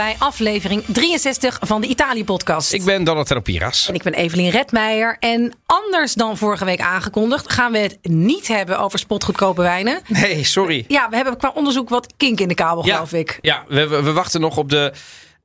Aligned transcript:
bij 0.00 0.16
aflevering 0.18 0.84
63 0.86 1.58
van 1.60 1.80
de 1.80 1.86
Italië-podcast. 1.86 2.72
Ik 2.72 2.84
ben 2.84 3.04
Donatello 3.04 3.40
Piras. 3.40 3.88
En 3.88 3.94
ik 3.94 4.02
ben 4.02 4.14
Evelien 4.14 4.50
Redmeijer. 4.50 5.16
En 5.18 5.52
anders 5.66 6.14
dan 6.14 6.36
vorige 6.36 6.64
week 6.64 6.80
aangekondigd, 6.80 7.52
gaan 7.52 7.72
we 7.72 7.78
het 7.78 7.98
niet 8.02 8.48
hebben 8.48 8.78
over 8.78 8.98
spotgoedkope 8.98 9.62
wijnen. 9.62 10.00
Nee, 10.06 10.44
sorry. 10.44 10.84
Ja, 10.88 11.08
we 11.08 11.16
hebben 11.16 11.36
qua 11.36 11.52
onderzoek 11.54 11.88
wat 11.88 12.14
kink 12.16 12.40
in 12.40 12.48
de 12.48 12.54
kabel, 12.54 12.86
Ja, 12.86 12.94
geloof 12.94 13.12
ik. 13.12 13.38
Ja, 13.40 13.64
we, 13.68 13.88
we, 13.88 14.02
we 14.02 14.12
wachten 14.12 14.40
nog 14.40 14.56
op 14.56 14.70
de, 14.70 14.92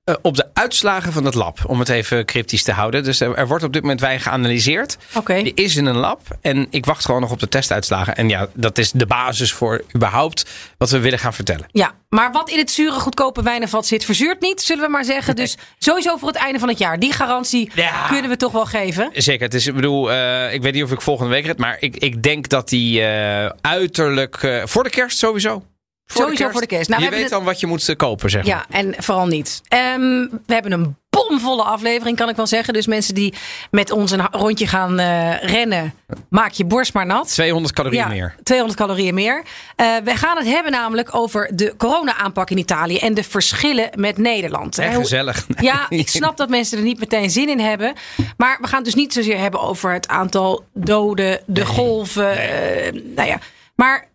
eh, 0.05 0.15
op 0.21 0.35
de 0.35 0.45
uitslagen 0.53 1.11
van 1.13 1.25
het 1.25 1.33
lab. 1.33 1.59
Om 1.67 1.79
het 1.79 1.89
even 1.89 2.25
cryptisch 2.25 2.63
te 2.63 2.71
houden. 2.71 3.03
Dus 3.03 3.19
er, 3.19 3.35
er 3.35 3.47
wordt 3.47 3.63
op 3.63 3.73
dit 3.73 3.81
moment 3.81 3.99
wijn 4.01 4.19
geanalyseerd. 4.19 4.97
Oké. 5.13 5.41
Die 5.43 5.53
is 5.53 5.75
in 5.75 5.85
een 5.85 5.95
lab. 5.97 6.21
En 6.41 6.67
ik 6.69 6.85
wacht 6.85 7.05
gewoon 7.05 7.21
nog 7.21 7.31
op 7.31 7.39
de 7.39 7.47
testuitslagen. 7.47 8.15
En 8.15 8.29
ja, 8.29 8.47
dat 8.53 8.77
is 8.77 8.91
de 8.91 9.05
basis 9.05 9.53
voor 9.53 9.83
überhaupt 9.95 10.45
wat 10.77 10.89
we 10.89 10.99
willen 10.99 11.19
gaan 11.19 11.33
vertellen. 11.33 11.65
Ja, 11.71 11.91
maar 12.09 12.31
wat 12.31 12.49
in 12.49 12.57
het 12.57 12.71
zure 12.71 12.99
goedkope 12.99 13.41
wijnenvat 13.43 13.85
zit, 13.87 14.05
verzuurt 14.05 14.41
niet, 14.41 14.61
zullen 14.61 14.83
we 14.83 14.89
maar 14.89 15.05
zeggen. 15.05 15.35
Dus 15.35 15.57
sowieso 15.77 16.17
voor 16.17 16.27
het 16.27 16.37
einde 16.37 16.59
van 16.59 16.69
het 16.69 16.77
jaar. 16.77 16.99
Die 16.99 17.13
garantie 17.13 17.69
Ja. 17.75 18.07
kunnen 18.07 18.29
we 18.29 18.37
toch 18.37 18.51
wel 18.51 18.65
geven. 18.65 19.09
Zeker. 19.13 19.43
Het 19.45 19.53
is, 19.53 19.67
ik 19.67 19.75
bedoel, 19.75 20.11
eh, 20.11 20.53
ik 20.53 20.61
weet 20.61 20.73
niet 20.73 20.83
of 20.83 20.91
ik 20.91 21.01
volgende 21.01 21.31
week 21.31 21.45
red. 21.45 21.57
Maar 21.57 21.77
ik, 21.79 21.95
ik 21.97 22.23
denk 22.23 22.49
dat 22.49 22.69
die 22.69 23.01
eh, 23.01 23.49
uiterlijk. 23.61 24.61
voor 24.65 24.83
de 24.83 24.89
kerst 24.89 25.17
sowieso. 25.17 25.63
Sowieso 26.05 26.49
voor 26.49 26.61
de 26.61 26.67
kerst. 26.67 26.89
Nou, 26.89 27.03
we 27.03 27.09
je 27.09 27.15
weet 27.15 27.29
dan 27.29 27.43
wat 27.43 27.59
je 27.59 27.67
moet 27.67 27.95
kopen, 27.95 28.29
zeg 28.29 28.45
maar. 28.45 28.55
Ja, 28.55 28.65
en 28.77 28.95
vooral 28.97 29.27
niet. 29.27 29.61
Ehm, 29.67 30.01
we 30.45 30.53
hebben 30.53 30.71
een 30.71 30.95
bomvolle 31.09 31.63
aflevering, 31.63 32.17
kan 32.17 32.29
ik 32.29 32.35
wel 32.35 32.47
zeggen. 32.47 32.73
Dus 32.73 32.87
mensen 32.87 33.13
die 33.15 33.33
met 33.71 33.91
ons 33.91 34.11
een 34.11 34.27
rondje 34.31 34.67
gaan 34.67 34.99
eh, 34.99 35.41
rennen, 35.41 35.93
maak 36.29 36.51
je 36.51 36.65
borst 36.65 36.93
maar 36.93 37.05
nat. 37.05 37.27
200 37.29 37.73
calorieën 37.73 38.01
Ja, 38.03 38.07
meer. 38.09 38.35
200 38.43 38.79
calorieën 38.79 39.13
meer. 39.13 39.43
Eh, 39.75 39.87
we 40.03 40.15
gaan 40.15 40.37
het 40.37 40.45
hebben 40.47 40.71
namelijk 40.71 41.15
over 41.15 41.51
de 41.55 41.73
corona-aanpak 41.77 42.49
in 42.49 42.57
Italië 42.57 42.97
en 42.97 43.13
de 43.13 43.23
verschillen 43.23 43.89
met 43.95 44.17
Nederland. 44.17 44.75
Hoe- 44.77 44.93
gezellig. 44.93 45.45
Ja, 45.59 45.85
ik 45.89 46.09
snap 46.09 46.37
dat 46.37 46.49
mensen 46.49 46.77
er 46.77 46.83
niet 46.83 46.99
meteen 46.99 47.29
zin 47.29 47.49
in 47.49 47.59
hebben. 47.59 47.93
Maar 48.37 48.57
we 48.61 48.67
gaan 48.67 48.75
het 48.77 48.85
dus 48.85 48.95
niet 48.95 49.13
zozeer 49.13 49.37
hebben 49.39 49.59
over 49.61 49.91
het 49.93 50.07
aantal 50.07 50.63
doden, 50.73 51.39
de 51.45 51.65
golven. 51.65 52.37
eh, 52.37 52.91
nou 53.15 53.27
ja, 53.27 53.39
maar 53.75 54.07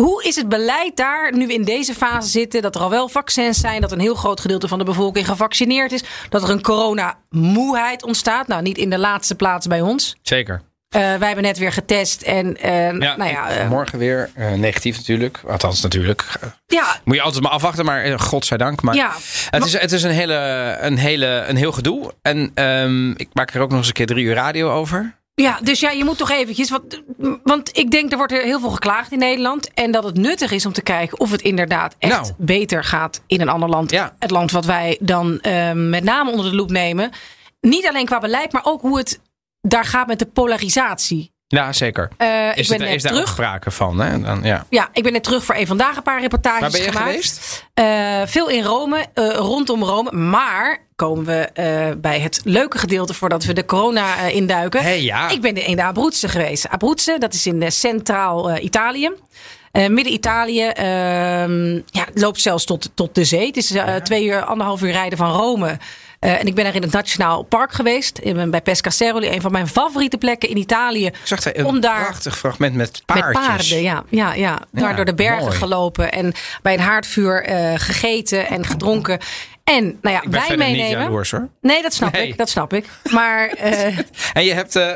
hoe 0.00 0.24
is 0.24 0.36
het 0.36 0.48
beleid 0.48 0.96
daar, 0.96 1.36
nu 1.36 1.46
we 1.46 1.52
in 1.52 1.64
deze 1.64 1.94
fase 1.94 2.28
zitten, 2.28 2.62
dat 2.62 2.74
er 2.74 2.80
al 2.80 2.90
wel 2.90 3.08
vaccins 3.08 3.60
zijn, 3.60 3.80
dat 3.80 3.92
een 3.92 4.00
heel 4.00 4.14
groot 4.14 4.40
gedeelte 4.40 4.68
van 4.68 4.78
de 4.78 4.84
bevolking 4.84 5.26
gevaccineerd 5.26 5.92
is, 5.92 6.02
dat 6.28 6.42
er 6.42 6.50
een 6.50 6.62
corona-moeheid 6.62 8.02
ontstaat? 8.02 8.46
Nou, 8.46 8.62
niet 8.62 8.78
in 8.78 8.90
de 8.90 8.98
laatste 8.98 9.34
plaats 9.34 9.66
bij 9.66 9.80
ons. 9.80 10.16
Zeker. 10.22 10.62
Eh, 10.88 11.00
wij 11.00 11.26
hebben 11.26 11.42
net 11.44 11.58
weer 11.58 11.72
getest 11.72 12.22
en 12.22 12.56
eh, 12.56 12.70
nou 12.90 13.24
ja, 13.24 13.48
eh, 13.50 13.68
morgen 13.68 13.98
weer 13.98 14.30
eh, 14.34 14.52
negatief 14.52 14.96
natuurlijk. 14.96 15.40
Althans, 15.48 15.80
natuurlijk. 15.82 16.24
Ja, 16.66 17.00
Moet 17.04 17.14
je 17.16 17.22
altijd 17.22 17.42
maar 17.42 17.52
afwachten, 17.52 17.84
maar 17.84 18.18
godzijdank. 18.20 18.82
Maar 18.82 18.94
Ja. 18.94 19.12
het, 19.50 19.64
is, 19.64 19.72
het 19.78 19.92
is 19.92 20.02
een, 20.02 20.10
hele, 20.10 20.34
een, 20.80 20.98
hele, 20.98 21.44
een 21.48 21.56
heel 21.56 21.72
gedoe. 21.72 22.12
En 22.22 22.50
ehm, 22.54 23.10
ik 23.10 23.28
maak 23.32 23.54
er 23.54 23.60
ook 23.60 23.68
nog 23.68 23.78
eens 23.78 23.86
een 23.86 23.92
keer 23.92 24.06
drie 24.06 24.24
uur 24.24 24.34
radio 24.34 24.70
over. 24.70 25.18
Ja, 25.42 25.58
dus 25.62 25.80
ja, 25.80 25.90
je 25.90 26.04
moet 26.04 26.18
toch 26.18 26.30
eventjes. 26.30 26.70
Want, 26.70 27.02
want 27.42 27.76
ik 27.78 27.90
denk, 27.90 28.10
er 28.10 28.16
wordt 28.16 28.32
er 28.32 28.42
heel 28.42 28.60
veel 28.60 28.70
geklaagd 28.70 29.12
in 29.12 29.18
Nederland. 29.18 29.74
En 29.74 29.90
dat 29.90 30.04
het 30.04 30.16
nuttig 30.16 30.50
is 30.50 30.66
om 30.66 30.72
te 30.72 30.82
kijken 30.82 31.20
of 31.20 31.30
het 31.30 31.42
inderdaad 31.42 31.94
echt 31.98 32.12
Nou. 32.12 32.32
beter 32.38 32.84
gaat 32.84 33.20
in 33.26 33.40
een 33.40 33.48
ander 33.48 33.68
land. 33.68 33.90
Ja. 33.90 34.14
Het 34.18 34.30
land 34.30 34.50
wat 34.50 34.64
wij 34.64 34.96
dan 35.00 35.40
eh, 35.40 35.72
met 35.72 36.04
name 36.04 36.30
onder 36.30 36.50
de 36.50 36.56
loep 36.56 36.70
nemen. 36.70 37.10
Niet 37.60 37.88
alleen 37.88 38.06
qua 38.06 38.18
beleid, 38.18 38.52
maar 38.52 38.64
ook 38.64 38.80
hoe 38.80 38.98
het 38.98 39.20
daar 39.60 39.84
gaat 39.84 40.06
met 40.06 40.18
de 40.18 40.26
polarisatie. 40.26 41.32
Ja, 41.46 41.72
zeker. 41.72 42.10
Eh, 42.16 42.56
Is, 42.56 42.70
ik 42.70 42.78
ben 42.78 42.78
er, 42.80 42.86
net 42.86 42.94
is 42.96 43.02
daar 43.02 43.12
terug. 43.12 43.28
sprake 43.28 43.70
van? 43.70 44.00
Hè? 44.00 44.20
Dan, 44.20 44.42
ja. 44.42 44.66
Ja, 44.68 44.88
ik 44.92 45.02
ben 45.02 45.12
net 45.12 45.22
terug 45.24 45.44
voor 45.44 45.54
een 45.54 45.66
vandaag 45.66 45.96
een 45.96 46.02
paar 46.02 46.20
reportages 46.20 46.60
Waar 46.60 46.70
ben 46.70 46.80
je 46.82 46.86
gemaakt. 46.90 47.08
geweest? 47.10 47.66
Eh, 47.74 48.20
veel 48.26 48.48
in 48.48 48.62
Rome, 48.62 49.06
eh, 49.14 49.28
rondom 49.34 49.82
Rome. 49.84 50.12
Maar 50.12 50.86
komen 51.00 51.24
we 51.24 51.48
eh, 51.52 51.96
bij 51.96 52.20
het 52.20 52.40
leuke 52.44 52.78
gedeelte 52.78 53.14
voordat 53.14 53.44
we 53.44 53.52
de 53.52 53.64
corona 53.64 54.16
eh, 54.16 54.34
induiken. 54.34 54.82
Hey, 54.82 55.02
ja. 55.02 55.28
Ik 55.28 55.40
ben 55.40 55.66
in 55.66 55.76
de 55.76 55.84
Abruzzen 55.84 56.28
geweest. 56.28 56.68
Abruzzen, 56.68 57.20
dat 57.20 57.34
is 57.34 57.46
in 57.46 57.62
eh, 57.62 57.70
centraal 57.70 58.58
Italië. 58.58 59.10
Eh, 59.72 59.88
Midden 59.88 60.12
Italië 60.12 60.66
ehm, 60.66 61.74
ja, 61.74 62.06
loopt 62.14 62.40
zelfs 62.40 62.64
tot, 62.64 62.90
tot 62.94 63.14
de 63.14 63.24
zee. 63.24 63.46
Het 63.46 63.56
is 63.56 63.74
twee 64.02 64.24
uur, 64.24 64.44
anderhalf 64.44 64.82
uur 64.82 64.92
rijden 64.92 65.18
van 65.18 65.32
Rome. 65.32 65.78
En 66.18 66.46
ik 66.46 66.54
ben 66.54 66.66
er 66.66 66.74
in 66.74 66.82
het 66.82 66.92
Nationaal 66.92 67.42
Park 67.42 67.72
geweest. 67.72 68.18
Ik 68.22 68.34
ben 68.34 68.50
bij 68.50 68.60
Pescasseroli, 68.60 69.28
een 69.28 69.40
van 69.40 69.52
mijn 69.52 69.68
favoriete 69.68 70.18
plekken 70.18 70.48
in 70.48 70.56
Italië. 70.56 71.06
Ik 71.06 71.20
zag 71.24 71.42
daar 71.42 71.56
een 71.56 71.64
om 71.64 71.80
daar 71.80 72.04
prachtig 72.04 72.38
fragment 72.38 72.74
met 72.74 73.02
paardjes. 73.06 73.32
met 73.32 73.46
paarden, 73.46 73.82
ja. 73.82 74.04
ja, 74.08 74.34
ja. 74.34 74.58
Daar 74.70 74.90
Ja, 74.90 74.96
door 74.96 75.04
de 75.04 75.14
bergen 75.14 75.44
mooi. 75.44 75.56
gelopen 75.56 76.12
en 76.12 76.32
bij 76.62 76.74
een 76.74 76.80
haardvuur 76.80 77.44
gegeten 77.76 78.48
en 78.48 78.66
gedronken. 78.66 79.18
En 79.76 79.98
nou 80.02 80.14
ja, 80.14 80.30
wij 80.30 80.48
niet 80.48 80.58
meenemen. 80.58 81.00
jaloers 81.00 81.30
hoor. 81.30 81.48
Nee, 81.60 81.82
dat 81.82 81.92
snap 81.94 82.12
Nee. 82.12 82.28
ik. 82.28 82.36
Dat 82.36 82.48
snap 82.48 82.72
ik. 82.72 82.86
Maar 83.10 83.48
eh, 83.56 83.98
En 84.32 84.44
je 84.44 84.52
hebt 84.54 84.76
eh, 84.76 84.94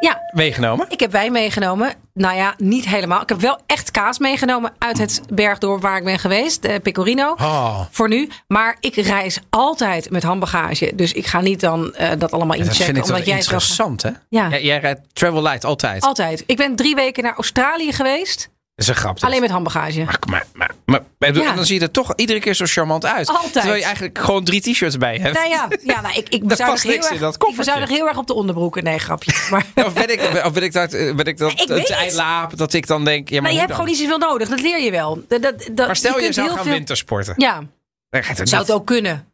ja, 0.00 0.20
meegenomen? 0.30 0.86
ik 0.88 1.00
heb 1.00 1.12
wijn 1.12 1.32
meegenomen. 1.32 1.92
Nou 2.14 2.36
ja, 2.36 2.54
niet 2.58 2.88
helemaal. 2.88 3.22
Ik 3.22 3.28
heb 3.28 3.40
wel 3.40 3.58
echt 3.66 3.90
kaas 3.90 4.18
meegenomen 4.18 4.72
uit 4.78 4.98
het 4.98 5.22
bergdorp 5.32 5.82
waar 5.82 5.96
ik 5.96 6.04
ben 6.04 6.18
geweest, 6.18 6.64
eh, 6.64 6.74
Pecorino. 6.82 7.30
Oh, 7.38 7.80
Voor 7.90 8.08
nu. 8.08 8.28
Maar 8.48 8.76
ik 8.80 8.94
reis 8.94 9.38
altijd 9.50 10.10
met 10.10 10.22
handbagage. 10.22 10.92
Dus 10.94 11.12
ik 11.12 11.26
ga 11.26 11.40
niet 11.40 11.60
dan 11.60 11.94
dat 12.18 12.32
allemaal 12.32 12.56
dat 12.56 12.66
inchecken. 12.66 12.84
vind 12.84 12.96
ik 12.96 13.04
omdat 13.04 13.26
jij 13.26 13.36
interessant 13.38 14.02
hè? 14.02 14.10
Ja. 14.28 14.48
Jij, 14.48 14.62
jij 14.62 14.78
rijdt 14.78 15.00
Travel 15.12 15.42
Light 15.42 15.64
altijd. 15.64 16.02
Altijd. 16.02 16.42
Ik 16.46 16.56
ben 16.56 16.76
drie 16.76 16.94
weken 16.94 17.22
naar 17.22 17.34
Australië 17.34 17.92
geweest. 17.92 18.48
Dat 18.76 18.84
is 18.88 18.94
een 18.94 19.00
grap. 19.00 19.18
Alleen 19.24 19.40
met 19.40 19.50
handbagage. 19.50 20.04
Maar, 20.04 20.18
maar, 20.28 20.44
maar, 20.54 20.70
maar, 20.84 21.00
maar 21.18 21.34
Ja. 21.34 21.54
dan 21.54 21.64
zie 21.64 21.74
je 21.74 21.80
er 21.80 21.90
toch 21.90 22.12
iedere 22.16 22.40
keer 22.40 22.54
zo 22.54 22.64
charmant 22.68 23.04
uit. 23.06 23.28
Altijd. 23.28 23.52
Terwijl 23.52 23.74
je 23.74 23.82
eigenlijk 23.84 24.18
gewoon 24.18 24.44
drie 24.44 24.60
t-shirts 24.60 24.96
bij 24.96 25.16
hebt. 25.16 25.34
Nou 25.34 25.48
ja, 25.48 25.68
ja 25.84 26.00
nou, 26.00 26.14
ik, 26.18 26.28
ik 26.28 26.46
bezuinig 26.48 26.82
heel 26.82 26.92
in 26.92 27.22
erg, 27.22 27.34
ik 27.36 27.56
bezuinig 27.56 27.88
heel 27.88 28.08
erg 28.08 28.16
op 28.16 28.26
de 28.26 28.34
onderbroeken. 28.34 28.84
Nee, 28.84 28.98
grapje. 28.98 29.32
Maar, 29.50 29.64
Of 29.86 29.92
ben 29.92 30.08
ik, 30.12 30.44
of 30.44 30.52
ben 30.52 30.62
ik 30.62 30.72
dat, 30.72 30.90
ben 30.90 31.24
ik 31.24 31.38
dat 31.38 31.52
Ik 31.52 31.68
het. 31.68 31.90
ijdelaap 31.90 32.56
dat 32.56 32.72
ik 32.72 32.86
dan 32.86 33.04
denk... 33.04 33.28
Ja, 33.28 33.34
maar, 33.34 33.42
maar 33.42 33.52
je 33.52 33.56
hebt 33.58 33.68
dan? 33.70 33.78
gewoon 33.78 33.92
niet 33.94 34.02
zoveel 34.02 34.28
nodig. 34.28 34.48
Dat 34.48 34.60
leer 34.60 34.80
je 34.82 34.90
wel. 34.90 35.24
Dat, 35.28 35.42
dat, 35.42 35.68
dat- 35.72 35.86
Maar 35.86 35.96
stel 35.96 36.20
je, 36.20 36.32
zou 36.32 36.48
gaan 36.48 36.62
veel- 36.62 36.72
wintersporten. 36.72 37.34
Ja, 37.36 37.62
Dan 38.10 38.24
gaat 38.24 38.38
het 38.38 38.48
zou 38.48 38.62
het 38.62 38.70
ook 38.72 38.86
kunnen. 38.86 39.28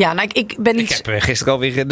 Ja, 0.00 0.12
nou, 0.12 0.28
ik, 0.32 0.32
ik 0.50 0.54
ben 0.58 0.72
Ik 0.72 0.78
niet... 0.80 0.96
heb 0.96 1.08
eh, 1.08 1.20
gisteren 1.20 1.52
alweer 1.52 1.78
een 1.78 1.90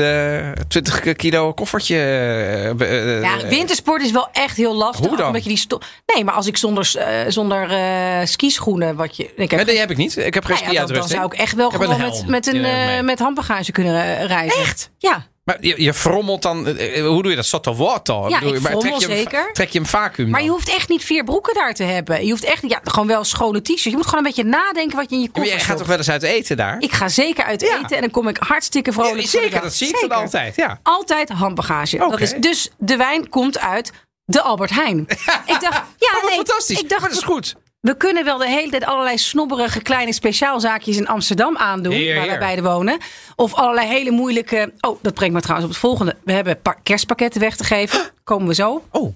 eh, 0.57 0.63
20 0.69 1.13
kilo 1.17 1.53
koffertje. 1.53 1.97
eh, 1.97 2.71
eh, 2.71 3.23
ja, 3.23 3.47
wintersport 3.49 4.03
is 4.03 4.11
wel 4.11 4.29
echt 4.33 4.57
heel 4.57 4.75
lastig. 4.75 5.07
Hoe 5.07 5.17
dan? 5.17 5.27
Omdat 5.27 5.43
je 5.43 5.49
die 5.49 5.59
sto- 5.59 5.79
nee, 6.15 6.25
maar 6.25 6.35
als 6.35 6.47
ik 6.47 6.57
zonder, 6.57 6.93
eh, 6.97 7.21
zonder 7.29 7.71
eh, 7.71 8.27
skischoenen... 8.27 8.97
Wat 8.97 9.17
je, 9.17 9.23
ik 9.37 9.51
heb 9.51 9.51
Nee, 9.51 9.65
die 9.65 9.79
heb 9.79 9.91
ik 9.91 9.97
niet. 9.97 10.17
Ik 10.17 10.35
heb 10.35 10.45
geen 10.45 10.57
Nou 10.63 10.73
ja, 10.73 10.85
dan, 10.85 10.95
dan 10.97 11.09
zou 11.09 11.25
ik 11.25 11.33
echt 11.35 11.55
wel 11.55 11.67
Ik 11.67 11.73
heb 11.73 11.81
gewoon 11.83 12.01
met, 12.01 12.27
met, 12.27 12.47
een, 12.47 12.65
ik 12.65 12.65
eh, 12.65 13.01
met 13.01 13.19
handbagage 13.19 13.73
kunnen 13.73 14.03
eh, 14.19 14.25
reizen. 14.25 14.61
Echt? 14.61 14.91
Ja. 14.99 15.27
Maar 15.49 15.57
je, 15.61 15.83
je 15.83 15.95
frommelt 15.95 16.43
dan... 16.43 16.67
eh, 16.67 17.07
hoe 17.07 17.23
doe 17.23 17.31
je 17.31 17.37
dat? 17.37 17.47
Sotto 17.47 17.75
water? 17.75 18.29
Ja, 18.29 18.41
je- 18.41 18.55
ik 18.55 18.61
maar 18.61 18.77
trek 18.79 18.95
je 18.95 19.07
zeker. 19.07 19.53
Trek 19.53 19.69
je 19.69 19.79
hem 19.79 19.87
vacuüm 19.89 20.29
Maar 20.31 20.43
je 20.43 20.49
hoeft 20.51 20.69
echt 20.69 20.89
niet 20.89 21.05
vier 21.05 21.25
broeken 21.25 21.55
daar 21.55 21.75
te 21.75 21.83
hebben. 21.83 22.25
Je 22.25 22.31
hoeft 22.31 22.45
echt 22.45 22.63
ja, 22.69 22.81
gewoon 22.85 23.07
wel 23.09 23.25
schone 23.25 23.63
t-shirts. 23.63 23.85
Je 23.85 23.91
moet 23.91 24.05
gewoon 24.05 24.25
een 24.25 24.33
beetje 24.35 24.45
nadenken 24.45 24.97
wat 24.97 25.11
je 25.11 25.17
in 25.17 25.23
je 25.23 25.31
koffer 25.31 25.45
jij 25.53 25.53
gaat 25.55 25.65
stopt. 25.65 25.79
toch 25.79 25.89
wel 25.89 25.97
eens 25.97 26.11
uit 26.11 26.23
eten 26.23 26.57
daar? 26.57 26.77
Ik 26.81 26.93
ga 26.93 27.09
zeker 27.09 27.45
uit 27.45 27.61
Ja. 27.61 27.79
eten 27.79 27.97
en 27.97 28.01
dan 28.01 28.11
kom 28.11 28.29
ik 28.29 28.37
hartstikke 28.37 28.93
vrolijk. 28.93 29.21
Ja, 29.21 29.27
zeker, 29.27 29.61
dat 29.61 29.75
zie 29.75 29.89
ik 29.89 30.01
dan 30.09 30.11
altijd. 30.11 30.57
Ja. 30.57 30.79
Altijd 30.83 31.29
handbagage. 31.29 31.97
Dat 31.99 32.21
is, 32.21 32.33
dus 32.41 32.71
de 32.79 32.97
wijn 32.97 33.29
komt 33.29 33.59
uit 33.59 33.93
de 34.25 34.41
Albert 34.43 34.71
Heijn. 34.71 34.99
ik 35.55 35.59
dacht, 35.61 35.83
ja, 35.99 36.13
Oh, 36.17 36.25
nee, 36.25 36.35
fantastisch. 36.35 36.81
Ik 36.81 36.89
dacht, 36.89 37.01
maar 37.01 37.11
dat 37.11 37.19
is 37.19 37.25
goed. 37.25 37.55
We 37.81 37.97
kunnen 37.97 38.25
wel 38.25 38.39
de 38.39 38.49
hele 38.49 38.71
tijd 38.71 38.85
allerlei 38.85 39.19
snobberige 39.19 39.83
kleine 39.83 40.13
speciaalzaakjes 40.13 40.97
in 40.97 41.07
Amsterdam 41.09 41.57
aandoen, 41.57 41.93
Heer, 41.93 42.17
waar 42.17 42.27
wij 42.27 42.39
beide 42.39 42.63
wonen. 42.63 42.99
Of 43.37 43.55
allerlei 43.55 43.87
hele 43.87 44.11
moeilijke. 44.11 44.73
Oh, 44.81 44.99
dat 45.03 45.15
brengt 45.15 45.35
me 45.35 45.41
trouwens 45.41 45.69
op 45.69 45.75
het 45.75 45.83
volgende. 45.85 46.17
We 46.25 46.33
hebben 46.33 46.63
pa- 46.63 46.77
kerstpakketten 46.83 47.41
weg 47.41 47.57
te 47.57 47.65
geven. 47.65 48.01
Komen 48.25 48.49
we 48.49 48.55
zo. 48.55 48.85
Oh, 48.91 49.15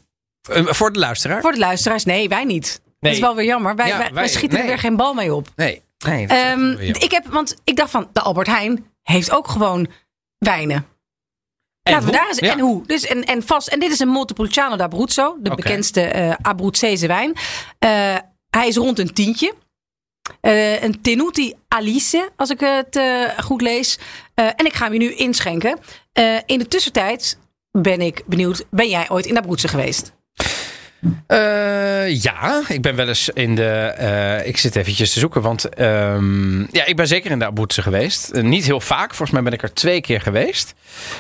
eh, 0.51 0.67
voor 0.67 0.93
de 0.93 0.99
luisteraar? 0.99 1.41
Voor 1.41 1.53
de 1.53 1.59
luisteraars, 1.59 2.05
nee, 2.05 2.29
wij 2.29 2.45
niet. 2.45 2.81
Dat 3.01 3.13
is 3.13 3.19
wel 3.19 3.35
weer 3.35 3.45
jammer. 3.45 3.77
Wij, 3.77 3.87
Ja, 3.89 3.97
wij, 3.99 4.05
wij 4.07 4.15
wij- 4.15 4.29
schieten 4.29 4.59
er 4.59 4.67
weer 4.67 4.79
geen 4.79 4.97
bal 4.97 5.15
mee 5.15 5.35
op. 5.35 5.49
Nee. 5.57 5.83
nee 6.07 6.27
Ehm, 6.27 6.71
ik 6.79 7.11
heb, 7.11 7.27
want 7.27 7.57
ik 7.65 7.77
dacht 7.77 7.91
van, 7.91 8.09
de 8.13 8.21
Albert 8.21 8.47
Heijn 8.47 8.87
heeft 9.03 9.31
ook 9.31 9.49
gewoon 9.49 9.87
wijnen. 10.39 10.87
En 11.83 11.93
Laten 11.93 12.09
we 12.09 12.13
hoe? 12.13 12.21
daar 12.21 12.29
eens. 12.29 12.39
Ja. 12.39 12.53
En 12.53 12.61
hoe? 12.61 12.87
Dus 12.87 13.07
en, 13.07 13.25
en 13.25 13.43
vast. 13.43 13.69
En 13.69 13.81
dit 13.81 13.91
is 13.93 13.99
een 13.99 14.09
Montepulciano 14.09 14.77
d'Abruzzo, 14.77 15.37
de 15.41 15.55
bekendste 15.55 16.01
eh 16.03 16.35
Abruzzese 16.43 17.07
wijn. 17.07 17.33
Eh, 17.79 18.17
hij 18.57 18.69
is 18.69 18.77
rond 18.77 18.99
een 18.99 19.13
tientje. 19.13 19.55
Eh, 20.41 20.83
een 20.83 21.01
Tenuti 21.01 21.55
Alice, 21.69 22.31
als 22.37 22.51
ik 22.51 22.61
het 22.61 22.97
eh, 22.97 23.39
goed 23.39 23.61
lees. 23.61 23.99
Eh, 24.35 24.47
en 24.47 24.67
ik 24.67 24.73
ga 24.73 24.89
hem 24.89 24.99
nu 24.99 25.15
inschenken. 25.15 25.79
In 26.47 26.59
de 26.59 26.69
tussentijd 26.69 27.39
ben 27.71 28.01
ik 28.01 28.23
benieuwd, 28.27 28.65
ben 28.71 28.89
jij 28.89 29.11
ooit 29.11 29.27
in 29.27 29.39
Abruzzen 29.39 29.69
geweest? 29.69 30.13
Eh, 31.27 32.23
ja, 32.23 32.63
ik 32.69 32.83
ben 32.83 32.95
wel 32.97 33.09
eens 33.09 33.29
in 33.29 33.55
de. 33.55 33.65
eh, 33.97 34.47
ik 34.47 34.57
zit 34.57 34.77
eventjes 34.77 35.13
te 35.13 35.19
zoeken, 35.19 35.43
want 35.43 35.69
ehm, 35.69 36.61
ja, 36.61 36.85
ik 36.85 36.97
ben 36.97 37.07
zeker 37.07 37.31
in 37.31 37.39
de 37.39 37.45
Abruzzen 37.47 37.83
geweest. 37.83 38.31
Eh, 38.31 38.43
niet 38.43 38.65
heel 38.65 38.81
vaak, 38.81 39.09
volgens 39.09 39.31
mij 39.31 39.43
ben 39.43 39.53
ik 39.53 39.63
er 39.63 39.75
twee 39.75 40.01
keer 40.01 40.21
geweest. 40.21 40.75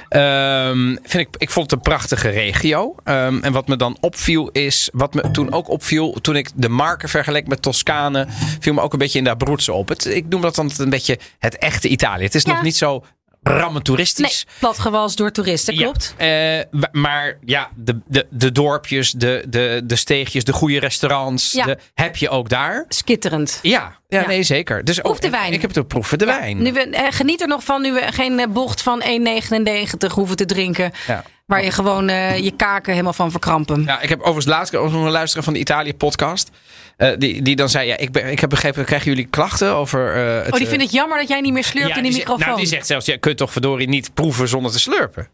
Ehm, 0.08 0.96
vind 1.02 1.29
ik, 1.29 1.29
ik 1.38 1.50
vond 1.50 1.70
het 1.70 1.79
een 1.79 1.84
prachtige 1.84 2.29
regio. 2.29 2.94
Ehm, 3.05 3.38
en 3.43 3.52
wat 3.52 3.69
me 3.69 3.76
dan 3.76 3.96
opviel 4.00 4.49
is, 4.49 4.88
wat 4.93 5.14
me 5.14 5.31
toen 5.31 5.52
ook 5.52 5.69
opviel, 5.69 6.12
toen 6.20 6.37
ik 6.37 6.49
de 6.55 6.69
marken 6.69 7.08
vergeleek 7.08 7.46
met 7.46 7.62
Toscane, 7.62 8.26
viel 8.61 8.73
me 8.75 8.81
ook 8.81 8.93
een 8.93 8.99
beetje 8.99 9.19
in 9.19 9.25
de 9.25 9.31
Abruzzen 9.31 9.75
op. 9.75 9.88
Het, 9.88 10.05
ik 10.06 10.25
noem 10.28 10.40
dat 10.40 10.55
dan 10.55 10.70
een 10.76 10.90
beetje 10.90 11.19
het 11.38 11.58
echte 11.58 11.88
Italië. 11.88 12.25
Het 12.25 12.35
is 12.35 12.43
Ja. 12.43 12.52
nog 12.52 12.62
niet 12.62 12.76
zo 12.76 13.05
rammen 13.42 13.82
toeristisch. 13.82 14.44
Nee, 14.48 14.54
platgewals 14.58 15.16
door 15.16 15.30
toeristen, 15.30 15.74
klopt. 15.76 16.14
Ja, 16.18 16.58
eh, 16.60 16.64
maar 16.92 17.38
ja, 17.44 17.70
de, 17.76 17.98
de, 18.06 18.26
de 18.30 18.52
dorpjes, 18.52 19.10
de, 19.12 19.44
de, 19.48 19.80
de 19.84 19.96
steegjes, 19.96 20.44
de 20.44 20.52
goede 20.52 20.78
restaurants, 20.78 21.52
Ja. 21.52 21.64
de, 21.64 21.78
heb 21.94 22.16
je 22.16 22.28
ook 22.28 22.48
daar. 22.48 22.84
Skitterend. 22.88 23.58
Ja, 23.62 23.96
ja, 24.08 24.20
Ja. 24.20 24.26
nee, 24.26 24.42
zeker. 24.42 24.84
Dus 24.84 24.98
Proef 24.98 25.18
de 25.18 25.30
wijn. 25.30 25.52
Ik 25.52 25.60
heb 25.60 25.70
het 25.70 25.78
ook 25.78 25.88
proeven, 25.88 26.18
de 26.18 26.24
wijn. 26.24 26.62
Nu 26.62 26.72
we, 26.72 26.80
eh, 26.80 27.06
geniet 27.10 27.40
er 27.40 27.48
nog 27.48 27.64
van 27.64 27.82
nu 27.82 27.92
we 27.92 28.02
geen 28.12 28.38
eh, 28.38 28.46
bocht 28.48 28.82
van 28.82 29.02
1,99 29.02 30.12
hoeven 30.14 30.36
te 30.36 30.44
drinken. 30.44 30.92
Ja. 31.06 31.24
Waar 31.52 31.64
je 31.64 31.70
gewoon 31.70 32.08
eh, 32.08 32.38
je 32.38 32.50
kaken 32.56 32.93
helemaal 32.93 33.12
van 33.12 33.31
verkrampen. 33.31 33.82
Ja, 33.84 34.00
ik 34.00 34.08
heb 34.08 34.19
overigens 34.20 34.46
laatst 34.46 34.75
ook 34.75 34.90
nog 34.90 35.04
een 35.04 35.10
luisteraar 35.10 35.44
van 35.44 35.52
de 35.52 35.58
Italië-podcast. 35.58 36.50
eh, 36.96 37.10
die, 37.19 37.43
die 37.43 37.56
dan 37.56 37.69
zei, 37.69 37.87
ja, 37.88 37.96
ik, 37.96 38.12
ben, 38.12 38.31
ik 38.31 38.40
heb 38.40 38.50
begrepen, 38.50 38.84
krijgen 38.84 39.08
jullie 39.10 39.26
klachten 39.26 39.75
over... 39.75 40.14
eh, 40.14 40.44
het, 40.44 40.52
Oh, 40.52 40.58
die 40.58 40.66
vindt 40.69 40.82
het 40.82 40.93
jammer 40.93 41.19
dat 41.19 41.28
jij 41.28 41.40
niet 41.40 41.52
meer 41.52 41.64
slurpt 41.64 41.88
ja, 41.88 41.96
in 41.96 42.02
die 42.02 42.10
die 42.10 42.12
zegt- 42.20 42.26
microfoon. 42.28 42.49
Nou, 42.49 42.60
die 42.60 42.70
zegt 42.70 42.87
zelfs, 42.87 43.06
je 43.06 43.19
kunt 43.19 43.37
toch 43.37 43.52
verdorie 43.52 43.88
niet 43.88 44.14
proeven 44.14 44.49
zonder 44.49 44.72
te 44.72 44.78
slurpen. 44.81 45.28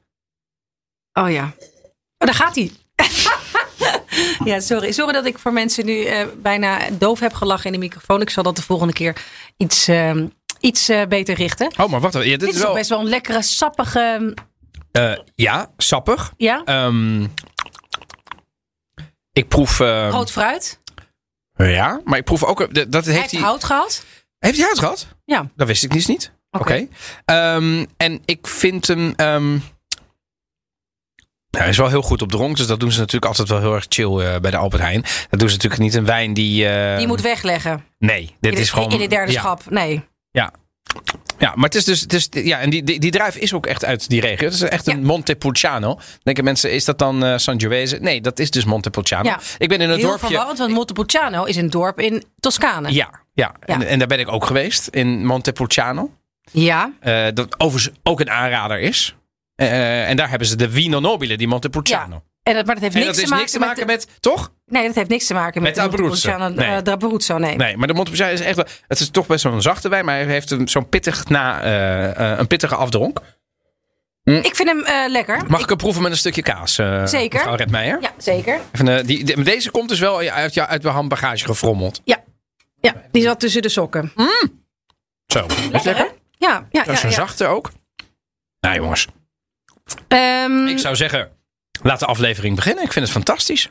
Oh 1.12 1.31
ja. 1.31 1.43
Oh, 2.19 2.26
daar 2.26 2.35
gaat 2.35 2.55
hij. 2.55 2.70
ja, 4.44 4.61
sorry. 4.61 4.93
Sorry 4.93 5.12
dat 5.12 5.26
ik 5.26 5.38
voor 5.38 5.53
mensen 5.53 5.85
nu 5.87 6.05
eh, 6.05 6.26
bijna 6.37 6.79
doof 6.99 7.20
heb 7.20 7.32
gelachen 7.35 7.67
in 7.67 7.73
de 7.73 7.79
microfoon. 7.79 8.20
Ik 8.20 8.31
zal 8.31 8.43
dat 8.43 8.56
de 8.56 8.62
volgende 8.62 8.93
keer 8.93 9.17
iets, 9.56 9.88
eh, 9.88 10.15
iets 10.61 10.88
eh, 10.88 11.06
beter 11.09 11.35
richten. 11.35 11.73
Oh, 11.76 11.88
maar 11.88 12.00
wacht. 12.00 12.15
Ja, 12.15 12.20
dit, 12.20 12.41
Dit 12.41 12.55
is 12.55 12.61
wel... 12.62 12.75
best 12.75 12.88
wel 12.88 13.00
een 13.00 13.09
lekkere, 13.09 13.43
sappige... 13.43 14.35
eh, 14.99 15.19
ja, 15.35 15.71
sappig. 15.77 16.33
Ja, 16.37 16.62
Ehm, 16.65 17.27
ik 19.33 19.49
proef... 19.49 19.81
eh, 19.81 20.09
rood 20.11 20.31
fruit. 20.31 20.81
Ja, 21.56 22.00
maar 22.05 22.19
ik 22.19 22.25
proef 22.25 22.45
ook... 22.45 22.61
eh, 22.61 22.85
Dat 22.89 23.05
heeft 23.05 23.31
hij... 23.31 23.41
hout 23.41 23.65
gehad. 23.65 24.05
Heeft 24.39 24.56
hij 24.56 24.65
hout 24.67 24.79
gehad? 24.79 25.06
Ja. 25.25 25.50
Dat 25.56 25.67
wist 25.67 25.85
ik 25.85 25.93
dus 25.93 26.06
niet. 26.06 26.33
Oké. 26.50 26.89
Ehm, 27.25 27.85
en 27.97 28.23
ik 28.25 28.47
vind 28.47 28.87
hem. 28.87 29.15
hij 31.51 31.69
is 31.69 31.77
wel 31.77 31.89
heel 31.89 32.03
goed 32.03 32.23
op 32.23 32.31
dronk, 32.31 32.56
dus 32.56 32.67
dat 32.67 32.81
doen 32.81 32.93
ze 32.93 32.99
natuurlijk 32.99 33.25
altijd 33.27 33.49
wel 33.49 33.61
heel 33.61 33.75
erg 33.75 33.87
chill 33.89 34.19
eh, 34.19 34.41
bij 34.41 34.51
de 34.51 34.56
Albert 34.56 34.83
Heijn. 34.83 35.03
Dat 35.31 35.41
doen 35.41 35.49
ze 35.49 35.55
natuurlijk 35.55 35.83
niet 35.83 35.94
een 35.94 36.05
wijn 36.05 36.35
die. 36.35 36.44
Die 36.55 36.65
je 37.01 37.05
moet 37.06 37.21
wegleggen. 37.21 37.85
Nee, 37.99 38.37
dit 38.41 38.53
in, 38.55 38.59
is 38.61 38.71
gewoon. 38.71 38.91
in 38.93 38.99
de 38.99 39.06
derde 39.06 39.33
ja, 39.33 39.41
schap. 39.41 39.71
Nee. 39.71 40.05
Ja. 40.31 40.53
Ja, 41.38 41.52
maar 41.55 41.64
het 41.64 41.75
is 41.75 41.85
dus. 41.85 42.00
Het 42.00 42.12
is, 42.12 42.29
ja, 42.31 42.58
en 42.61 42.70
die, 42.70 42.82
die, 42.82 43.00
die 43.00 43.11
druif 43.11 43.37
is 43.37 43.52
ook 43.52 43.67
echt 43.67 43.85
uit 43.85 44.08
die 44.08 44.20
regio. 44.20 44.44
Het 44.46 44.55
is 44.55 44.62
echt 44.62 44.87
een 44.87 45.00
Ja. 45.00 45.06
Montepulciano. 45.06 45.99
Denken 46.23 46.44
mensen, 46.44 46.73
is 46.73 46.85
dat 46.85 46.99
dan 46.99 47.25
eh 47.25 47.37
Sangiovese? 47.37 47.96
Nee, 48.00 48.20
dat 48.20 48.38
is 48.38 48.50
dus 48.50 48.64
Montepulciano. 48.64 49.29
Ja. 49.29 49.40
Ik 49.58 49.69
ben 49.69 49.81
in 49.81 49.90
een 49.90 49.96
Heel 49.99 50.06
dorpje. 50.08 50.26
verwarrend, 50.26 50.58
want 50.58 50.73
Montepulciano 50.73 51.44
is 51.44 51.56
een 51.56 51.70
dorp 51.70 52.00
in 52.00 52.25
Toscane. 52.40 52.93
Ja, 52.93 53.11
ja. 53.32 53.55
En, 53.61 53.81
Ja. 53.81 53.87
en 53.87 53.99
daar 53.99 54.08
ben 54.08 54.19
ik 54.19 54.29
ook 54.32 54.44
geweest, 54.46 54.87
in 54.87 55.26
Montepulciano. 55.26 56.11
Ja. 56.52 56.93
Eh, 57.00 57.26
dat 57.35 57.61
overigens 57.61 57.96
ook 58.02 58.20
een 58.20 58.31
aanrader 58.31 58.81
is. 58.81 59.14
Eh, 59.55 60.08
en 60.08 60.17
daar 60.17 60.29
hebben 60.31 60.49
ze 60.49 60.56
de 60.56 60.70
Vino 60.70 61.00
Nobile 61.00 61.37
di 61.37 61.46
Montepulciano. 61.46 62.23
En 62.49 62.55
dat, 62.55 62.67
maar 62.67 62.75
dat 62.75 62.85
heeft 62.85 62.95
niks, 62.95 63.06
dat 63.06 63.15
te 63.17 63.23
maken 63.23 63.39
niks 63.39 63.53
te 63.53 63.59
maken 63.59 63.87
met... 63.87 64.06
met, 64.06 64.21
toch? 64.21 64.53
nee, 64.67 64.87
dat 64.87 64.95
heeft 64.95 65.09
niks 65.09 65.27
te 65.27 65.35
maken 65.35 65.62
met, 65.62 65.77
Met 65.77 65.85
de 65.85 65.91
Abruzzo. 65.91 66.29
Montepulciano, 66.31 66.55
Nee. 66.69 66.77
eh, 66.77 66.83
de 66.83 66.91
Abruzzo, 66.91 67.39
nee. 67.39 67.56
Nee, 67.56 67.77
maar 67.77 67.87
de 67.87 67.95
Montepulciano 67.95 68.33
is 68.33 68.41
echt 68.41 68.56
wel... 68.56 68.67
Het 68.89 69.00
is 69.00 69.11
toch 69.11 69.27
best 69.27 69.45
wel 69.45 69.53
een 69.53 69.62
zachte 69.62 69.89
wijn, 69.89 70.05
maar 70.05 70.15
hij 70.15 70.25
heeft 70.27 70.50
een- 70.50 70.69
zo'n 70.69 70.89
pittig 70.89 71.29
na, 71.29 71.62
eh, 71.62 72.33
eh, 72.33 72.39
een 72.39 72.47
pittige 72.47 72.75
afdronk. 72.75 73.21
Ik 74.25 74.55
vind 74.56 74.69
hem 74.69 74.85
eh, 74.85 75.09
lekker. 75.11 75.43
Mag 75.47 75.62
ik 75.62 75.69
hem 75.69 75.77
proeven 75.79 76.03
met 76.03 76.11
een 76.11 76.17
stukje 76.19 76.43
kaas? 76.43 76.79
eh, 76.79 77.06
Zeker. 77.06 77.39
Mevrouw 77.39 77.55
Redmeijer? 77.56 77.99
Ja, 78.00 78.11
zeker. 78.19 78.61
Even, 78.73 78.89
eh, 78.99 79.05
die, 79.06 79.25
die- 79.25 79.43
deze 79.43 79.71
komt 79.71 79.89
dus 79.89 79.99
wel 79.99 80.19
uit, 80.21 80.55
jou- 80.55 80.69
uit 80.69 80.83
mijn 80.83 80.94
handbagage 80.94 81.44
gefrommeld. 81.44 82.01
Ja. 82.05 82.17
ja, 82.81 82.94
die 83.11 83.23
zat 83.23 83.41
tussen 83.41 83.62
de 83.62 83.69
sokken. 83.69 84.12
Zo. 85.27 85.47
Is 85.73 85.83
lekker? 85.83 86.12
Ja, 86.31 86.67
ja, 86.71 86.85
Dat 86.85 86.94
is 86.94 87.01
ja. 87.01 87.05
een 87.05 87.11
ja. 87.11 87.17
zachte 87.17 87.47
ook. 87.47 87.71
Nou 88.61 88.75
jongens, 88.77 89.06
Ehm, 90.09 90.67
ik 90.67 90.79
zou 90.79 90.97
zeggen... 90.97 91.31
Laat 91.83 91.99
de 92.01 92.07
aflevering 92.07 92.57
beginnen. 92.57 92.85
Ik 92.85 92.93
vind 92.93 93.05
het 93.05 93.15
fantastisch. 93.15 93.71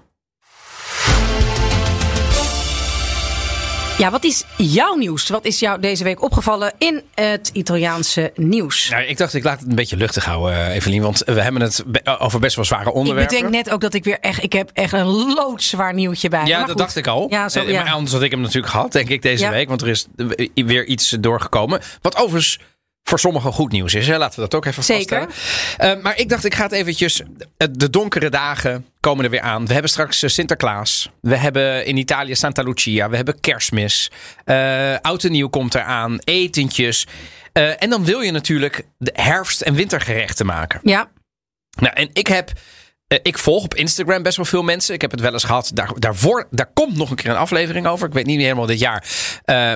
ja, 3.98 4.12
wat 4.12 4.24
is 4.24 4.44
jouw 4.58 4.96
nieuws? 4.96 5.30
Wat 5.30 5.46
is 5.46 5.60
jou 5.60 5.80
deze 5.80 6.04
week 6.04 6.22
opgevallen 6.22 6.74
in 6.78 7.02
het 7.16 7.50
Italiaanse 7.54 8.32
nieuws? 8.36 8.90
Nou, 8.90 9.04
ik 9.04 9.18
dacht, 9.18 9.34
ik 9.34 9.44
laat 9.44 9.60
het 9.60 9.70
een 9.70 9.76
beetje 9.76 9.98
luchtig 9.98 10.26
houden, 10.26 10.54
eh, 10.68 10.76
Evelien. 10.76 11.02
Want 11.02 11.22
we 11.26 11.42
hebben 11.42 11.62
het 11.62 11.84
be- 11.88 12.18
over 12.20 12.40
best 12.40 12.56
wel 12.56 12.66
zware 12.66 12.90
Ik 12.90 12.96
onderwerpen. 12.96 13.36
bedenk 13.36 13.54
net 13.54 13.70
ook 13.70 13.82
dat 13.82 13.94
ik 13.94 14.04
weer 14.04 14.20
echt... 14.20 14.44
Ik 14.44 14.54
heb 14.54 14.70
echt 14.74 14.94
een 14.94 15.06
loodzwaar 15.06 15.94
nieuwtje 15.94 16.30
bij. 16.30 16.46
Ja, 16.46 16.50
Maar 16.58 16.60
dat 16.60 16.70
goed. 16.70 16.78
dacht 16.78 16.96
ik 16.96 17.08
al. 17.08 17.28
Ja, 17.30 17.50
zo, 17.50 17.60
Eh, 17.60 17.70
ja. 17.70 17.84
Maar 17.84 17.92
anders 17.94 18.12
had 18.12 18.22
ik 18.22 18.32
hem 18.32 18.42
natuurlijk 18.42 18.74
gehad, 18.74 18.92
denk 18.92 19.10
ik, 19.10 19.22
deze 19.22 19.44
Ja. 19.44 19.50
week. 19.52 19.68
Want 19.68 19.82
er 19.82 19.88
is 19.88 20.08
weer 20.54 20.86
iets 20.86 21.10
doorgekomen. 21.10 21.82
Wat 22.02 22.16
overigens 22.18 22.60
voor 23.08 23.20
sommigen 23.20 23.54
goed 23.54 23.72
nieuws 23.72 23.94
is. 23.94 24.08
Hè? 24.08 24.18
Laten 24.18 24.36
we 24.36 24.42
dat 24.42 24.56
ook 24.56 24.66
even 24.66 24.84
Zeker. 24.84 25.22
vaststellen. 25.28 25.98
Eh, 25.98 26.04
maar 26.04 26.18
ik 26.20 26.30
dacht, 26.30 26.46
ik 26.46 26.56
ga 26.56 26.64
het 26.64 26.72
eventjes... 26.72 27.22
eh, 27.58 27.68
De 27.72 27.90
donkere 27.90 28.30
dagen 28.30 28.86
komen 29.00 29.24
er 29.26 29.30
weer 29.32 29.42
aan. 29.42 29.66
We 29.68 29.74
hebben 29.74 29.92
straks 29.92 30.24
eh, 30.24 30.30
Sinterklaas. 30.30 31.10
We 31.22 31.36
hebben 31.36 31.86
in 31.86 31.98
Italië 31.98 32.36
Santa 32.36 32.62
Lucia. 32.64 33.10
We 33.10 33.16
hebben 33.16 33.40
kerstmis. 33.40 34.12
Eh 34.46 34.96
Oud 35.02 35.24
en 35.24 35.32
nieuw 35.32 35.48
komt 35.50 35.76
eraan. 35.76 36.18
Etentjes. 36.24 37.08
En 37.54 37.90
dan 37.90 38.06
wil 38.06 38.20
je 38.22 38.32
natuurlijk 38.32 38.84
de 38.98 39.12
herfst- 39.16 39.62
en 39.62 39.74
wintergerechten 39.74 40.46
maken. 40.46 40.80
Ja, 40.84 41.10
Nou, 41.80 41.94
en 41.94 42.10
ik 42.14 42.28
heb. 42.28 42.52
ik 43.22 43.38
volg 43.38 43.64
op 43.64 43.74
Instagram 43.76 44.24
best 44.24 44.38
wel 44.38 44.46
veel 44.46 44.64
mensen. 44.64 44.94
Ik 44.94 45.02
heb 45.02 45.12
het 45.12 45.20
wel 45.20 45.34
eens 45.34 45.44
gehad. 45.44 45.72
Daar, 45.74 45.92
daarvoor, 46.00 46.48
daar 46.52 46.72
komt 46.74 46.96
nog 46.98 47.10
een 47.10 47.16
keer 47.16 47.30
een 47.30 47.38
aflevering 47.38 47.88
over. 47.88 48.08
Ik 48.08 48.14
weet 48.14 48.26
niet 48.26 48.42
helemaal 48.42 48.66
dit 48.66 48.80
jaar. 48.80 49.04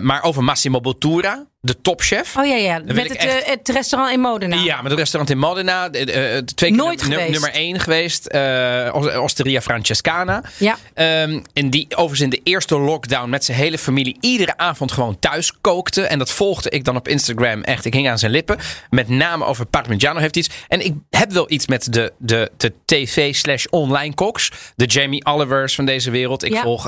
Maar 0.02 0.24
over 0.24 0.44
Massimo 0.44 0.80
Bottura, 0.80 1.46
de 1.64 1.82
topchef. 1.82 2.38
oh 2.38 2.46
ja, 2.46 2.56
ja. 2.56 2.82
Met 2.86 2.96
het, 3.10 3.16
eh, 3.16 3.36
echt- 3.36 3.46
het 3.50 3.70
restaurant 3.70 4.14
in 4.14 4.20
Modena. 4.20 4.56
Ja, 4.64 4.82
met 4.82 4.92
het 4.92 5.00
restaurant 5.00 5.32
in 5.34 5.38
Modena. 5.40 5.90
de- 5.90 6.06
de- 6.06 6.12
eh, 6.12 6.38
twee 6.38 6.70
keer 6.70 6.80
Nooit 6.80 7.00
nummer, 7.02 7.18
geweest. 7.20 7.32
nummer 7.32 7.60
één 7.60 7.80
geweest. 7.80 8.26
eh, 8.26 8.90
Os- 8.94 9.16
Osteria 9.16 9.62
Francescana. 9.62 10.44
Ja. 10.58 10.78
Ehm, 10.94 11.40
en 11.54 11.70
die 11.70 11.88
overigens 11.90 12.20
in 12.22 12.30
de 12.30 12.40
eerste 12.44 12.80
lockdown 12.80 13.30
met 13.30 13.46
zijn 13.46 13.58
hele 13.58 13.78
familie 13.78 14.18
iedere 14.20 14.58
avond 14.58 14.92
gewoon 14.92 15.20
thuis 15.20 15.54
kookte. 15.62 16.02
En 16.02 16.20
dat 16.20 16.32
volgde 16.32 16.70
ik 16.70 16.84
dan 16.86 16.96
op 16.96 17.08
Instagram 17.08 17.62
echt. 17.64 17.86
Ik 17.86 17.94
hing 17.94 18.10
aan 18.10 18.20
zijn 18.20 18.32
lippen. 18.32 18.58
Met 18.90 19.10
name 19.10 19.46
over 19.46 19.66
Parmigiano 19.66 20.20
heeft 20.20 20.38
iets. 20.38 20.50
En 20.68 20.86
ik 20.86 20.94
heb 21.10 21.32
wel 21.32 21.52
iets 21.52 21.68
met 21.68 21.94
de, 21.94 22.14
de, 22.18 22.52
de 22.58 22.74
tv 22.86 23.36
slash 23.36 23.66
online 23.70 24.14
koks. 24.14 24.52
De 24.76 24.86
Jamie 24.86 25.26
Olivers 25.26 25.76
van 25.76 25.86
deze 25.86 26.12
wereld. 26.12 26.44
Ik 26.44 26.54
Ja. 26.54 26.62
volg 26.62 26.88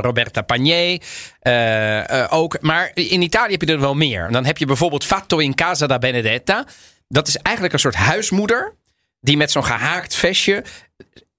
Roberta 0.00 0.42
Pagné. 0.42 0.98
Eh, 1.48 2.22
eh, 2.22 2.32
ook. 2.32 2.60
Maar 2.60 2.90
in 2.94 3.22
Italië 3.22 3.52
heb 3.52 3.62
je 3.62 3.72
er 3.72 3.80
wel 3.80 3.94
meer. 3.94 4.30
Dan 4.30 4.44
heb 4.44 4.58
je 4.58 4.66
bijvoorbeeld 4.66 5.04
Fatto 5.04 5.38
in 5.38 5.54
Casa 5.54 5.86
da 5.86 5.98
Benedetta. 5.98 6.64
Dat 7.08 7.28
is 7.28 7.36
eigenlijk 7.36 7.74
een 7.74 7.80
soort 7.80 7.94
huismoeder. 7.94 8.74
Die 9.20 9.36
met 9.36 9.50
zo'n 9.50 9.64
gehaakt 9.64 10.14
vestje 10.14 10.64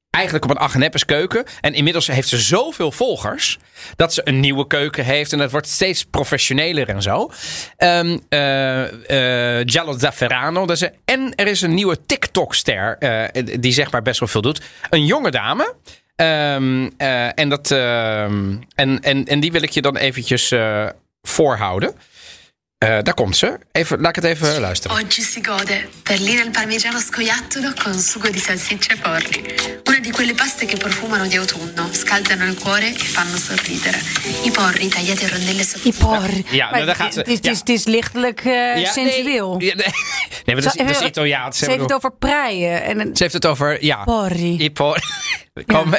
eigenlijk 0.10 0.44
op 0.44 0.52
een 0.52 0.58
Agneppes 0.58 1.06
keuken. 1.06 1.44
En 1.62 1.74
inmiddels 1.74 2.08
heeft 2.08 2.28
ze 2.28 2.38
zoveel 2.38 2.92
volgers. 2.92 3.58
dat 3.96 4.14
ze 4.14 4.22
een 4.24 4.40
nieuwe 4.40 4.68
keuken 4.68 5.06
heeft. 5.06 5.32
En 5.32 5.38
dat 5.38 5.52
wordt 5.52 5.68
steeds 5.68 6.06
professioneler 6.06 6.90
en 6.90 7.02
zo. 7.02 7.32
Eh, 7.78 8.00
eh, 8.14 9.64
Giallo 9.66 9.98
Zafferano. 9.98 10.66
Dat 10.66 10.92
en 11.06 11.36
er 11.36 11.48
is 11.48 11.62
een 11.62 11.74
nieuwe 11.74 12.06
TikTok-ster. 12.06 12.98
die 13.60 13.72
zeg 13.72 13.92
maar 13.92 14.02
best 14.02 14.20
wel 14.20 14.30
veel 14.30 14.42
doet. 14.42 14.62
Een 14.90 15.06
jonge 15.06 15.32
dame. 15.32 15.76
Eh, 16.20 17.40
en, 17.40 17.50
dat, 17.50 17.72
ehm, 17.72 18.56
en, 18.76 19.00
en, 19.02 19.26
en 19.26 19.40
die 19.40 19.52
wil 19.52 19.62
ik 19.62 19.70
je 19.70 19.82
dan 19.82 19.98
eventjes 19.98 20.52
eh, 20.52 20.88
voorhouden. 21.22 21.94
Eh, 22.80 22.90
daar 23.02 23.14
komt 23.14 23.38
ze. 23.38 23.60
Even, 23.72 24.00
laat 24.02 24.10
ik 24.18 24.24
het 24.24 24.32
even 24.34 24.60
luisteren. 24.60 24.98
Oggi 24.98 25.22
si 25.22 25.46
gode 25.46 25.88
perline 26.04 26.42
al 26.44 26.50
parmigiano 26.50 27.00
scoiattolo 27.00 27.74
con 27.84 27.94
sugo 28.00 28.30
di 28.30 28.40
salsiccia 28.40 28.94
e 28.94 28.98
porri. 28.98 29.56
Una 29.84 30.00
di 30.00 30.12
quelle 30.12 30.34
paste 30.34 30.66
che 30.66 30.78
profumano 30.78 31.28
di 31.28 31.36
autunno, 31.38 31.90
scaldano 31.92 32.46
il 32.46 32.58
cuore 32.60 32.88
e 32.88 32.98
fanno 32.98 33.38
sorridere. 33.38 33.98
I 34.46 34.52
porri 34.52 34.88
tagliati 34.88 35.26
a 35.26 35.28
rondelle 35.28 35.54
Die 35.54 35.64
sottili. 35.66 35.94
por. 35.98 36.30
Ja, 36.52 36.66
Maar 36.66 36.74
nou, 36.74 36.86
daar 36.86 36.96
gaat 36.96 37.14
ze. 37.14 37.20
Het 37.20 37.28
is, 37.28 37.36
het 37.36 37.46
is, 37.46 37.52
Ja. 37.52 37.60
het 37.60 37.70
is 37.70 37.86
lichtelijk 37.86 38.40
eh, 38.46 38.78
Ja, 38.82 38.92
sensueel. 38.92 39.56
Nee, 39.58 39.68
ja, 39.68 39.76
nee. 39.76 39.86
nee 40.46 40.56
maar 40.56 40.64
dat 40.64 40.76
is, 40.76 40.86
dat 40.86 40.90
is 40.90 41.02
Italiaans. 41.08 41.58
Ze 41.58 41.66
heeft 41.66 41.82
het 41.82 41.94
over 41.94 42.12
preien. 42.12 42.84
En 42.84 43.00
een 43.00 43.16
Ze 43.16 43.24
heeft 43.24 43.34
het 43.36 43.46
over, 43.46 43.84
ja. 43.84 44.04
porri. 44.04 44.58
Ipo. 44.64 44.96
Kom, 45.74 45.94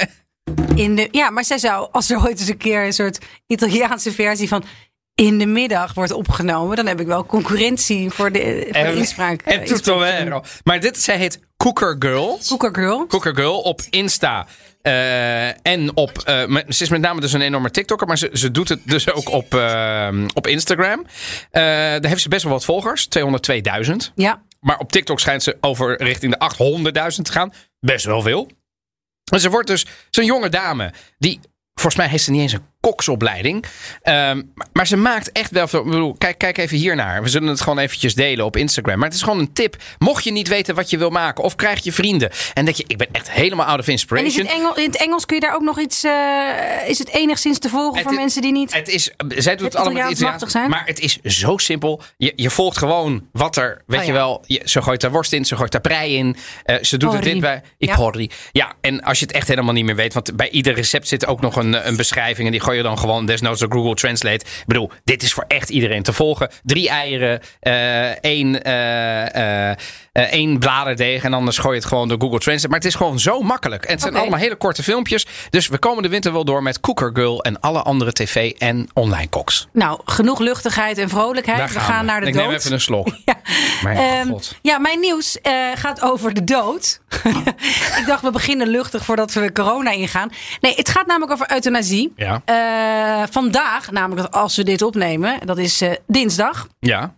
In 0.74 0.94
de, 0.96 1.08
ja, 1.10 1.30
maar 1.30 1.44
zij 1.44 1.58
zou, 1.58 1.88
als 1.92 2.10
er 2.10 2.18
ooit 2.22 2.38
eens 2.40 2.48
een 2.48 2.56
keer 2.56 2.84
een 2.84 2.92
soort 2.92 3.18
Italiaanse 3.46 4.12
versie 4.12 4.48
van 4.48 4.64
in 5.20 5.38
de 5.38 5.46
middag 5.46 5.94
wordt 5.94 6.12
opgenomen, 6.12 6.76
dan 6.76 6.86
heb 6.86 7.00
ik 7.00 7.06
wel 7.06 7.26
concurrentie 7.26 8.10
voor 8.10 8.32
de, 8.32 8.68
voor 8.70 8.84
de 8.86 8.94
inspraak. 8.94 9.42
En 9.42 9.64
tutto. 9.64 10.04
Maar 10.64 10.80
dit, 10.80 10.98
zij 10.98 11.16
heet 11.16 11.40
Cooker 11.56 11.96
Girl. 11.98 12.38
Cooker 12.48 12.74
Girl. 12.74 13.06
Cooker 13.06 13.34
Girl 13.34 13.60
op 13.60 13.80
Insta. 13.90 14.46
eh, 14.82 15.66
en 15.66 15.96
op. 15.96 16.18
eh, 16.18 16.56
ze 16.68 16.82
is 16.82 16.88
met 16.88 17.00
name 17.00 17.20
dus 17.20 17.32
een 17.32 17.40
enorme 17.40 17.70
TikToker, 17.70 18.06
maar 18.06 18.18
ze, 18.18 18.30
ze 18.32 18.50
doet 18.50 18.68
het 18.68 18.80
dus 18.84 19.12
ook 19.12 19.28
op, 19.30 19.54
eh, 19.54 20.08
op 20.34 20.46
Instagram. 20.46 21.06
Eh, 21.50 21.62
daar 21.62 22.06
heeft 22.08 22.22
ze 22.22 22.28
best 22.28 22.42
wel 22.42 22.52
wat 22.52 22.64
volgers, 22.64 23.06
202.000. 23.06 24.12
Ja. 24.14 24.42
Maar 24.60 24.78
op 24.78 24.92
TikTok 24.92 25.20
schijnt 25.20 25.42
ze 25.42 25.56
over 25.60 26.02
richting 26.02 26.32
de 26.32 26.38
800.000 26.38 27.22
te 27.26 27.32
gaan. 27.32 27.52
Best 27.80 28.04
wel 28.04 28.22
veel. 28.22 28.50
En 29.32 29.40
ze 29.40 29.50
wordt 29.50 29.66
dus 29.68 29.86
zo'n 30.10 30.24
jonge 30.24 30.48
dame 30.48 30.92
die. 31.18 31.40
Volgens 31.74 31.96
mij 31.96 32.08
heeft 32.08 32.24
ze 32.24 32.30
niet 32.30 32.40
eens 32.40 32.52
een 32.52 32.64
koksopleiding. 32.80 33.64
Ehm, 34.02 34.42
maar, 34.72 34.86
ze 34.86 34.96
maakt 34.96 35.32
echt 35.32 35.50
wel 35.50 35.68
veel. 35.68 35.80
Ik 35.80 35.90
bedoel, 35.90 36.14
kijk, 36.18 36.38
kijk 36.38 36.58
even 36.58 36.76
hiernaar. 36.76 37.22
We 37.22 37.28
zullen 37.28 37.48
het 37.48 37.60
gewoon 37.60 37.78
eventjes 37.78 38.14
delen 38.14 38.44
op 38.44 38.56
Instagram. 38.56 38.98
Maar 38.98 39.06
het 39.08 39.16
is 39.16 39.22
gewoon 39.22 39.38
een 39.38 39.52
tip. 39.52 39.76
Mocht 39.98 40.24
je 40.24 40.32
niet 40.32 40.48
weten 40.48 40.74
wat 40.74 40.90
je 40.90 40.98
wil 40.98 41.10
maken. 41.10 41.44
Of 41.44 41.54
krijg 41.56 41.84
je 41.84 41.92
vrienden. 41.92 42.30
En 42.54 42.64
denk 42.64 42.76
je, 42.76 42.84
ik 42.86 42.96
ben 42.98 43.08
echt 43.12 43.30
helemaal 43.30 43.66
out 43.66 43.78
of 43.78 43.86
En 43.86 43.92
is 43.92 44.00
inspiration. 44.00 44.46
het 44.46 44.54
Engel, 44.56 44.76
in 44.76 44.84
het 44.86 44.96
Engels 44.96 45.26
kun 45.26 45.34
je 45.36 45.42
daar 45.42 45.54
ook 45.54 45.62
nog 45.62 45.78
iets. 45.80 46.04
eh, 46.04 46.12
is 46.86 46.98
het 46.98 47.08
enigszins 47.08 47.58
te 47.58 47.68
volgen 47.68 47.94
Het 47.94 48.02
voor 48.02 48.12
is- 48.12 48.18
mensen 48.18 48.42
die 48.42 48.52
niet. 48.52 48.74
Het 48.74 48.88
is, 48.88 49.10
zij 49.28 49.56
doet 49.56 49.66
het 49.72 49.76
allemaal 49.76 50.10
machtig 50.20 50.50
zijn? 50.50 50.70
Maar 50.70 50.82
het 50.84 51.00
is 51.00 51.18
zo 51.22 51.56
simpel. 51.56 52.02
Je, 52.16 52.32
je 52.36 52.50
volgt 52.50 52.78
gewoon 52.78 53.26
wat 53.32 53.56
er, 53.56 53.82
weet 53.86 54.00
Oh, 54.00 54.06
je 54.06 54.12
wel. 54.12 54.44
Je, 54.46 54.60
ze 54.64 54.82
gooit 54.82 55.00
daar 55.00 55.10
worst 55.10 55.32
in, 55.32 55.44
ze 55.44 55.56
gooit 55.56 55.72
daar 55.72 55.80
prei 55.80 56.16
in. 56.16 56.36
eh, 56.64 56.76
ze 56.82 56.96
doet 56.96 57.08
het 57.12 57.18
Porri. 57.20 57.32
dit 57.32 57.42
bij. 57.42 57.62
Ik 57.78 57.88
Ja. 57.88 57.96
porri. 57.96 58.30
Ja, 58.52 58.72
en 58.80 59.02
als 59.02 59.18
je 59.18 59.24
het 59.26 59.34
echt 59.34 59.48
helemaal 59.48 59.72
niet 59.74 59.84
meer 59.84 59.96
weet. 59.96 60.14
Want 60.14 60.36
bij 60.36 60.50
ieder 60.50 60.74
recept 60.74 61.08
zit 61.08 61.26
ook 61.26 61.40
nog 61.40 61.56
een, 61.56 61.86
een 61.88 61.96
beschrijving. 61.96 62.46
En 62.46 62.52
die 62.52 62.60
je 62.76 62.82
dan 62.82 62.98
gewoon 62.98 63.26
desnoods 63.26 63.60
door 63.60 63.72
Google 63.72 63.94
Translate. 63.94 64.44
Ik 64.44 64.64
bedoel, 64.66 64.90
dit 65.04 65.22
is 65.22 65.32
voor 65.32 65.44
echt 65.48 65.70
iedereen 65.70 66.02
te 66.02 66.12
volgen. 66.12 66.50
Drie 66.62 66.88
eieren, 66.88 67.40
eh, 67.60 68.24
één, 68.24 68.62
eh, 70.12 70.22
één 70.22 70.58
bladerdeeg. 70.58 71.24
En 71.24 71.34
anders 71.34 71.58
gooi 71.58 71.74
je 71.74 71.80
het 71.80 71.88
gewoon 71.88 72.08
door 72.08 72.20
Google 72.20 72.38
Translate. 72.38 72.68
Maar 72.68 72.78
het 72.78 72.88
is 72.88 72.94
gewoon 72.94 73.18
zo 73.18 73.40
makkelijk. 73.40 73.84
En 73.84 73.92
het 73.92 74.00
zijn 74.00 74.16
allemaal 74.16 74.38
hele 74.38 74.56
korte 74.56 74.82
filmpjes. 74.82 75.26
Dus 75.50 75.68
we 75.68 75.78
komen 75.78 76.02
de 76.02 76.08
winter 76.08 76.32
wel 76.32 76.44
door 76.44 76.62
met 76.62 76.80
Cooker 76.80 77.10
Girl 77.12 77.42
en 77.42 77.60
alle 77.60 77.82
andere 77.82 78.12
tv- 78.12 78.50
en 78.58 78.88
online 78.94 79.28
koks. 79.28 79.68
Nou, 79.72 80.00
genoeg 80.04 80.38
luchtigheid 80.38 80.98
en 80.98 81.08
vrolijkheid. 81.08 81.58
Daar 81.58 81.68
we 81.68 81.80
gaan 81.80 82.04
naar 82.04 82.20
de 82.20 82.26
Ik 82.26 82.34
dood. 82.34 82.42
neem 82.46 82.54
even 82.54 82.72
een 82.72 82.80
slok. 82.80 83.08
Ja. 83.24 83.34
Mijn 83.82 83.96
Ehm, 83.96 84.28
god. 84.28 84.54
ja, 84.62 84.78
mijn 84.78 85.00
nieuws 85.00 85.40
eh, 85.40 85.52
gaat 85.74 86.02
over 86.02 86.34
de 86.34 86.44
dood. 86.44 87.00
ik 88.00 88.04
dacht, 88.06 88.22
we 88.22 88.30
beginnen 88.30 88.66
luchtig 88.68 89.04
voordat 89.04 89.32
we 89.32 89.52
corona 89.52 89.90
ingaan. 89.90 90.30
Nee, 90.60 90.74
het 90.74 90.88
gaat 90.88 91.06
namelijk 91.06 91.32
over 91.32 91.52
euthanasie. 91.52 92.12
Ja. 92.16 92.42
Eh, 92.44 93.26
vandaag, 93.30 93.90
namelijk 93.90 94.34
als 94.34 94.56
we 94.56 94.62
dit 94.64 94.82
opnemen, 94.82 95.46
dat 95.46 95.58
is 95.58 95.82
dinsdag. 96.06 96.66
Ja. 96.80 97.14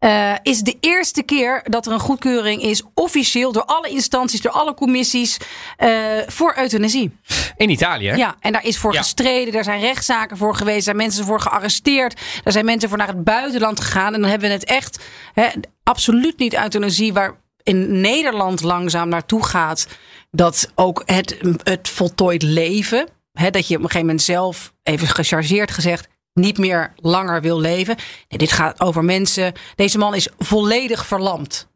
Eh, 0.00 0.34
is 0.42 0.60
de 0.60 0.76
eerste 0.80 1.22
keer 1.22 1.62
dat 1.64 1.86
er 1.86 1.92
een 1.92 2.00
goedkeuring 2.00 2.62
is, 2.62 2.82
officieel 2.94 3.52
door 3.52 3.64
alle 3.64 3.88
instanties, 3.88 4.40
door 4.40 4.52
alle 4.52 4.74
commissies, 4.74 5.36
eh, 5.76 5.90
voor 6.26 6.54
euthanasie. 6.56 7.16
In 7.56 7.70
Italië. 7.70 8.08
hè? 8.08 8.14
Ja, 8.16 8.36
en 8.40 8.52
daar 8.52 8.64
is 8.64 8.78
voor 8.78 8.92
Ja. 8.92 8.98
gestreden. 8.98 9.52
Daar 9.52 9.64
zijn 9.64 9.80
rechtszaken 9.80 10.36
voor 10.36 10.54
geweest. 10.54 10.76
Er 10.76 10.82
zijn 10.82 10.96
mensen 10.96 11.24
voor 11.24 11.40
gearresteerd. 11.40 12.20
Daar 12.44 12.52
zijn 12.52 12.64
mensen 12.64 12.88
voor 12.88 12.98
naar 12.98 13.06
het 13.08 13.24
buitenland 13.24 13.80
gegaan. 13.80 14.14
En 14.14 14.20
dan 14.20 14.30
hebben 14.30 14.48
we 14.48 14.54
het 14.54 14.64
echt 14.64 14.98
hè, 15.32 15.48
absoluut 15.82 16.38
niet 16.38 16.54
euthanasie 16.54 17.12
waar 17.12 17.34
in 17.62 18.00
Nederland 18.00 18.62
langzaam 18.62 19.08
naartoe 19.08 19.44
gaat. 19.44 19.86
Dat 20.30 20.70
ook 20.74 21.02
het, 21.04 21.38
het 21.62 21.88
voltooid 21.88 22.42
leven. 22.42 23.08
Hè, 23.32 23.50
dat 23.50 23.68
je 23.68 23.74
op 23.76 23.80
een 23.82 23.86
gegeven 23.86 24.06
moment 24.06 24.22
zelf, 24.24 24.72
even 24.82 25.08
gechargeerd 25.08 25.70
gezegd, 25.70 26.08
niet 26.40 26.58
meer 26.58 26.92
langer 26.96 27.40
wil 27.40 27.60
leven. 27.60 27.96
Nee, 28.28 28.38
dit 28.38 28.52
gaat 28.52 28.80
over 28.80 29.04
mensen. 29.04 29.52
Deze 29.74 29.98
man 29.98 30.14
is 30.14 30.28
volledig 30.38 31.06
verlamd. 31.06 31.68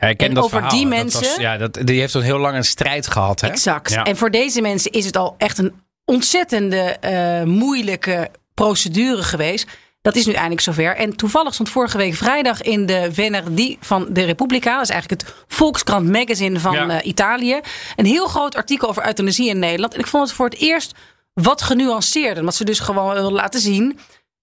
Ja, 0.00 0.08
ik 0.08 0.16
ken 0.16 0.28
En 0.28 0.34
dat 0.34 0.44
over 0.44 0.56
verhaal. 0.60 0.76
die 0.78 0.88
Dat 0.88 0.98
mensen- 0.98 1.20
was- 1.20 1.36
ja, 1.36 1.56
dat, 1.56 1.78
die 1.84 2.00
heeft 2.00 2.14
een 2.14 2.22
heel 2.22 2.38
lang 2.38 2.56
een 2.56 2.64
strijd 2.64 3.06
gehad. 3.06 3.40
Hè? 3.40 3.48
Exact. 3.48 3.92
Ja. 3.92 4.04
En 4.04 4.16
voor 4.16 4.30
deze 4.30 4.60
mensen 4.60 4.90
is 4.92 5.04
het 5.04 5.16
al 5.16 5.34
echt 5.38 5.58
een 5.58 5.72
ontzettende 6.04 6.78
eh, 7.00 7.42
moeilijke 7.42 8.30
procedure 8.54 9.22
geweest. 9.22 9.66
Dat 10.02 10.16
is 10.16 10.26
nu 10.26 10.32
eindelijk 10.32 10.60
zover. 10.60 10.96
En 10.96 11.16
toevallig 11.16 11.54
stond 11.54 11.68
vorige 11.68 11.96
week 11.96 12.14
vrijdag 12.14 12.62
in 12.62 12.86
de 12.86 13.08
Venerdì 13.12 13.76
van 13.80 14.06
de 14.10 14.24
Repubblica. 14.24 14.72
Dat 14.74 14.82
is 14.82 14.90
eigenlijk 14.90 15.22
het 15.22 15.34
Volkskrant 15.48 16.10
magazine 16.12 16.60
van 16.60 16.72
Ja. 16.72 16.88
eh, 17.00 17.06
Italië. 17.06 17.60
Een 17.96 18.06
heel 18.06 18.26
groot 18.26 18.54
artikel 18.54 18.88
over 18.88 19.06
euthanasie 19.06 19.48
in 19.48 19.58
Nederland. 19.58 19.94
En 19.94 20.00
ik 20.00 20.06
vond 20.06 20.26
het 20.26 20.36
voor 20.36 20.44
het 20.48 20.58
eerst 20.58 20.94
wat 21.42 21.62
genuanceerder. 21.62 22.38
Omdat 22.38 22.54
ze 22.54 22.64
dus 22.64 22.80
gewoon 22.80 23.12
wilden 23.12 23.32
laten 23.32 23.60
zien. 23.60 23.98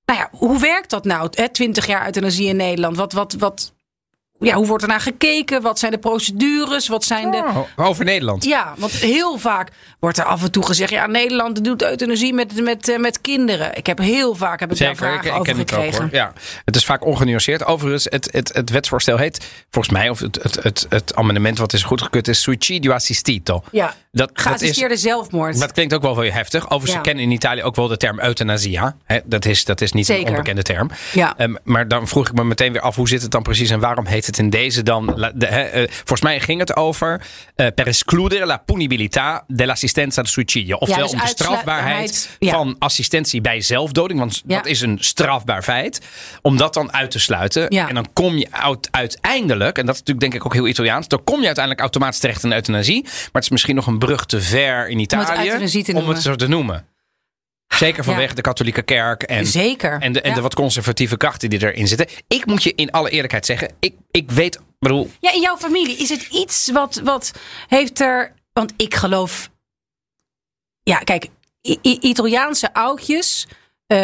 Nou 0.06 0.20
ja, 0.20 0.30
hoe 0.32 0.60
werkt 0.60 0.90
dat 0.90 1.06
nou? 1.06 1.30
20 1.52 1.88
jaar 1.88 2.06
euthanasie 2.06 2.48
in 2.48 2.56
Nederland. 2.56 2.98
Wat, 2.98 3.14
wat, 3.14 3.34
wat, 3.34 3.74
ja, 4.46 4.56
hoe 4.56 4.68
wordt 4.68 4.84
er 4.84 4.90
naar 4.90 5.02
gekeken? 5.02 5.62
Wat 5.62 5.80
zijn 5.80 5.92
de 5.92 5.98
procedures? 5.98 6.88
Wat 6.88 7.04
zijn 7.04 7.32
de. 7.32 7.38
Oh, 7.38 7.88
over 7.88 8.06
Nederland. 8.06 8.44
Ja, 8.44 8.74
want 8.78 8.92
heel 8.92 9.38
vaak 9.38 9.70
wordt 10.00 10.18
er 10.18 10.24
af 10.26 10.44
en 10.44 10.52
toe 10.52 10.66
gezegd: 10.66 10.92
ja, 10.92 11.06
Nederland 11.08 11.64
doet 11.64 11.84
euthanasie 11.84 12.34
met, 12.34 12.62
met, 12.64 12.90
eh, 12.90 12.98
met 13.00 13.22
kinderen. 13.22 13.78
Ik 13.78 13.86
heb 13.86 13.98
heel 13.98 14.36
vaak 14.36 14.60
heb 14.60 14.72
ik 14.72 14.78
daar 14.78 14.88
Zeker, 14.96 15.06
ik, 15.08 15.12
vragen 15.22 15.30
ik 15.32 15.40
over 15.40 15.58
het 15.58 15.62
ook 15.62 15.70
gekregen. 15.70 16.02
hoor. 16.02 16.10
Ja, 16.14 16.34
het 16.66 16.76
is 16.76 16.86
vaak 16.86 17.06
ongenuanceerd. 17.06 17.66
Overigens, 17.66 18.08
het, 18.10 18.30
het, 18.32 18.54
het 18.54 18.70
wetsvoorstel 18.70 19.18
heet, 19.18 19.46
volgens 19.70 19.94
mij, 19.94 20.10
of 20.10 20.20
het, 20.20 20.40
het, 20.44 20.64
het, 20.64 20.86
het 20.90 21.16
amendement 21.16 21.58
wat 21.58 21.74
is 21.74 21.84
goedgekeurd 21.84 22.28
is 22.28 22.42
suicidio 22.42 22.92
assistito. 22.92 23.64
Ja, 23.72 23.86
Dat, 24.12 24.28
dat, 24.28 24.38
is, 24.38 24.44
geassisteerde 24.44 24.98
zelfmoord. 24.98 25.60
dat 25.60 25.72
klinkt 25.72 25.94
ook 25.94 26.02
wel 26.02 26.20
heel 26.20 26.32
heftig. 26.32 26.64
Overigens, 26.64 26.94
Ja. 26.94 27.02
kennen 27.02 27.24
in 27.24 27.32
Italië 27.32 27.64
ook 27.64 27.76
wel 27.76 27.88
de 27.88 27.98
term 27.98 28.20
euthanasia. 28.20 28.96
Hè, 29.06 29.20
dat, 29.26 29.46
is, 29.46 29.66
dat 29.66 29.82
is 29.82 29.92
niet 29.92 30.06
Zeker. 30.06 30.24
een 30.24 30.30
onbekende 30.30 30.62
term. 30.62 30.90
Ja. 31.14 31.34
Ehm, 31.38 31.56
maar 31.64 31.88
dan 31.88 32.08
vroeg 32.08 32.28
ik 32.28 32.34
me 32.34 32.44
meteen 32.44 32.72
weer 32.72 32.82
af, 32.82 32.96
hoe 32.96 33.08
zit 33.08 33.22
het 33.22 33.32
dan 33.32 33.44
precies 33.44 33.70
en 33.70 33.80
waarom 33.80 34.06
heet 34.06 34.26
het 34.26 34.35
in 34.40 34.50
deze 34.50 34.84
dan? 34.84 35.32
de, 35.36 35.46
eh, 35.46 35.88
volgens 35.90 36.22
mij 36.22 36.40
ging 36.40 36.60
het 36.60 36.76
over 36.76 37.22
eh, 37.56 37.68
per 37.76 37.88
escludere 37.88 38.46
la 38.46 38.58
punibilità 38.58 39.44
dell'assistenza 39.48 40.22
al 40.22 40.28
suicidio. 40.28 40.78
Oftewel 40.78 41.04
dus 41.04 41.14
om 41.14 41.20
de 41.20 41.28
strafbaarheid 41.28 42.36
ja. 42.40 42.52
van 42.52 42.76
assistentie 42.80 43.42
bij 43.42 43.62
zelfdoding. 43.62 44.20
Want 44.20 44.42
Ja. 44.46 44.56
dat 44.56 44.66
is 44.66 44.82
een 44.82 44.98
strafbaar 45.00 45.64
feit. 45.64 46.02
Om 46.42 46.58
dat 46.58 46.74
dan 46.74 46.94
uit 46.94 47.12
te 47.12 47.20
sluiten. 47.20 47.70
En 47.70 47.96
dan 47.96 48.08
kom 48.14 48.38
je 48.38 48.48
uit, 48.52 48.88
uiteindelijk, 48.92 49.78
en 49.78 49.86
dat 49.86 49.96
is 49.96 50.00
natuurlijk 50.00 50.32
denk 50.32 50.34
ik 50.34 50.46
ook 50.46 50.54
heel 50.54 50.68
Italiaans. 50.68 51.08
Dan 51.08 51.24
kom 51.24 51.40
je 51.40 51.46
uiteindelijk 51.46 51.84
automatisch 51.84 52.20
terecht 52.20 52.44
in 52.44 52.52
euthanasie. 52.52 53.02
Maar 53.04 53.30
het 53.32 53.44
is 53.44 53.50
misschien 53.50 53.76
nog 53.76 53.88
een 53.88 54.00
brug 54.00 54.26
te 54.26 54.42
ver 54.42 54.88
in 54.88 55.00
Italië. 55.00 55.48
euthanasie 55.48 55.84
te 55.84 55.94
om 55.96 56.10
het 56.10 56.22
zo 56.22 56.36
te 56.36 56.48
noemen. 56.48 56.95
Zeker 57.78 58.04
vanwege 58.04 58.36
de 58.36 58.42
katholieke 58.42 58.82
kerk. 58.82 59.24
En, 59.24 59.46
Zeker. 59.46 60.00
en, 60.02 60.12
de, 60.14 60.22
en 60.22 60.30
Ja. 60.30 60.36
de 60.36 60.42
wat 60.42 60.56
conservatieve 60.56 61.18
krachten 61.18 61.50
die 61.50 61.64
erin 61.66 61.88
zitten. 61.88 62.08
Ik 62.28 62.46
moet 62.46 62.64
je 62.64 62.74
in 62.76 62.92
alle 62.92 63.10
eerlijkheid 63.10 63.46
zeggen. 63.46 63.72
Ik, 63.80 63.96
ik 64.12 64.32
weet, 64.32 64.60
bedoel, 64.80 65.12
Ja, 65.20 65.34
in 65.34 65.42
jouw 65.42 65.58
familie 65.58 65.98
is 65.98 66.10
het 66.10 66.28
iets 66.32 66.72
wat, 66.72 67.02
wat 67.04 67.32
heeft 67.68 68.00
er. 68.00 68.34
Want 68.54 68.74
ik 68.78 68.96
geloof. 68.96 69.50
Ja, 70.84 70.98
kijk, 70.98 71.28
I- 71.68 71.80
Italiaanse 72.02 72.74
oudjes. 72.74 73.48
eh, 73.88 73.98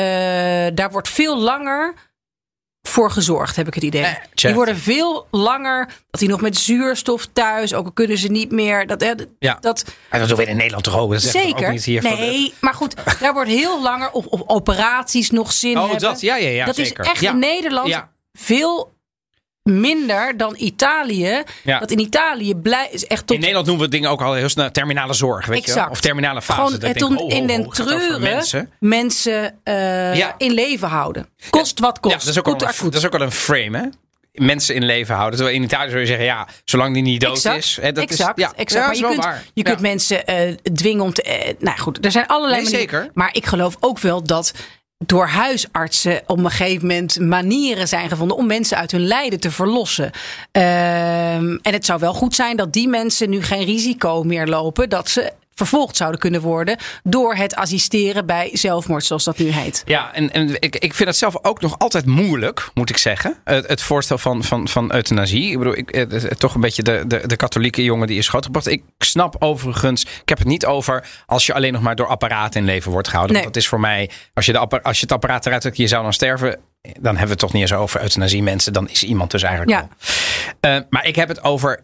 daar 0.73 0.91
wordt 0.91 1.09
veel 1.09 1.37
langer 1.39 1.93
voor 2.91 3.11
gezorgd, 3.11 3.55
heb 3.55 3.67
ik 3.67 3.73
het 3.73 3.83
idee. 3.83 4.03
Eh, 4.03 4.13
die 4.33 4.53
worden 4.53 4.77
veel 4.77 5.27
langer. 5.31 5.87
Dat 6.11 6.19
die 6.19 6.29
nog 6.29 6.41
met 6.41 6.57
zuurstof 6.57 7.27
thuis. 7.33 7.73
Ook 7.73 7.85
al 7.85 7.91
kunnen 7.91 8.17
ze 8.17 8.27
niet 8.27 8.51
meer. 8.51 8.87
Dat, 8.87 9.01
hè, 9.01 9.11
Ja. 9.39 9.57
dat, 9.61 9.83
en 10.09 10.19
dat 10.19 10.27
doen 10.27 10.37
we 10.37 10.45
in 10.45 10.55
Nederland 10.55 10.83
toch 10.83 10.97
ook. 10.97 11.11
Dat 11.11 11.21
is 11.23 11.31
zeker. 11.31 11.65
Ook 11.65 11.71
niet 11.71 11.83
hier 11.83 12.01
de- 12.01 12.07
nee, 12.09 12.53
maar 12.61 12.73
goed, 12.73 12.95
daar 13.19 13.33
wordt 13.33 13.49
heel 13.49 13.81
langer. 13.81 14.11
Of, 14.11 14.25
of 14.25 14.41
operaties 14.47 15.29
nog 15.29 15.51
zin 15.51 15.75
Oh, 15.77 15.81
hebben. 15.81 15.99
dat, 15.99 16.21
ja, 16.21 16.35
ja, 16.35 16.49
ja. 16.49 16.65
dat 16.65 16.75
zeker. 16.75 17.03
is 17.03 17.09
echt 17.11 17.21
ja. 17.21 17.31
in 17.31 17.39
Nederland 17.39 17.87
Ja. 17.87 18.09
veel 18.33 18.93
minder 19.63 20.37
dan 20.37 20.55
Italië. 20.57 21.43
Ja. 21.63 21.79
Dat 21.79 21.91
in 21.91 21.99
Italië 21.99 22.55
blij, 22.55 22.87
is 22.91 23.05
echt 23.05 23.19
tot 23.21 23.31
In 23.31 23.39
Nederland 23.39 23.65
noemen 23.67 23.85
we 23.85 23.91
dingen 23.91 24.09
ook 24.09 24.21
al 24.21 24.33
heel 24.33 24.49
snel 24.49 24.71
terminale 24.71 25.13
zorg, 25.13 25.45
weet 25.45 25.65
je? 25.65 25.71
Exact. 25.71 25.89
Of 25.91 26.01
terminale 26.01 26.41
fase. 26.41 26.53
gewoon 26.59 26.71
Dat 26.79 26.83
ik 26.89 26.99
het 26.99 27.17
denk, 27.17 27.31
in 27.31 27.47
den 27.47 27.69
treuren 27.69 28.21
mensen. 28.21 28.69
mensen, 28.79 29.59
eh, 29.63 30.15
Ja. 30.15 30.35
in 30.37 30.51
leven 30.51 30.87
houden. 30.87 31.27
Kost 31.49 31.79
wat 31.79 31.99
kost. 31.99 32.13
Ja, 32.13 32.19
dat 32.19 32.29
is, 32.29 32.37
ook 32.39 32.45
al 32.47 32.53
een, 32.53 32.83
dat 32.83 32.93
is 32.95 33.05
ook 33.05 33.13
al 33.15 33.21
een 33.21 33.31
frame, 33.31 33.77
hè? 33.77 33.85
Mensen 34.33 34.75
in 34.75 34.85
leven 34.85 35.15
houden. 35.15 35.35
Terwijl 35.35 35.57
in 35.57 35.63
Italië 35.63 35.89
zou 35.89 36.01
je 36.01 36.07
zeggen, 36.07 36.25
ja, 36.25 36.47
zolang 36.65 36.93
die 36.93 37.03
niet 37.03 37.21
dood 37.21 37.35
Exact, 37.35 37.57
is. 37.57 37.77
Hè, 37.81 37.91
dat 37.91 38.03
exact, 38.03 38.37
is, 38.37 38.43
ja, 38.43 38.51
exact. 38.55 38.81
Ja, 38.81 38.85
maar 38.87 38.95
je 38.95 39.15
kunt, 39.15 39.25
waar. 39.25 39.43
je 39.53 39.63
Ja. 39.63 39.69
kunt 39.69 39.79
mensen 39.81 40.25
eh, 40.27 40.55
dwingen 40.73 41.03
om 41.03 41.13
te. 41.13 41.21
eh, 41.23 41.53
nou 41.59 41.77
goed, 41.79 42.05
er 42.05 42.11
zijn 42.11 42.27
allerlei 42.27 42.61
Nee, 42.61 42.71
manieren. 42.71 42.89
zeker. 42.99 43.11
Maar 43.13 43.29
ik 43.35 43.45
geloof 43.45 43.75
ook 43.79 43.99
wel 43.99 44.23
dat 44.23 44.53
door 45.05 45.27
huisartsen 45.27 46.21
op 46.27 46.37
een 46.37 46.49
gegeven 46.49 46.87
moment 46.87 47.19
manieren 47.19 47.87
zijn 47.87 48.09
gevonden 48.09 48.37
om 48.37 48.45
mensen 48.45 48.77
uit 48.77 48.91
hun 48.91 49.07
lijden 49.07 49.39
te 49.39 49.51
verlossen. 49.51 50.11
Ehm, 50.51 51.57
en 51.61 51.73
het 51.73 51.85
zou 51.85 51.99
wel 51.99 52.13
goed 52.13 52.35
zijn 52.35 52.57
dat 52.57 52.73
die 52.73 52.87
mensen 52.87 53.29
nu 53.29 53.43
geen 53.43 53.65
risico 53.65 54.23
meer 54.23 54.47
lopen 54.47 54.89
dat 54.89 55.09
ze 55.09 55.31
vervolgd 55.67 55.97
zouden 55.97 56.19
kunnen 56.19 56.41
worden 56.41 56.77
door 57.03 57.35
het 57.35 57.55
assisteren 57.55 58.25
bij 58.25 58.49
zelfmoord, 58.53 59.03
zoals 59.05 59.23
dat 59.23 59.37
nu 59.37 59.47
heet. 59.49 59.81
Ja, 59.85 60.13
en, 60.13 60.31
en 60.31 60.49
ik, 60.61 60.75
ik 60.75 60.93
vind 60.93 61.09
het 61.09 61.17
zelf 61.17 61.37
ook 61.43 61.61
nog 61.61 61.79
altijd 61.79 62.05
moeilijk, 62.05 62.69
moet 62.73 62.89
ik 62.89 62.97
zeggen. 62.97 63.35
Het, 63.43 63.67
het 63.67 63.81
voorstel 63.81 64.17
van, 64.17 64.43
van, 64.43 64.67
van 64.67 64.93
euthanasie. 64.93 65.51
Ik 65.51 65.57
bedoel, 65.57 65.77
ik, 65.77 65.95
het- 65.95 66.39
toch 66.39 66.55
een 66.55 66.61
beetje 66.61 66.83
de, 66.83 67.03
de, 67.07 67.27
de 67.27 67.35
katholieke 67.35 67.83
jongen 67.83 68.07
die 68.07 68.17
is 68.17 68.27
grootgebracht. 68.29 68.67
Ik 68.67 68.83
snap 68.97 69.35
overigens, 69.39 70.03
ik 70.03 70.29
heb 70.29 70.37
het 70.37 70.47
niet 70.47 70.65
over 70.65 71.07
als 71.25 71.45
je 71.45 71.53
alleen 71.53 71.73
nog 71.73 71.81
maar 71.81 71.95
door 71.95 72.07
apparaten 72.07 72.59
in 72.59 72.65
leven 72.65 72.91
wordt 72.91 73.07
gehouden. 73.07 73.33
Nee. 73.35 73.43
Want 73.43 73.53
dat 73.55 73.63
is 73.63 73.69
voor 73.69 73.79
mij, 73.79 74.09
als 74.33 74.45
je, 74.45 74.51
de, 74.51 74.59
als 74.83 74.97
je 74.97 75.03
het 75.03 75.11
apparaat 75.11 75.45
eruit 75.45 75.61
trekt, 75.61 75.77
je 75.77 75.87
zou 75.87 76.03
dan 76.03 76.13
sterven. 76.13 76.59
Dan 76.81 77.03
hebben 77.03 77.23
we 77.23 77.29
het 77.29 77.39
toch 77.39 77.53
niet 77.53 77.61
eens 77.61 77.73
over 77.73 78.01
euthanasie 78.01 78.43
mensen. 78.43 78.73
Dan 78.73 78.89
is 78.89 79.03
iemand 79.03 79.31
dus 79.31 79.43
eigenlijk 79.43 79.77
Ja. 79.79 79.79
al. 79.79 79.89
Eh, 80.59 80.81
maar 80.89 81.05
ik 81.05 81.15
heb 81.15 81.27
het 81.27 81.43
over. 81.43 81.79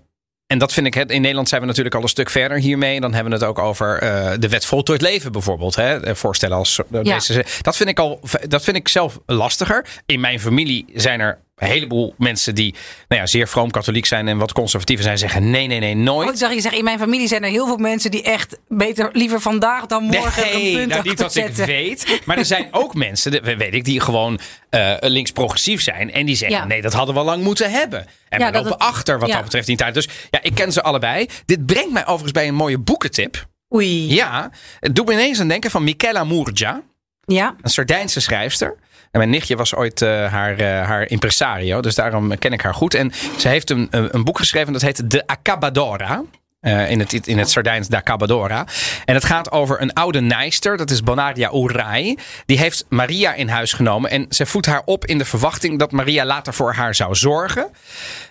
En 0.47 0.57
dat 0.57 0.73
vind 0.73 0.87
ik, 0.87 0.93
hè, 0.93 1.01
in 1.01 1.21
Nederland 1.21 1.49
zijn 1.49 1.61
we 1.61 1.67
natuurlijk 1.67 1.95
al 1.95 2.01
een 2.01 2.07
stuk 2.07 2.29
verder 2.29 2.57
hiermee. 2.57 2.99
Dan 2.99 3.13
hebben 3.13 3.31
we 3.33 3.39
het 3.39 3.47
ook 3.47 3.59
over 3.59 3.99
eh, 3.99 4.31
de 4.39 4.49
wet 4.49 4.65
voltooid 4.65 5.01
leven 5.01 5.31
bijvoorbeeld. 5.31 5.75
Hè? 5.75 6.03
Eh, 6.03 6.15
Voorstellen 6.15 6.57
als 6.57 6.79
eh, 6.91 7.03
Ja. 7.03 7.19
Dat 7.61 7.75
vind 7.75 7.89
ik 7.89 7.99
al, 7.99 8.19
dat 8.47 8.63
vind 8.63 8.77
ik 8.77 8.87
zelf 8.87 9.19
lastiger. 9.25 9.85
In 10.05 10.19
mijn 10.19 10.39
familie 10.39 10.85
zijn 10.93 11.19
er 11.19 11.39
een 11.57 11.67
heleboel 11.67 12.13
mensen 12.17 12.55
die 12.55 12.75
nou 13.07 13.21
ja, 13.21 13.27
zeer 13.27 13.47
vroom 13.47 13.71
katholiek 13.71 14.05
zijn 14.05 14.27
en 14.27 14.37
wat 14.37 14.51
conservatiever 14.51 15.03
zijn. 15.05 15.17
Zeggen 15.17 15.49
nee, 15.49 15.67
nee, 15.67 15.79
nee, 15.79 15.95
nooit. 15.95 16.27
Oh, 16.27 16.33
ik 16.33 16.39
zag 16.39 16.53
je 16.53 16.61
zeggen, 16.61 16.77
in 16.79 16.83
mijn 16.85 16.99
familie 16.99 17.27
zijn 17.27 17.43
er 17.43 17.49
heel 17.49 17.65
veel 17.65 17.77
mensen 17.77 18.11
die 18.11 18.21
echt 18.23 18.57
beter 18.67 19.09
liever 19.13 19.41
vandaag 19.41 19.85
dan 19.85 20.03
morgen 20.03 20.43
er 20.45 20.55
een 20.55 20.61
Nee, 20.61 20.75
punt 20.75 20.89
nou, 20.89 21.03
niet 21.09 21.19
wat 21.21 21.35
ik 21.35 21.43
zetten. 21.43 21.65
weet. 21.65 22.21
Maar 22.25 22.37
er 22.37 22.45
zijn 22.45 22.67
ook 22.81 22.93
mensen, 22.95 23.43
weet 23.57 23.73
ik, 23.73 23.83
die 23.83 23.99
gewoon 23.99 24.39
eh, 24.69 24.93
links-progressief 24.99 25.81
zijn. 25.81 26.11
En 26.11 26.25
die 26.25 26.35
zeggen, 26.35 26.57
Ja. 26.57 26.65
nee, 26.65 26.81
dat 26.81 26.93
hadden 26.93 27.15
we 27.15 27.21
lang 27.21 27.43
moeten 27.43 27.71
hebben. 27.71 28.05
En 28.29 28.39
Ja, 28.39 28.45
we 28.51 28.53
lopen 28.57 28.71
het- 28.71 28.79
achter 28.81 29.19
wat 29.19 29.29
dat 29.31 29.43
betreft 29.43 29.67
in 29.67 29.75
tijd. 29.77 29.93
Dus 29.93 30.07
ja, 30.29 30.39
ik 30.41 30.53
ken 30.55 30.71
ze 30.71 30.81
allebei. 30.83 31.27
Dit 31.45 31.65
brengt 31.65 31.91
mij 31.91 32.01
overigens 32.03 32.31
bij 32.31 32.47
een 32.47 32.55
mooie 32.55 32.77
boekentip. 32.77 33.47
Oei. 33.75 34.13
Ja, 34.13 34.49
het 34.79 34.95
doet 34.95 35.05
me 35.05 35.13
ineens 35.13 35.39
aan 35.39 35.47
denken 35.47 35.71
van 35.71 35.83
Michela 35.83 36.23
Murgia. 36.23 36.81
Ja. 37.25 37.55
Een 37.61 37.69
Sardijnse 37.69 38.19
schrijfster. 38.21 38.75
En 39.11 39.19
mijn 39.19 39.29
nichtje 39.29 39.55
was 39.55 39.75
ooit 39.75 40.01
eh, 40.01 40.31
haar, 40.31 40.57
eh, 40.57 40.85
haar 40.87 41.09
impresario. 41.09 41.81
Dus 41.81 41.95
daarom 41.95 42.37
ken 42.37 42.53
ik 42.53 42.61
haar 42.61 42.73
goed. 42.73 42.93
En 42.93 43.11
ze 43.37 43.47
heeft 43.47 43.69
een, 43.69 43.87
een, 43.89 44.23
boek 44.23 44.37
geschreven 44.37 44.73
dat 44.73 44.81
heet 44.81 45.11
De 45.11 45.27
Acabadora. 45.27 46.23
Eh, 46.59 46.91
in, 46.91 46.99
het, 46.99 47.27
in 47.27 47.37
het 47.37 47.49
Sardijns 47.49 47.87
Da 47.87 47.97
Acabadora. 47.97 48.65
En 49.05 49.13
het 49.13 49.25
gaat 49.25 49.51
over 49.51 49.81
een 49.81 49.93
oude 49.93 50.21
nijster. 50.21 50.77
Dat 50.77 50.89
is 50.89 51.03
Bonaria 51.03 51.51
Urai. 51.53 52.17
Die 52.45 52.57
heeft 52.57 52.85
Maria 52.89 53.33
in 53.33 53.47
huis 53.47 53.73
genomen. 53.73 54.09
En 54.09 54.25
ze 54.29 54.45
voedt 54.45 54.65
haar 54.65 54.81
op 54.85 55.05
in 55.05 55.17
de 55.17 55.25
verwachting 55.25 55.79
dat 55.79 55.91
Maria 55.91 56.25
later 56.25 56.53
voor 56.53 56.73
haar 56.73 56.95
zou 56.95 57.15
zorgen. 57.15 57.69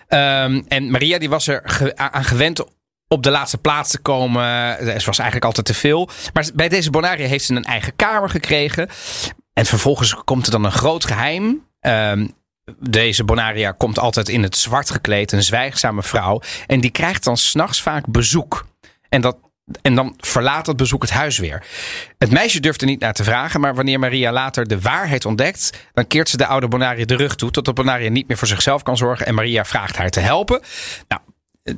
Ehm, 0.07 0.61
en 0.67 0.91
Maria 0.91 1.17
die 1.17 1.29
was 1.29 1.47
er 1.47 1.91
aan 1.95 2.23
gewend 2.23 2.63
op 3.07 3.23
de 3.23 3.29
laatste 3.29 3.57
plaats 3.57 3.91
te 3.91 3.99
komen. 3.99 4.77
Ze 4.79 5.05
was 5.05 5.17
eigenlijk 5.17 5.45
altijd 5.45 5.65
te 5.65 5.73
veel. 5.73 6.09
Maar 6.33 6.49
bij 6.53 6.69
deze 6.69 6.89
Bonaria 6.89 7.27
heeft 7.27 7.45
ze 7.45 7.55
een 7.55 7.63
eigen 7.63 7.95
kamer 7.95 8.29
gekregen. 8.29 8.89
En 9.57 9.65
vervolgens 9.65 10.15
komt 10.23 10.45
er 10.45 10.51
dan 10.51 10.63
een 10.63 10.71
groot 10.71 11.05
geheim. 11.05 11.65
Ehm, 11.79 12.27
deze 12.79 13.23
Bonaria 13.23 13.71
komt 13.71 13.99
altijd 13.99 14.29
in 14.29 14.43
het 14.43 14.57
zwart 14.57 14.89
gekleed, 14.89 15.31
een 15.31 15.43
zwijgzame 15.43 16.03
vrouw. 16.03 16.41
En 16.67 16.81
die 16.81 16.91
krijgt 16.91 17.23
dan 17.23 17.37
s'nachts 17.37 17.81
vaak 17.81 18.07
bezoek. 18.07 18.67
En, 19.09 19.21
dat, 19.21 19.37
en 19.81 19.95
dan 19.95 20.13
verlaat 20.17 20.65
dat 20.65 20.77
bezoek 20.77 21.01
het 21.01 21.11
huis 21.11 21.37
weer. 21.37 21.65
Het 22.17 22.31
meisje 22.31 22.59
durft 22.59 22.81
er 22.81 22.87
niet 22.87 22.99
naar 22.99 23.13
te 23.13 23.23
vragen, 23.23 23.59
maar 23.59 23.75
wanneer 23.75 23.99
Maria 23.99 24.31
later 24.31 24.67
de 24.67 24.81
waarheid 24.81 25.25
ontdekt, 25.25 25.87
dan 25.93 26.07
keert 26.07 26.29
ze 26.29 26.37
de 26.37 26.45
oude 26.45 26.67
Bonaria 26.67 27.05
de 27.05 27.15
rug 27.15 27.35
toe, 27.35 27.51
totdat 27.51 27.75
Bonaria 27.75 28.09
niet 28.09 28.27
meer 28.27 28.37
voor 28.37 28.47
zichzelf 28.47 28.83
kan 28.83 28.97
zorgen. 28.97 29.25
En 29.25 29.35
Maria 29.35 29.65
vraagt 29.65 29.97
haar 29.97 30.09
te 30.09 30.19
helpen. 30.19 30.61
Nou, 31.07 31.21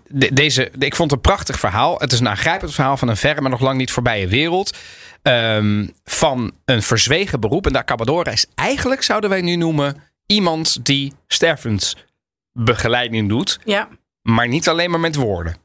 de- 0.07 0.33
deze, 0.33 0.71
ik 0.79 0.95
vond 0.95 1.12
het 1.12 1.19
een 1.19 1.31
prachtig 1.31 1.59
verhaal. 1.59 2.00
Het 2.00 2.12
is 2.12 2.19
een 2.19 2.29
aangrijpend 2.29 2.74
verhaal 2.74 2.98
van 2.98 3.07
een 3.07 3.17
verre, 3.17 3.41
maar 3.41 3.51
nog 3.51 3.62
lang 3.62 3.77
niet 3.77 3.91
voorbije 3.91 4.27
wereld. 4.27 4.77
Ehm, 5.22 5.88
van 6.04 6.54
een 6.66 6.82
verzwegen 6.82 7.40
beroep. 7.40 7.66
En 7.66 7.74
de 7.74 7.80
Acabadora 7.80 8.32
is 8.32 8.46
eigenlijk, 8.56 9.04
zouden 9.04 9.30
wij 9.30 9.42
nu 9.42 9.56
noemen, 9.56 10.04
iemand 10.26 10.86
die 10.86 11.14
stervensbegeleiding 11.28 13.30
doet. 13.30 13.60
Ja. 13.64 13.88
Maar 14.22 14.48
niet 14.48 14.70
alleen 14.70 14.90
maar 14.90 15.00
met 15.00 15.16
woorden. 15.16 15.56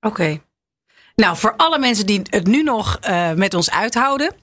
Oké. 0.00 0.40
Nou, 1.14 1.36
voor 1.36 1.56
alle 1.56 1.78
mensen 1.78 2.06
die 2.06 2.22
het 2.30 2.46
nu 2.46 2.62
nog 2.62 2.98
eh, 3.00 3.32
met 3.32 3.54
ons 3.54 3.70
uithouden, 3.70 4.34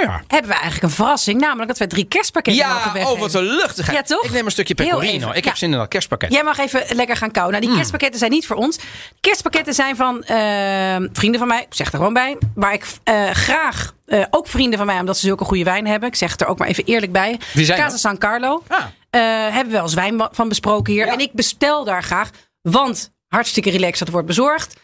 Nou 0.00 0.12
ja. 0.12 0.22
hebben 0.26 0.50
we 0.50 0.56
eigenlijk 0.56 0.82
een 0.82 0.90
verrassing. 0.90 1.40
Namelijk 1.40 1.68
dat 1.68 1.78
wij 1.78 1.86
drie 1.86 2.04
kerstpakketten 2.04 2.68
mogen 2.68 3.00
Ja, 3.00 3.10
oh, 3.10 3.18
wat 3.18 3.34
een 3.34 3.42
luchtigheid. 3.42 4.08
Ja, 4.08 4.16
toch? 4.16 4.24
Ik 4.24 4.30
neem 4.30 4.44
een 4.44 4.50
stukje 4.50 4.74
pecorino. 4.74 5.30
Ik 5.30 5.44
ja. 5.44 5.48
heb 5.48 5.56
zin 5.56 5.72
in 5.72 5.78
dat 5.78 5.88
kerstpakket. 5.88 6.32
Jij 6.32 6.42
mag 6.42 6.58
even 6.58 6.82
lekker 6.88 7.16
gaan 7.16 7.30
kauwen. 7.30 7.52
Nou, 7.52 7.64
Hmm. 7.64 7.74
die 7.74 7.74
kerstpakketten 7.74 8.18
zijn 8.18 8.30
niet 8.30 8.46
voor 8.46 8.56
ons. 8.56 8.78
Kerstpakketten 9.20 9.74
zijn 9.74 9.96
van 9.96 10.22
eh, 10.22 10.96
vrienden 11.12 11.38
van 11.38 11.48
mij. 11.48 11.60
Ik 11.60 11.74
zeg 11.74 11.86
er 11.86 11.96
gewoon 11.96 12.12
bij. 12.12 12.36
Waar 12.54 12.72
ik 12.72 12.86
eh, 13.04 13.30
graag, 13.30 13.94
eh, 14.06 14.24
ook 14.30 14.48
vrienden 14.48 14.78
van 14.78 14.86
mij, 14.86 14.98
omdat 14.98 15.18
ze 15.18 15.26
zulke 15.26 15.44
goede 15.44 15.64
wijn 15.64 15.86
hebben. 15.86 16.08
Ik 16.08 16.14
zeg 16.14 16.30
het 16.30 16.40
er 16.40 16.46
ook 16.46 16.58
maar 16.58 16.68
even 16.68 16.84
eerlijk 16.84 17.12
bij. 17.12 17.40
Wie 17.52 17.64
zijn 17.64 17.78
Casa? 17.78 17.96
San 17.96 18.18
Carlo. 18.18 18.62
Ah. 18.68 18.78
Eh, 19.10 19.20
hebben 19.54 19.72
we 19.72 19.80
als 19.80 19.94
wijn 19.94 20.28
van 20.30 20.48
besproken 20.48 20.92
hier. 20.92 21.06
Ja. 21.06 21.12
En 21.12 21.18
ik 21.18 21.32
bestel 21.32 21.84
daar 21.84 22.02
graag. 22.02 22.30
Want 22.62 23.12
hartstikke 23.28 23.70
relaxed, 23.70 23.98
dat 23.98 24.08
wordt 24.08 24.26
bezorgd. 24.26 24.76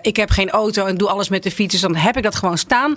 Ik 0.00 0.16
heb 0.16 0.30
geen 0.30 0.50
auto 0.50 0.86
en 0.86 0.96
doe 0.96 1.08
alles 1.08 1.28
met 1.28 1.42
de 1.42 1.50
fiets. 1.50 1.72
Dus 1.72 1.80
dan 1.80 1.96
heb 1.96 2.16
ik 2.16 2.22
dat 2.22 2.34
gewoon 2.34 2.58
staan. 2.58 2.96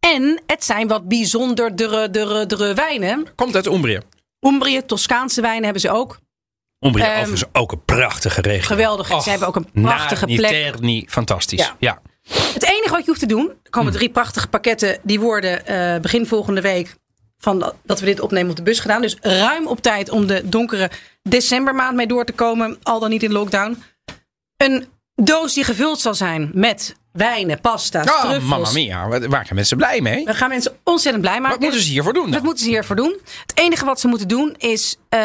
En 0.00 0.40
het 0.46 0.64
zijn 0.64 0.88
wat 0.88 1.08
bijzonderdere 1.08 2.10
dere, 2.10 2.46
dere 2.46 2.74
wijnen. 2.74 3.26
Komt 3.34 3.54
uit 3.54 3.66
Umbrië. 3.66 4.00
Umbrië, 4.40 4.86
Toscaanse 4.86 5.40
wijnen 5.40 5.64
hebben 5.64 5.80
ze 5.80 5.90
ook. 5.90 6.18
Umbrië 6.78 7.02
Ehm, 7.02 7.10
overigens 7.10 7.44
ook 7.52 7.72
een 7.72 7.84
prachtige 7.84 8.40
regio. 8.40 8.66
Geweldig. 8.66 9.12
Och, 9.12 9.22
Ze 9.22 9.30
hebben 9.30 9.48
ook 9.48 9.56
een 9.56 9.70
prachtige 9.82 10.26
Narni 10.26 10.36
plek. 10.36 10.50
Terni, 10.50 11.04
fantastisch. 11.08 11.60
Ja. 11.60 11.76
Ja. 11.78 12.00
Het 12.32 12.64
enige 12.64 12.90
wat 12.90 13.00
je 13.00 13.06
hoeft 13.06 13.20
te 13.20 13.26
doen, 13.26 13.48
er 13.62 13.70
komen 13.70 13.92
drie 13.92 14.10
prachtige 14.10 14.48
pakketten. 14.48 14.98
Die 15.02 15.20
worden 15.20 15.66
eh, 15.66 16.00
begin 16.00 16.26
volgende 16.26 16.60
week 16.60 16.94
van 17.38 17.58
dat, 17.58 17.74
dat 17.82 18.00
we 18.00 18.06
dit 18.06 18.20
opnemen 18.20 18.50
op 18.50 18.56
de 18.56 18.62
bus 18.62 18.80
gedaan. 18.80 19.02
Dus 19.02 19.16
ruim 19.20 19.66
op 19.66 19.80
tijd 19.80 20.10
om 20.10 20.26
de 20.26 20.42
donkere 20.48 20.90
decembermaand 21.22 21.96
mee 21.96 22.06
door 22.06 22.24
te 22.24 22.32
komen. 22.32 22.78
Al 22.82 23.00
dan 23.00 23.10
niet 23.10 23.22
in 23.22 23.32
lockdown. 23.32 23.82
Een 24.56 24.86
doos 25.14 25.54
die 25.54 25.64
gevuld 25.64 26.00
zal 26.00 26.14
zijn 26.14 26.50
met 26.54 26.96
wijnen, 27.12 27.60
pasta's, 27.60 28.06
Oh, 28.10 28.20
truffels. 28.20 28.44
mamma 28.44 28.70
mia. 28.72 29.08
Waar 29.08 29.18
zijn 29.44 29.54
mensen 29.54 29.76
blij 29.76 30.00
mee? 30.00 30.24
We 30.24 30.34
gaan 30.34 30.48
mensen 30.48 30.72
ontzettend 30.84 31.22
blij 31.24 31.40
maken. 31.40 31.50
Wat 31.50 31.60
moeten 31.60 31.80
ze 31.80 31.90
hiervoor 31.90 32.12
doen 32.12 32.22
dan? 32.22 32.32
Dat 32.32 32.42
moeten 32.42 32.64
ze 32.64 32.70
hiervoor 32.70 32.96
doen. 32.96 33.16
Het 33.46 33.52
enige 33.58 33.84
wat 33.84 34.00
ze 34.00 34.08
moeten 34.08 34.28
doen 34.28 34.54
is. 34.58 34.96
eh, 35.08 35.20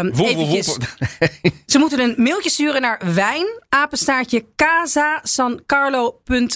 Woe, 0.00 0.12
woe, 0.12 0.26
eventjes- 0.28 0.66
woe. 0.66 0.78
Ze 1.66 1.78
moeten 1.78 2.00
een 2.00 2.14
mailtje 2.16 2.50
sturen 2.50 2.80
naar 2.80 3.00
wijnapenstaartje 3.14 4.44
casasancarlo.com. 4.56 6.48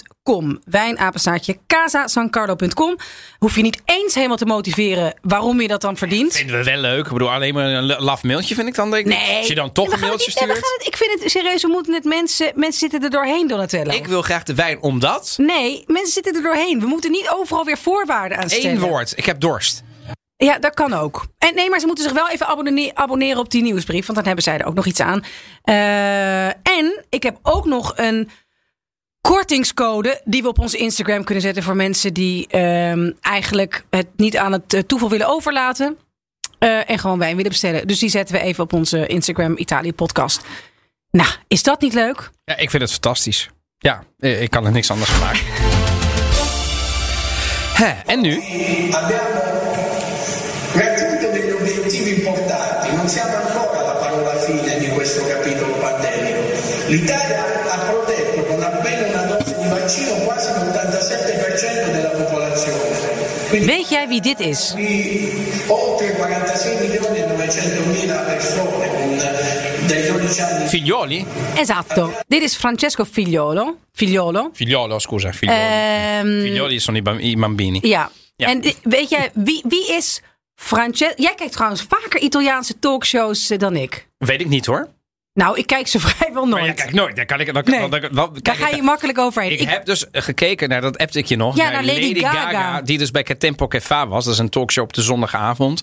Wijnapenstaartje 0.65 1.57
casasancarlo.com. 1.67 2.95
Hoef 3.39 3.55
je 3.55 3.61
niet 3.61 3.81
eens 3.85 4.15
helemaal 4.15 4.37
te 4.37 4.45
motiveren 4.45 5.13
waarom 5.21 5.61
je 5.61 5.67
dat 5.67 5.81
dan 5.81 5.97
verdient. 5.97 6.33
Vinden 6.33 6.57
we 6.57 6.63
wel 6.63 6.77
leuk. 6.77 7.05
Ik 7.05 7.11
bedoel, 7.13 7.31
alleen 7.31 7.53
maar 7.53 7.65
een 7.65 7.85
laf 7.85 8.23
mailtje 8.23 8.55
vind 8.55 8.67
ik 8.67 8.75
dan. 8.75 8.91
Denk 8.91 9.05
ik. 9.05 9.17
Nee. 9.17 9.37
Als 9.37 9.47
je 9.47 9.55
dan 9.55 9.71
toch 9.71 9.91
een 9.93 9.99
mailtje 9.99 10.31
het 10.31 10.39
niet- 10.47 10.55
stuurt. 10.57 10.75
het- 10.77 10.87
ik 10.87 10.97
vind 10.97 11.19
het 11.21 11.31
serieus, 11.31 11.61
we 11.61 11.67
moeten 11.67 11.93
het 11.93 12.03
mensen. 12.03 12.51
Mensen 12.55 12.79
zitten 12.79 13.03
er 13.03 13.09
doorheen, 13.09 13.47
Donatello. 13.47 13.91
Ik 13.93 14.07
wil 14.07 14.21
graag 14.21 14.43
de 14.43 14.55
wijn 14.55 14.81
omdat. 14.81 15.33
Nee, 15.37 15.83
mensen 15.87 16.13
zitten 16.13 16.35
er 16.35 16.41
doorheen. 16.41 16.79
We 16.79 16.85
moeten 16.85 17.11
niet 17.11 17.29
overal 17.29 17.63
weer 17.65 17.77
voorwaarden 17.77 18.37
aan 18.37 18.49
stellen. 18.49 18.71
Eén 18.71 18.79
woord. 18.79 19.13
Ik 19.17 19.25
heb 19.25 19.39
dorst. 19.39 19.83
Ja, 20.37 20.59
dat 20.59 20.73
kan 20.73 20.93
ook. 20.93 21.25
En 21.37 21.55
nee, 21.55 21.69
maar 21.69 21.79
ze 21.79 21.85
moeten 21.85 22.03
zich 22.03 22.13
wel 22.13 22.29
even 22.29 22.47
abonneren, 22.47 22.97
abonneren 22.97 23.37
op 23.39 23.51
die 23.51 23.61
nieuwsbrief. 23.61 24.05
Want 24.05 24.17
dan 24.17 24.25
hebben 24.27 24.43
zij 24.43 24.57
er 24.57 24.65
ook 24.65 24.73
nog 24.73 24.85
iets 24.85 24.99
aan. 24.99 25.23
Eh, 25.61 26.45
en 26.47 27.05
ik 27.09 27.23
heb 27.23 27.37
ook 27.41 27.65
nog 27.65 27.93
een 27.95 28.29
kortingscode 29.25 30.21
die 30.25 30.41
we 30.41 30.47
op 30.47 30.59
onze 30.59 30.77
Instagram 30.77 31.23
kunnen 31.23 31.43
zetten 31.43 31.63
voor 31.63 31.75
mensen 31.75 32.13
die 32.13 32.47
ehm, 32.47 33.11
eigenlijk 33.21 33.85
het 33.89 34.07
niet 34.15 34.37
aan 34.37 34.51
het 34.51 34.73
eh, 34.73 34.81
toeval 34.81 35.09
willen 35.09 35.27
overlaten. 35.27 35.97
eh, 36.59 36.89
en 36.89 36.99
gewoon 36.99 37.19
wijn 37.19 37.35
willen 37.35 37.51
bestellen. 37.51 37.87
Dus 37.87 37.99
die 37.99 38.09
zetten 38.09 38.35
we 38.35 38.41
even 38.41 38.63
op 38.63 38.73
onze 38.73 39.07
Instagram 39.07 39.57
Italië 39.57 39.93
podcast. 39.93 40.41
Nou, 41.11 41.29
is 41.47 41.63
dat 41.63 41.81
niet 41.81 41.93
leuk? 41.93 42.29
Ja, 42.45 42.57
ik 42.57 42.69
vind 42.69 42.81
het 42.81 42.91
fantastisch. 42.91 43.49
Ja, 43.77 44.03
eh, 44.19 44.41
ik 44.41 44.49
kan 44.49 44.65
er 44.65 44.71
niks 44.71 44.91
anders 44.91 45.09
van 45.11 45.19
maken. 45.19 45.41
Hè, 47.73 47.93
en 48.05 48.21
nu? 48.21 48.33
Abbiamo 48.91 49.41
raggiunto 50.73 51.31
degli 51.31 51.51
obiettivi 51.51 52.15
importanti, 52.15 52.95
non 52.95 53.09
siamo 53.09 53.35
ancora 53.35 53.79
alla 53.79 53.93
parola 53.93 54.39
fine 54.39 54.77
di 54.79 54.87
questo 54.87 55.21
capitolo 55.27 55.73
pandemico. 55.73 56.39
L'Italia 56.87 57.54
Weet 63.63 63.89
jij 63.89 64.07
wie 64.07 64.21
dit 64.21 64.39
is? 64.39 64.73
di 64.75 65.29
oltre 65.67 66.15
46 66.15 66.79
milioni 67.09 67.35
900 67.37 67.85
mila 67.85 68.23
persone 68.23 68.89
con 68.89 69.17
dai 69.87 70.05
12 70.07 70.41
anni 70.41 70.67
Figlioli? 70.67 71.25
Esatto. 71.55 72.13
Dit 72.27 72.41
is 72.41 72.55
Francesco 72.55 73.05
Figliolo. 73.05 73.77
Figliolo. 73.93 74.49
Figliolo, 74.53 74.99
scusa. 74.99 75.31
Figlioli. 75.31 75.59
Ehm, 75.61 76.41
Figlioli 76.41 76.79
sono 76.79 76.97
i 76.97 77.01
bam- 77.01 77.19
i 77.19 77.35
bambini. 77.35 77.79
Ja. 77.83 78.11
Ja. 78.35 78.47
En 78.47 78.61
weet 78.83 79.09
jij, 79.09 79.31
wie, 79.33 79.61
wie 79.67 79.87
is 79.93 80.21
Francesco? 80.55 81.13
Jij 81.21 81.33
kijkt 81.35 81.53
trouwens 81.53 81.81
vaker 81.89 82.19
Italiaanse 82.19 82.79
talkshows 82.79 83.49
eh, 83.49 83.57
dan 83.59 83.75
ik. 83.75 84.07
Weet 84.17 84.41
ik 84.41 84.47
niet 84.47 84.65
hoor. 84.65 84.87
Nou, 85.35 85.57
ik 85.57 85.67
kijk 85.67 85.87
ze 85.87 85.99
vrijwel 86.07 86.45
Maar 86.45 86.59
nooit. 86.59 86.77
ja, 86.77 86.83
kijk, 86.83 86.93
nooit. 86.95 87.15
Daar 87.15 87.25
kan 87.25 87.39
ik. 87.39 87.53
Dan, 87.53 87.63
Nee. 87.65 87.79
dan, 87.89 87.89
dan, 88.01 88.09
dan- 88.11 88.37
Daar 88.41 88.55
ga 88.55 88.67
je 88.67 88.81
makkelijk 88.81 89.17
overheen. 89.17 89.51
Ik, 89.51 89.59
Ik- 89.59 89.69
heb 89.69 89.85
dus 89.85 90.05
gekeken 90.11 90.69
naar 90.69 90.81
dat 90.81 90.97
appte 90.97 91.19
ik 91.19 91.25
je 91.25 91.35
nog. 91.35 91.55
Ja, 91.57 91.69
naar 91.69 91.83
Lady 91.83 92.19
Gaga. 92.19 92.81
Die 92.81 92.97
dus 92.97 93.11
bij 93.11 93.23
Tempo 93.23 93.67
Kefa 93.67 94.07
was. 94.07 94.23
Dat 94.25 94.33
is 94.33 94.39
een 94.39 94.49
talkshow 94.49 94.83
op 94.83 94.93
de 94.93 95.01
zondagavond. 95.01 95.81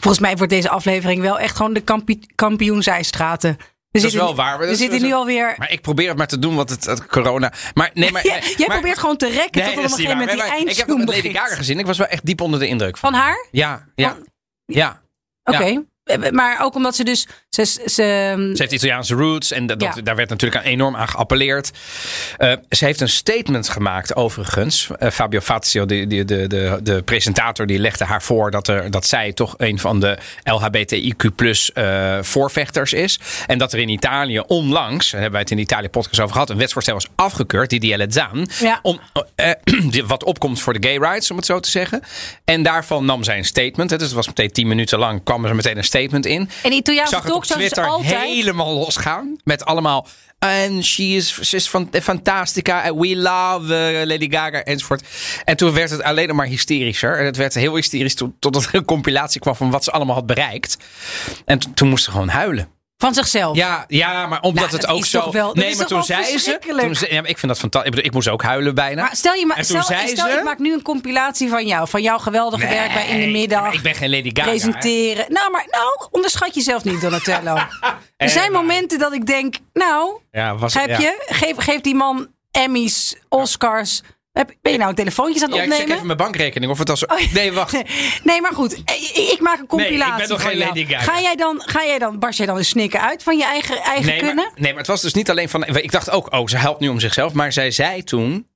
Volgens 0.00 0.18
mij 0.18 0.36
wordt 0.36 0.52
deze 0.52 0.68
aflevering 0.68 1.20
wel 1.20 1.38
echt 1.38 1.56
gewoon 1.56 1.72
de 1.72 1.80
kampi- 1.80 2.20
kampioen-zijstraten. 2.34 3.56
We 3.90 4.02
Dat 4.02 4.10
is 4.10 4.16
wel 4.16 4.34
waar. 4.34 4.58
We 4.58 4.74
zitten 4.76 5.02
nu 5.02 5.12
alweer... 5.12 5.54
Maar 5.58 5.70
ik 5.72 5.80
probeer 5.80 6.08
het 6.08 6.16
maar 6.16 6.26
te 6.26 6.38
doen, 6.38 6.54
want 6.54 6.70
het, 6.70 6.84
het 6.84 7.06
corona. 7.06 7.52
Maar 7.74 7.90
nee, 7.94 8.12
maar. 8.12 8.24
Jij 8.26 8.42
maar- 8.58 8.66
probeert 8.76 8.98
gewoon 8.98 9.16
te 9.16 9.28
rekken 9.28 9.62
Nee, 9.62 9.74
tot 9.74 9.78
op 9.78 9.84
een 9.84 9.90
gegeven 9.90 10.10
moment 10.10 10.30
die 10.30 10.38
Maar 10.38 10.58
Ik 10.58 10.76
heb 10.76 10.88
Lady. 10.88 11.32
Gaga 11.32 11.54
gezien. 11.54 11.78
Ik 11.78 11.86
was 11.86 11.98
wel 11.98 12.06
echt 12.06 12.26
diep 12.26 12.40
onder 12.40 12.60
de 12.60 12.66
indruk. 12.66 12.96
Van. 12.96 13.10
Van 13.10 13.20
haar? 13.20 13.46
Ja, 13.50 13.86
ja, 13.94 14.08
Van- 14.08 14.26
ja. 14.64 15.02
Oké. 15.44 15.64
Ja. 15.64 15.82
Eh, 16.06 16.30
Maar 16.30 16.58
ook 16.62 16.74
omdat 16.74 16.96
ze 16.96 17.04
dus... 17.04 17.26
Ze, 17.48 17.64
ze, 17.64 17.82
Ze 17.86 18.54
heeft 18.56 18.72
Italiaanse 18.72 19.14
roots 19.14 19.50
en 19.50 19.66
dat, 19.66 19.82
Ja. 19.82 19.94
daar 20.02 20.16
werd 20.16 20.28
natuurlijk 20.28 20.64
aan 20.64 20.70
enorm 20.70 20.96
aan 20.96 21.08
geappelleerd. 21.08 21.70
Eh, 22.36 22.52
ze 22.70 22.84
heeft 22.84 23.00
een 23.00 23.08
statement 23.08 23.68
gemaakt 23.68 24.16
overigens. 24.16 24.88
Eh, 24.98 25.10
Fabio 25.10 25.40
Fazio, 25.40 25.86
de, 25.86 26.06
de, 26.06 26.24
de, 26.24 26.46
de, 26.46 26.78
de 26.82 27.02
presentator, 27.02 27.66
die 27.66 27.78
legde 27.78 28.04
haar 28.04 28.22
voor 28.22 28.50
dat, 28.50 28.68
er, 28.68 28.90
dat 28.90 29.06
zij 29.06 29.32
toch 29.32 29.54
een 29.56 29.78
van 29.78 30.00
de 30.00 30.18
LHBTIQ 30.44 31.34
plus 31.36 31.72
eh, 31.72 32.18
voorvechters 32.22 32.92
is. 32.92 33.18
En 33.46 33.58
dat 33.58 33.72
er 33.72 33.78
in 33.78 33.88
Italië 33.88 34.40
onlangs, 34.46 35.04
daar 35.10 35.20
hebben 35.20 35.30
wij 35.30 35.40
het 35.40 35.50
in 35.50 35.56
de 35.56 35.62
Italië 35.62 35.88
podcast 35.88 36.20
over 36.20 36.32
gehad, 36.32 36.50
een 36.50 36.58
wetsvoorstel 36.58 36.94
was 36.94 37.06
afgekeurd, 37.14 37.70
die 37.70 37.80
die 37.80 38.04
Zaan. 38.08 38.46
Ja. 38.58 38.78
Om, 38.82 39.00
wat 40.06 40.24
opkomt 40.24 40.60
voor 40.60 40.72
de 40.80 40.88
gay 40.88 40.98
rights, 40.98 41.30
om 41.30 41.36
het 41.36 41.46
zo 41.46 41.60
te 41.60 41.70
zeggen. 41.70 42.02
En 42.44 42.62
daarvan 42.62 43.04
nam 43.04 43.24
zij 43.24 43.38
een 43.38 43.44
statement. 43.44 43.90
hè, 43.90 43.96
Dus 43.96 44.06
het 44.06 44.16
was 44.16 44.26
meteen 44.26 44.50
tien 44.52 44.66
minuten 44.66 44.98
lang, 44.98 45.24
kwam 45.24 45.44
er 45.44 45.54
meteen 45.54 45.76
een 45.76 45.84
statement 45.84 45.94
in. 46.02 46.48
En 46.62 46.70
de 46.70 46.76
Italiaanse 46.76 47.20
talkshows 47.24 47.60
is 47.62 47.72
altijd... 47.76 48.20
helemaal 48.20 48.74
losgaan. 48.74 49.36
Met 49.44 49.64
allemaal. 49.64 50.06
En 50.38 50.84
she 50.84 51.02
is, 51.02 51.38
she 51.42 51.56
is 51.56 51.66
fan- 51.68 51.88
fantastica. 52.02 52.94
We 52.94 53.16
love 53.16 53.74
eh, 53.76 54.06
Lady 54.06 54.30
Gaga 54.30 54.62
enzovoort. 54.62 55.02
En 55.44 55.56
toen 55.56 55.72
werd 55.72 55.90
het 55.90 56.02
alleen 56.02 56.34
maar 56.36 56.46
hysterischer. 56.46 57.18
En 57.18 57.24
het 57.24 57.36
werd 57.36 57.54
heel 57.54 57.74
hysterisch 57.74 58.14
to- 58.14 58.34
totdat 58.38 58.64
er 58.64 58.74
een 58.74 58.84
compilatie 58.84 59.40
kwam 59.40 59.54
van 59.56 59.70
wat 59.70 59.84
ze 59.84 59.90
allemaal 59.90 60.14
had 60.14 60.26
bereikt. 60.26 60.76
En 61.44 61.58
to- 61.58 61.70
toen 61.74 61.88
moest 61.88 62.04
ze 62.04 62.10
gewoon 62.10 62.28
huilen. 62.28 62.68
Van 62.98 63.14
zichzelf. 63.14 63.56
Ja, 63.56 63.84
ja 63.88 64.26
maar 64.26 64.40
omdat 64.40 64.64
Nou, 64.64 64.76
het 64.76 64.86
ook 64.86 65.04
zo. 65.06 65.30
wel- 65.30 65.54
nee, 65.54 65.76
maar 65.76 65.86
toen 65.86 66.02
zei 66.04 66.38
ze. 66.38 66.58
Toen 66.80 66.94
ze 66.94 67.12
ja, 67.14 67.20
maar 67.20 67.30
ik 67.30 67.38
vind 67.38 67.52
dat 67.52 67.58
fantastisch. 67.60 68.00
Ik, 68.00 68.12
moest 68.12 68.28
ook 68.28 68.42
huilen 68.42 68.74
bijna. 68.74 69.02
Maar 69.02 69.16
stel 69.16 69.34
je 69.34 69.46
maar, 69.46 69.56
En 69.56 69.66
toen 69.66 69.82
stel, 69.82 69.96
zei 69.96 70.08
stel 70.08 70.28
ze- 70.30 70.36
ik 70.36 70.42
maak 70.44 70.58
nu 70.58 70.72
een 70.72 70.82
compilatie 70.82 71.48
van 71.48 71.66
jou, 71.66 71.88
van 71.88 72.02
jouw 72.02 72.18
geweldige 72.18 72.66
werk 72.66 72.92
bij 72.92 73.06
in 73.08 73.20
de 73.20 73.26
middag. 73.26 73.72
ik 73.74 73.82
ben 73.82 73.94
geen 73.94 74.10
Lady 74.10 74.30
Gaga. 74.32 74.42
hè. 74.42 74.48
presenteren. 74.56 75.24
Nou, 75.32 75.50
maar 75.50 75.66
nou, 75.70 76.08
onderschat 76.10 76.54
jezelf 76.54 76.84
niet, 76.84 77.00
Donatello. 77.00 77.54
er 78.16 78.28
zijn 78.28 78.52
momenten 78.52 78.98
dat 78.98 79.12
ik 79.12 79.26
denk, 79.26 79.54
nou, 79.72 80.18
Ja, 80.30 80.56
was, 80.56 80.74
heb 80.74 80.88
ja. 80.88 80.98
je? 80.98 81.22
Geef, 81.26 81.56
geef 81.56 81.80
die 81.80 81.94
man 81.94 82.28
Emmys, 82.50 83.16
Oscars. 83.28 84.02
Ben 84.62 84.72
je 84.72 84.78
nou 84.78 84.94
telefoontjes 84.94 85.42
aan 85.42 85.48
het 85.50 85.58
Ja, 85.58 85.64
ik 85.64 85.72
check 85.72 85.88
even 85.88 86.06
mijn 86.06 86.18
bankrekening 86.18 86.72
of 86.72 86.78
het 86.78 86.90
als. 86.90 87.06
Oh. 87.06 87.32
Nee, 87.32 87.52
wacht. 87.52 87.72
Nee, 88.24 88.40
maar 88.40 88.52
goed. 88.52 88.72
Ik, 88.78 89.10
ik 89.32 89.40
maak 89.40 89.58
een 89.58 89.66
compilatie. 89.66 90.12
ik 90.12 90.18
ben 90.18 90.28
nog 90.28 90.42
geen 90.42 90.58
jou. 90.58 90.68
Lady 90.68 90.86
Gaga. 90.86 91.12
Ga 91.12 91.20
jij 91.20 91.36
dan, 91.36 91.62
ga 91.66 91.84
jij 91.84 91.98
dan, 91.98 92.18
barst 92.18 92.38
jij 92.38 92.46
dan 92.46 92.56
een 92.56 92.64
snikken 92.64 93.00
uit 93.00 93.22
van 93.22 93.36
je 93.36 93.44
eigen, 93.44 93.76
eigen 93.82 94.06
Nee 94.06 94.18
kunnen? 94.18 94.34
maar, 94.36 94.52
nee, 94.56 94.70
maar 94.70 94.78
het 94.78 94.86
was 94.86 95.02
dus 95.02 95.14
niet 95.14 95.30
alleen 95.30 95.48
van. 95.48 95.64
Ik 95.66 95.90
dacht 95.92 96.10
ook, 96.10 96.32
oh, 96.32 96.46
ze 96.46 96.56
helpt 96.56 96.80
nu 96.80 96.88
om 96.88 97.00
zichzelf. 97.00 97.32
Maar 97.32 97.52
zij 97.52 97.70
zei 97.70 98.02
toen. 98.04 98.46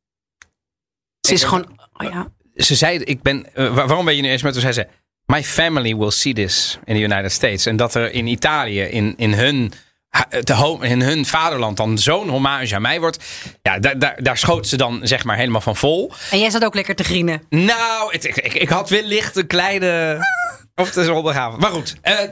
Ze 1.21 1.33
is 1.33 1.45
gewoon, 1.45 1.79
oh 1.93 2.11
ja. 2.13 2.33
Ze 2.55 2.75
zei, 2.75 2.99
ik 2.99 3.23
ben. 3.23 3.55
eh, 3.55 3.75
waar- 3.75 3.87
waarom 3.87 4.05
ben 4.05 4.17
je 4.17 4.23
nu 4.23 4.29
eens 4.31 4.43
met? 4.43 4.53
Toen 4.53 4.61
zei 4.63 4.73
ze. 4.73 4.87
My 5.27 5.45
family 5.45 5.97
will 5.97 6.11
see 6.11 6.33
this 6.35 6.79
in 6.85 6.95
the 6.95 7.01
United 7.01 7.33
States. 7.33 7.67
En 7.67 7.77
dat 7.77 7.95
er 7.95 8.13
in 8.13 8.27
Italië, 8.27 8.81
in, 8.81 9.15
in, 9.17 9.33
hun, 9.33 9.73
ha- 10.11 10.27
de 10.41 10.55
home, 10.55 10.87
in 10.89 11.01
hun 11.03 11.27
vaderland, 11.27 11.77
dan 11.77 11.99
zo'n 11.99 12.29
hommage 12.29 12.75
aan 12.75 12.83
mij 12.83 13.01
wordt. 13.01 13.25
Ja, 13.63 13.79
daar, 13.79 13.99
daar, 13.99 14.19
daar 14.23 14.39
schoot 14.39 14.67
ze 14.69 14.77
dan 14.77 15.01
zeg 15.03 15.25
maar 15.25 15.37
helemaal 15.37 15.61
van 15.61 15.77
vol. 15.77 16.13
En 16.31 16.39
jij 16.41 16.51
zat 16.51 16.65
ook 16.65 16.75
lekker 16.75 16.95
te 16.95 17.05
grienen. 17.05 17.43
Nou, 17.49 18.13
het, 18.13 18.25
ik, 18.25 18.37
ik, 18.37 18.55
ik 18.55 18.69
had 18.69 18.89
wellicht 18.91 19.37
een 19.37 19.47
kleine. 19.47 20.19
Of 20.75 20.87
het 20.87 20.97
is 20.97 21.07
zondagavond. 21.07 21.61
Maar 21.61 21.71
goed, 21.71 21.95
eh, 22.03 22.23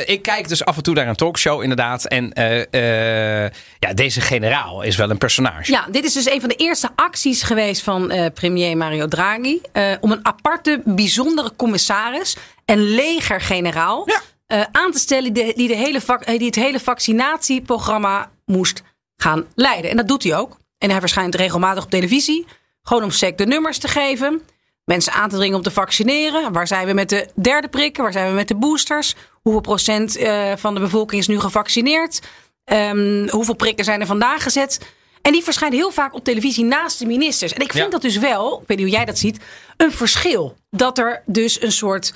eh, 0.00 0.08
ik 0.08 0.22
kijk 0.22 0.48
dus 0.48 0.64
af 0.64 0.76
en 0.76 0.82
toe 0.82 0.94
naar 0.94 1.08
een 1.08 1.14
talkshow, 1.16 1.62
inderdaad. 1.62 2.04
En 2.04 2.32
eh, 2.32 3.44
eh, 3.44 3.50
ja, 3.78 3.92
deze 3.94 4.20
generaal 4.20 4.82
is 4.82 4.96
wel 4.96 5.10
een 5.10 5.18
personage. 5.18 5.72
Ja, 5.72 5.86
dit 5.90 6.04
is 6.04 6.12
dus 6.12 6.30
een 6.30 6.40
van 6.40 6.48
de 6.48 6.54
eerste 6.54 6.88
acties 6.96 7.42
geweest 7.42 7.82
van 7.82 8.10
eh, 8.10 8.26
premier 8.34 8.76
Mario 8.76 9.06
Draghi. 9.08 9.58
eh, 9.72 9.92
om 10.00 10.12
een 10.12 10.26
aparte, 10.26 10.80
bijzondere 10.84 11.52
commissaris 11.56 12.36
en 12.64 12.78
legergeneraal 12.94 14.02
Ja. 14.08 14.20
Eh, 14.46 14.62
aan 14.72 14.92
te 14.92 14.98
stellen 14.98 15.32
die, 15.32 15.54
die, 15.54 15.68
de 15.68 15.76
hele 15.76 16.00
eh, 16.06 16.38
die 16.38 16.46
het 16.46 16.54
hele 16.54 16.80
vaccinatieprogramma 16.80 18.30
moest 18.44 18.82
gaan 19.16 19.46
leiden. 19.54 19.90
En 19.90 19.96
dat 19.96 20.08
doet 20.08 20.22
hij 20.22 20.36
ook. 20.36 20.56
En 20.78 20.90
hij 20.90 21.00
verschijnt 21.00 21.34
regelmatig 21.34 21.84
op 21.84 21.90
televisie. 21.90 22.46
Gewoon 22.82 23.02
om 23.02 23.10
sec 23.10 23.38
de 23.38 23.46
nummers 23.46 23.78
te 23.78 23.88
geven. 23.88 24.42
Mensen 24.84 25.12
aan 25.12 25.28
te 25.28 25.36
dringen 25.36 25.56
om 25.56 25.62
te 25.62 25.70
vaccineren. 25.70 26.52
Waar 26.52 26.66
zijn 26.66 26.86
we 26.86 26.92
met 26.92 27.08
de 27.08 27.28
derde 27.34 27.68
prikken? 27.68 28.02
Waar 28.02 28.12
zijn 28.12 28.28
we 28.28 28.34
met 28.34 28.48
de 28.48 28.54
boosters? 28.54 29.14
Hoeveel 29.42 29.60
procent 29.60 30.16
eh, 30.16 30.52
van 30.56 30.74
de 30.74 30.80
bevolking 30.80 31.20
is 31.20 31.26
nu 31.26 31.40
gevaccineerd? 31.40 32.20
Ehm, 32.64 33.28
hoeveel 33.28 33.54
prikken 33.54 33.84
zijn 33.84 34.00
er 34.00 34.06
vandaag 34.06 34.42
gezet? 34.42 34.80
En 35.22 35.32
die 35.32 35.42
verschijnt 35.42 35.74
heel 35.74 35.90
vaak 35.90 36.14
op 36.14 36.24
televisie 36.24 36.64
naast 36.64 36.98
de 36.98 37.06
ministers. 37.06 37.52
En 37.52 37.60
ik 37.60 37.72
vind 37.72 37.84
Ja. 37.84 37.90
dat 37.90 38.02
dus 38.02 38.16
wel, 38.16 38.52
ik 38.60 38.66
weet 38.68 38.78
niet 38.78 38.86
hoe 38.86 38.96
jij 38.96 39.04
dat 39.04 39.18
ziet, 39.18 39.40
een 39.76 39.92
verschil. 39.92 40.56
Dat 40.70 40.98
er 40.98 41.22
dus 41.26 41.62
een 41.62 41.72
soort 41.72 42.12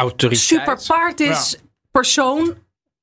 Autoriteit. 0.00 0.46
superpartis 0.46 1.56
persoon, 1.90 2.54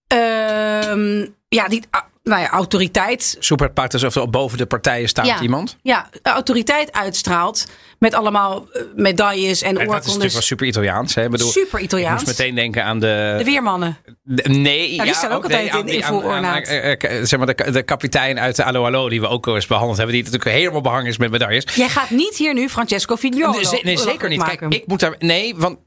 ehm, 0.07 1.25
ja, 1.49 1.67
die, 1.67 1.83
nou 2.23 2.41
ja, 2.41 2.49
autoriteit, 2.49 3.35
Superpart 3.39 3.93
is 3.93 4.03
of 4.03 4.29
boven 4.29 4.57
de 4.57 4.65
partijen 4.65 5.09
staat 5.09 5.25
Ja. 5.25 5.41
iemand. 5.41 5.77
ja, 5.81 6.09
autoriteit 6.23 6.91
uitstraalt 6.93 7.67
met 7.99 8.13
allemaal 8.13 8.67
eh, 8.71 8.81
medailles 8.95 9.61
en 9.61 9.77
En 9.77 9.87
dat 9.87 9.99
is 9.99 10.05
natuurlijk 10.05 10.33
wel 10.33 10.41
super 10.41 10.67
Italiaans. 10.67 11.15
Hè? 11.15 11.29
Bedoel, 11.29 11.49
Super 11.51 11.79
Ik 11.79 11.85
Italiaans. 11.85 12.23
moest 12.23 12.37
meteen 12.39 12.55
denken 12.55 12.83
aan 12.83 12.99
de. 12.99 13.35
De 13.37 13.43
weermannen. 13.43 13.97
de- 14.23 14.49
nee, 14.49 14.87
die 14.89 15.03
ja, 15.05 15.13
staan 15.13 15.31
ook 15.31 15.43
altijd 15.43 15.69
aan 15.69 15.79
in- 15.79 15.85
die- 15.85 15.95
in 15.95 16.03
voorornaat. 16.03 16.67
eh, 16.67 16.91
eh, 16.91 17.25
zeg 17.25 17.39
maar 17.39 17.55
de, 17.55 17.71
de 17.71 17.83
kapitein 17.83 18.39
uit 18.39 18.55
de 18.55 18.63
Allo 18.63 18.85
Allo, 18.85 19.09
die 19.09 19.21
we 19.21 19.27
ook 19.27 19.47
al 19.47 19.55
eens 19.55 19.67
behandeld 19.67 19.97
hebben, 19.97 20.15
die 20.15 20.23
natuurlijk 20.23 20.51
helemaal 20.51 20.81
behangen 20.81 21.05
is 21.07 21.17
met 21.17 21.31
medailles. 21.31 21.63
Jij 21.75 21.89
gaat 21.89 22.09
niet 22.09 22.35
hier 22.37 22.53
nu 22.53 22.69
Francesco 22.69 23.15
Figliolo 23.15 23.59
Nee, 23.71 23.83
nee, 23.83 23.97
zeker 23.97 24.29
niet. 24.29 24.43
Kijk, 24.43 24.61
ik 24.61 24.87
moet 24.87 24.99
daar. 24.99 25.15
Nee, 25.19 25.55
want 25.55 25.77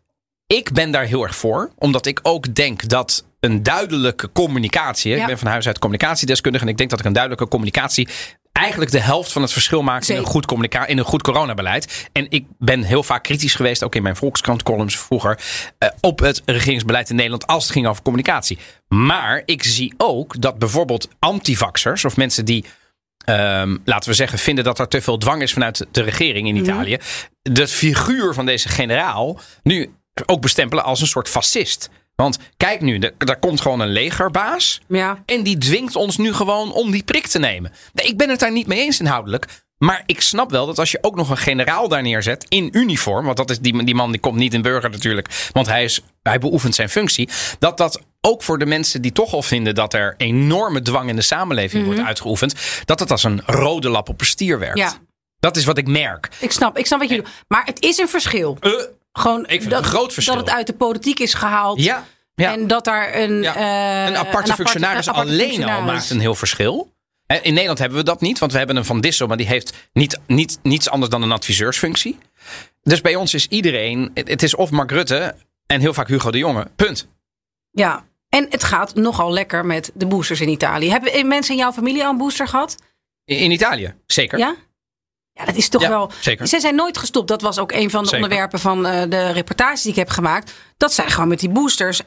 ik 0.57 0.73
ben 0.73 0.91
daar 0.91 1.05
heel 1.05 1.23
erg 1.23 1.37
voor. 1.37 1.71
Omdat 1.79 2.07
ik 2.07 2.21
ook 2.23 2.55
denk 2.55 2.89
dat 2.89 3.25
een 3.41 3.63
duidelijke 3.63 4.33
communicatie. 4.33 5.15
Ja. 5.15 5.21
Ik 5.21 5.27
ben 5.27 5.39
van 5.39 5.49
huis 5.49 5.67
uit 5.67 5.79
communicatiedeskundige. 5.79 6.65
En 6.65 6.71
ik 6.71 6.77
denk 6.77 6.91
dat 6.91 6.99
ik 6.99 7.05
een 7.05 7.13
duidelijke 7.13 7.49
communicatie. 7.49 8.09
eigenlijk 8.53 8.91
de 8.91 9.01
helft 9.01 9.33
van 9.33 9.43
het 9.43 9.53
verschil 9.53 9.83
maakt 9.83 10.09
in 10.09 10.17
een, 10.17 10.25
goed 10.25 10.47
communica- 10.47 10.87
in 10.87 10.99
een 10.99 11.05
goed 11.05 11.23
coronabeleid. 11.23 12.09
En 12.13 12.27
ik 12.29 12.45
ben 12.59 12.83
heel 12.83 13.03
vaak 13.03 13.23
kritisch 13.23 13.55
geweest, 13.55 13.83
ook 13.85 13.95
in 13.95 14.03
mijn 14.03 14.17
Volkskrant 14.17 14.63
columns 14.63 14.99
vroeger. 14.99 15.39
eh, 15.79 15.89
op 16.01 16.19
het 16.19 16.43
regeringsbeleid 16.45 17.11
in 17.11 17.17
Nederland 17.17 17.47
als 17.47 17.63
het 17.63 17.73
ging 17.73 17.87
over 17.87 18.03
communicatie. 18.03 18.59
Maar 18.89 19.43
ik 19.45 19.63
zie 19.63 19.95
ook 19.97 20.41
dat 20.41 20.59
bijvoorbeeld 20.59 21.09
antivaxers 21.19 22.05
of 22.05 22.17
mensen 22.17 22.45
die 22.45 22.65
ehm, 23.25 23.77
laten 23.85 24.11
we 24.11 24.17
zeggen, 24.17 24.39
vinden 24.39 24.65
dat 24.65 24.79
er 24.79 24.89
te 24.89 25.01
veel 25.01 25.19
dwang 25.19 25.43
is 25.43 25.53
vanuit 25.53 25.87
de 25.91 26.03
regering 26.03 26.49
in 26.49 26.57
Italië. 26.57 26.99
De 27.43 27.69
figuur 27.69 28.35
van 28.35 28.47
deze 28.47 28.69
generaal 28.69 29.41
nu 29.63 29.91
ook 30.27 30.41
bestempelen 30.41 30.85
als 30.85 31.01
een 31.01 31.07
soort 31.07 31.29
fascist. 31.29 31.91
Want 32.15 32.39
kijk 32.57 32.81
nu, 32.81 32.99
er, 32.99 33.15
daar 33.19 33.39
komt 33.39 33.61
gewoon 33.61 33.81
een 33.81 33.89
legerbaas. 33.89 34.81
Ja. 34.89 35.23
En 35.27 35.43
die 35.43 35.59
dwingt 35.59 35.97
ons 35.97 36.17
nu 36.17 36.33
gewoon 36.33 36.73
om 36.73 36.91
die 36.91 37.03
prik 37.03 37.27
te 37.27 37.39
nemen. 37.39 37.73
Nee, 37.93 38.07
ik 38.07 38.17
ben 38.17 38.29
het 38.29 38.41
daar 38.41 38.53
niet 38.53 38.67
mee 38.67 38.81
eens 38.81 39.01
inhoudelijk. 39.01 39.47
Maar 39.79 40.03
ik 40.07 40.21
snap 40.21 40.51
wel 40.51 40.67
dat 40.67 40.79
als 40.79 40.91
je 40.91 40.99
ook 41.01 41.17
nog 41.17 41.31
een 41.31 41.37
generaal 41.37 41.89
daar 41.89 42.03
neerzet 42.03 42.47
in 42.49 42.69
uniform. 42.73 43.25
Want 43.25 43.37
dat 43.37 43.51
is 43.51 43.59
die, 43.59 43.85
die 43.85 43.95
man 43.95 44.11
die 44.11 44.21
komt 44.21 44.37
niet 44.37 44.55
in 44.55 44.63
burger 44.63 44.91
natuurlijk. 44.91 45.51
Want 45.53 45.67
hij, 45.67 45.85
is, 45.85 46.01
hij 46.23 46.39
beoefent 46.39 46.75
zijn 46.75 46.89
functie. 46.89 47.29
Dat 47.59 47.77
dat 47.77 48.01
ook 48.21 48.43
voor 48.43 48.59
de 48.59 48.67
mensen 48.67 49.03
die 49.03 49.13
toch 49.13 49.33
al 49.33 49.43
vinden 49.43 49.75
dat 49.75 49.95
er 49.95 50.15
enorme 50.17 50.83
dwang 50.83 51.09
in 51.09 51.17
de 51.17 51.23
samenleving 51.23 51.85
wordt 51.85 52.01
uitgeoefend. 52.01 52.55
Dat 52.85 53.01
het 53.01 53.11
als 53.11 53.25
een 53.25 53.43
rode 53.47 53.89
lap 53.89 54.09
op 54.09 54.21
een 54.21 54.27
stier 54.27 54.59
werkt. 54.59 54.79
Ja. 54.79 54.93
Dat 55.39 55.57
is 55.57 55.65
wat 55.65 55.79
ik 55.79 55.87
merk. 55.87 56.29
Ik 56.41 56.53
snap, 56.53 56.79
ik 56.79 56.87
snap 56.87 57.01
wat 57.01 57.09
je 57.09 57.17
doet. 57.17 57.29
Maar 57.49 57.65
het 57.65 57.83
is 57.83 57.99
een 57.99 58.09
verschil. 58.09 58.57
Eh, 58.61 58.73
Gewoon 59.13 59.45
vind 59.47 59.63
het 59.63 59.71
dat, 59.71 59.79
een 59.83 59.89
groot 59.89 60.13
verschil. 60.13 60.35
dat 60.35 60.47
het 60.47 60.55
uit 60.55 60.67
de 60.67 60.73
politiek 60.73 61.19
is 61.19 61.35
gehaald. 61.35 61.83
ja, 61.83 62.05
ja. 62.35 62.53
En 62.53 62.67
dat 62.67 62.85
daar 62.85 63.15
een, 63.15 63.43
Ja. 63.43 63.55
eh, 63.57 64.11
een 64.11 64.17
aparte 64.17 64.53
functionaris 64.55 65.09
aparte 65.09 65.29
alleen 65.31 65.41
functionaris. 65.41 65.79
al 65.87 65.93
maakt 65.93 66.11
een 66.11 66.21
heel 66.21 66.35
verschil. 66.35 66.93
In 67.27 67.53
Nederland 67.53 67.79
hebben 67.79 67.99
we 67.99 68.05
dat 68.05 68.21
niet, 68.21 68.39
want 68.39 68.53
we 68.53 68.59
hebben 68.59 68.77
een 68.77 68.85
Van 68.85 69.01
Dissel, 69.01 69.27
maar 69.27 69.37
die 69.37 69.47
heeft 69.47 69.73
niet, 69.93 70.19
niet, 70.27 70.59
niets 70.63 70.89
anders 70.91 71.11
dan 71.11 71.23
een 71.23 71.33
adviseursfunctie. 71.33 72.19
Dus 72.83 73.01
bij 73.01 73.15
ons 73.15 73.35
is 73.35 73.47
iedereen, 73.47 74.11
het 74.15 74.29
het 74.29 74.43
is 74.43 74.55
of 74.55 74.71
Mark 74.71 74.91
Rutte 74.91 75.35
en 75.67 75.81
heel 75.81 75.95
vaak 75.95 76.09
Hugo 76.09 76.31
de 76.31 76.39
Jonge. 76.39 76.67
Punt. 76.77 77.09
Ja. 77.71 78.05
En 78.29 78.47
het 78.51 78.65
gaat 78.65 78.95
nogal 78.95 79.33
lekker 79.33 79.67
met 79.67 79.91
de 79.95 80.07
boosters 80.07 80.41
in 80.41 80.49
Italië. 80.49 80.91
Hebben 80.91 81.27
mensen 81.27 81.55
in 81.55 81.61
jouw 81.61 81.73
familie 81.73 82.05
al 82.05 82.11
een 82.11 82.17
booster 82.19 82.49
gehad? 82.49 82.77
In, 83.25 83.39
in 83.39 83.51
Italië, 83.51 83.95
zeker. 84.07 84.39
Ja? 84.39 84.55
Ja, 85.41 85.47
dat 85.47 85.55
is 85.55 85.69
toch 85.69 85.83
Ja, 85.83 85.89
wel. 85.89 86.11
zeker. 86.21 86.47
Ze 86.47 86.61
zijn 86.61 86.75
nooit 86.75 86.99
gestopt. 86.99 87.29
Dat 87.29 87.43
was 87.43 87.59
ook 87.59 87.73
een 87.73 87.91
van 87.91 88.03
de 88.03 88.09
Zeker. 88.09 88.25
onderwerpen 88.25 88.59
van 88.59 88.87
eh, 88.87 89.03
de 89.09 89.31
reportages 89.31 89.83
die 89.83 89.91
ik 89.91 89.99
heb 89.99 90.09
gemaakt. 90.11 90.53
Dat 90.77 90.93
zij 90.93 91.09
gewoon 91.11 91.29
met 91.29 91.41
die 91.41 91.49
boosters. 91.51 92.01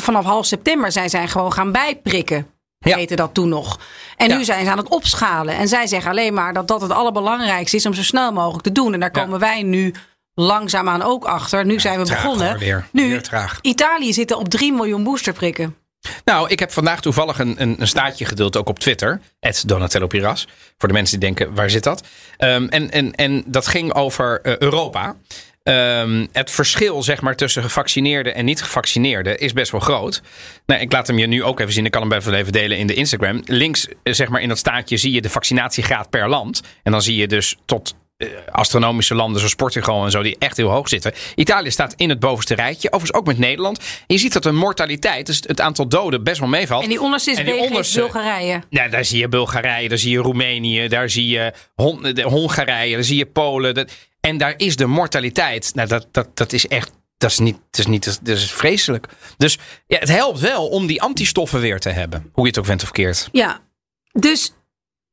Vanaf 0.00 0.24
half 0.24 0.46
september 0.46 0.92
zijn 0.92 1.10
zij 1.10 1.28
gewoon 1.28 1.52
gaan 1.52 1.72
bijprikken. 1.72 2.46
Ja. 2.78 2.96
heette 2.96 3.16
dat 3.16 3.34
toen 3.34 3.48
nog. 3.48 3.80
En 4.16 4.28
Ja. 4.28 4.36
nu 4.36 4.44
zijn 4.44 4.64
ze 4.64 4.70
aan 4.70 4.78
het 4.78 4.88
opschalen. 4.88 5.54
En 5.56 5.68
zij 5.68 5.86
zeggen 5.86 6.10
alleen 6.10 6.34
maar 6.34 6.52
dat 6.52 6.68
dat 6.68 6.80
het 6.80 6.90
allerbelangrijkste 6.92 7.76
is 7.76 7.86
om 7.86 7.94
zo 7.94 8.02
snel 8.02 8.32
mogelijk 8.32 8.62
te 8.64 8.72
doen. 8.72 8.94
En 8.94 9.00
daar 9.00 9.10
komen 9.10 9.38
wij 9.38 9.62
nu 9.62 9.94
langzaamaan 10.34 11.02
ook 11.02 11.24
achter. 11.24 11.64
Nu 11.64 11.80
zijn 11.80 11.98
we 11.98 12.08
begonnen. 12.08 12.58
weer. 12.58 12.86
Nu, 12.92 13.08
Weer. 13.08 13.58
Italië 13.62 14.12
zit 14.12 14.32
op 14.32 14.48
3 14.48 14.72
miljoen 14.72 15.04
boosterprikken. 15.04 15.76
Nou, 16.24 16.48
ik 16.48 16.58
heb 16.58 16.72
vandaag 16.72 17.00
toevallig 17.00 17.38
een, 17.38 17.62
een, 17.62 17.80
een 17.80 17.88
staatje 17.88 18.24
gedeeld, 18.24 18.56
ook 18.56 18.68
op 18.68 18.78
Twitter. 18.78 19.20
Donatello 19.66 20.06
Piras. 20.06 20.48
Voor 20.78 20.88
de 20.88 20.94
mensen 20.94 21.20
die 21.20 21.28
denken, 21.28 21.54
waar 21.54 21.70
zit 21.70 21.84
dat? 21.84 22.06
Ehm, 22.36 22.66
en, 22.66 22.90
en, 22.90 23.12
en 23.14 23.44
dat 23.46 23.66
ging 23.66 23.94
over 23.94 24.40
eh, 24.40 24.56
Europa. 24.56 25.16
Ehm, 25.62 26.26
het 26.32 26.50
verschil 26.50 27.02
zeg 27.02 27.20
maar, 27.20 27.36
tussen 27.36 27.62
gevaccineerden 27.62 28.34
en 28.34 28.44
niet 28.44 28.62
gevaccineerden 28.62 29.38
is 29.38 29.52
best 29.52 29.70
wel 29.70 29.80
groot. 29.80 30.22
Nou, 30.66 30.80
ik 30.80 30.92
laat 30.92 31.06
hem 31.06 31.18
je 31.18 31.26
nu 31.26 31.44
ook 31.44 31.60
even 31.60 31.72
zien. 31.72 31.84
Ik 31.84 31.90
kan 31.90 32.10
hem 32.10 32.20
wel 32.20 32.34
even 32.34 32.52
delen 32.52 32.78
in 32.78 32.86
de 32.86 32.94
Instagram. 32.94 33.42
Links 33.44 33.88
eh, 34.02 34.12
zeg 34.12 34.28
maar, 34.28 34.40
in 34.40 34.48
dat 34.48 34.58
staatje 34.58 34.96
zie 34.96 35.12
je 35.12 35.20
de 35.20 35.30
vaccinatiegraad 35.30 36.10
per 36.10 36.28
land. 36.28 36.62
En 36.82 36.92
dan 36.92 37.02
zie 37.02 37.16
je 37.16 37.28
dus 37.28 37.56
tot 37.64 37.94
astronomische 38.50 39.14
landen 39.14 39.38
zoals 39.38 39.54
Portugal 39.54 40.04
en 40.04 40.10
zo, 40.10 40.22
die 40.22 40.36
echt 40.38 40.56
heel 40.56 40.68
hoog 40.70 40.88
zitten. 40.88 41.12
Italië 41.34 41.70
staat 41.70 41.94
in 41.96 42.08
het 42.08 42.18
bovenste 42.20 42.54
rijtje. 42.54 42.88
Overigens 42.92 43.18
ook 43.20 43.26
met 43.26 43.38
Nederland. 43.38 43.78
En 43.78 43.84
je 44.06 44.18
ziet 44.18 44.32
dat 44.32 44.42
de 44.42 44.52
mortaliteit, 44.52 45.26
dus 45.26 45.40
het 45.46 45.60
aantal 45.60 45.88
doden, 45.88 46.24
best 46.24 46.38
wel 46.40 46.48
meevalt. 46.48 46.82
En 46.82 46.88
die 46.88 47.00
onderste 47.00 47.30
is 47.30 47.36
En 47.38 47.44
die 47.44 47.54
BG 47.54 47.60
onderste- 47.62 48.00
Bulgarije. 48.00 48.62
Ja, 48.70 48.88
daar 48.88 49.04
zie 49.04 49.18
je 49.18 49.28
Bulgarije, 49.28 49.88
daar 49.88 49.98
zie 49.98 50.10
je 50.12 50.18
Roemenië, 50.18 50.88
daar 50.88 51.10
zie 51.10 51.28
je 51.28 51.52
Hon 51.74 52.20
Hongarije, 52.22 52.94
daar 52.94 53.04
zie 53.04 53.16
je 53.16 53.26
Polen. 53.26 53.74
Dat, 53.74 53.90
en 54.20 54.36
daar 54.36 54.54
is 54.56 54.76
de 54.76 54.86
mortaliteit. 54.86 55.70
Nou, 55.74 55.88
dat, 55.88 56.06
dat, 56.12 56.36
dat 56.36 56.52
is 56.52 56.66
echt. 56.66 56.90
Dat 57.18 57.30
is 57.30 57.38
niet, 57.38 57.56
dat 57.70 57.80
is 57.80 57.86
niet, 57.86 58.04
dat 58.24 58.36
is 58.36 58.52
vreselijk. 58.52 59.06
Dus 59.36 59.58
ja, 59.86 59.98
het 59.98 60.08
helpt 60.08 60.40
wel 60.40 60.68
om 60.68 60.86
die 60.86 61.02
antistoffen 61.02 61.60
weer 61.60 61.80
te 61.80 61.88
hebben. 61.88 62.30
Hoe 62.32 62.42
je 62.44 62.48
het 62.50 62.58
ook 62.58 62.64
went 62.66 62.82
of 62.82 62.90
keert. 62.90 63.28
Ja, 63.32 63.60
dus 64.12 64.52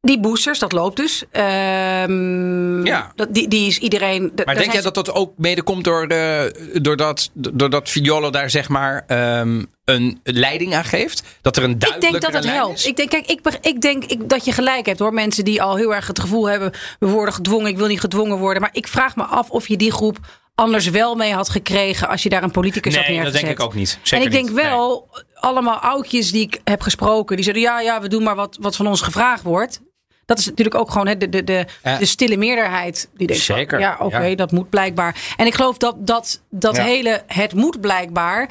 die 0.06 0.20
boosters, 0.20 0.60
dat 0.60 0.72
loopt 0.72 0.98
dus. 0.98 1.24
Ehm, 1.32 2.86
Ja. 2.86 3.12
dat, 3.16 3.34
die, 3.34 3.48
die 3.48 3.68
is 3.68 3.78
iedereen. 3.78 4.32
Maar 4.46 4.56
denk 4.56 4.72
jij 4.72 4.82
dat 4.82 4.94
dat 4.96 5.12
ook 5.14 5.34
mede 5.38 5.62
komt 5.64 5.84
door, 5.84 6.08
de, 6.08 6.56
doordat, 6.82 7.30
doordat 7.34 7.90
Figliolo 7.90 8.30
daar 8.30 8.50
zeg 8.50 8.70
maar 8.70 9.04
ehm, 9.08 9.64
een 9.86 10.20
leiding 10.24 10.76
aan 10.76 10.84
geeft? 10.86 11.24
Dat 11.42 11.58
er 11.58 11.64
een 11.64 11.72
Ik 11.72 11.80
duidelijke 11.80 12.20
denk 12.20 12.34
dat 12.34 12.44
het 12.44 12.54
helpt. 12.54 12.86
Ik 12.86 12.96
denk, 12.96 13.10
kijk, 13.10 13.26
ik, 13.28 13.40
ik 13.62 13.82
denk 13.82 14.04
ik, 14.06 14.30
dat 14.30 14.46
je 14.46 14.52
gelijk 14.52 14.86
hebt 14.86 15.00
hoor. 15.00 15.14
Mensen 15.14 15.46
die 15.46 15.62
al 15.62 15.76
heel 15.76 15.96
erg 15.96 16.08
het 16.08 16.20
gevoel 16.20 16.50
hebben: 16.50 16.72
we 17.00 17.08
worden 17.08 17.34
gedwongen, 17.34 17.68
ik 17.68 17.78
wil 17.78 17.88
niet 17.88 18.00
gedwongen 18.00 18.38
worden. 18.38 18.62
Maar 18.62 18.74
ik 18.74 18.88
vraag 18.88 19.16
me 19.16 19.24
af 19.24 19.50
of 19.50 19.68
je 19.68 19.78
die 19.78 19.92
groep 19.92 20.18
anders 20.56 20.90
wel 20.90 21.16
mee 21.16 21.34
had 21.34 21.50
gekregen 21.50 22.08
als 22.08 22.24
je 22.24 22.30
daar 22.30 22.44
een 22.44 22.52
politicus 22.52 22.96
had 22.96 23.06
Nee, 23.08 23.14
dat 23.16 23.24
neergezet. 23.24 23.46
denk 23.48 23.60
ik 23.60 23.66
ook 23.66 23.74
niet. 23.74 23.98
en 24.02 24.08
Zeker 24.08 24.26
ik 24.26 24.32
denk 24.32 24.46
niet. 24.48 24.56
wel, 24.56 25.10
allemaal 25.34 25.78
oudjes 25.78 26.32
die 26.32 26.42
ik 26.42 26.60
heb 26.64 26.82
gesproken, 26.82 27.36
die 27.36 27.44
zeiden: 27.46 27.64
ja, 27.66 27.80
ja, 27.82 28.02
we 28.02 28.08
doen 28.08 28.24
maar 28.24 28.36
wat, 28.36 28.58
wat 28.62 28.76
van 28.76 28.88
ons 28.88 29.02
gevraagd 29.02 29.44
wordt. 29.44 29.82
Dat 30.26 30.38
is 30.40 30.46
natuurlijk 30.46 30.76
ook 30.76 30.92
gewoon 30.92 31.08
hè, 31.08 31.18
de, 31.18 31.30
de, 31.30 31.44
de, 31.44 31.66
Ja. 31.84 31.98
de 31.98 32.06
stille 32.06 32.38
meerderheid. 32.38 33.10
Die 33.14 33.28
denkt: 33.28 33.44
Zeker, 33.44 33.80
ja, 33.80 33.98
oké, 34.00 34.20
ja. 34.24 34.36
dat 34.36 34.52
moet 34.52 34.70
blijkbaar. 34.70 35.34
En 35.38 35.46
ik 35.46 35.54
geloof 35.56 35.78
dat 35.78 36.08
dat, 36.08 36.42
dat 36.50 36.76
Ja. 36.76 36.84
hele 36.84 37.24
het 37.28 37.54
moet 37.54 37.82
blijkbaar 37.82 38.50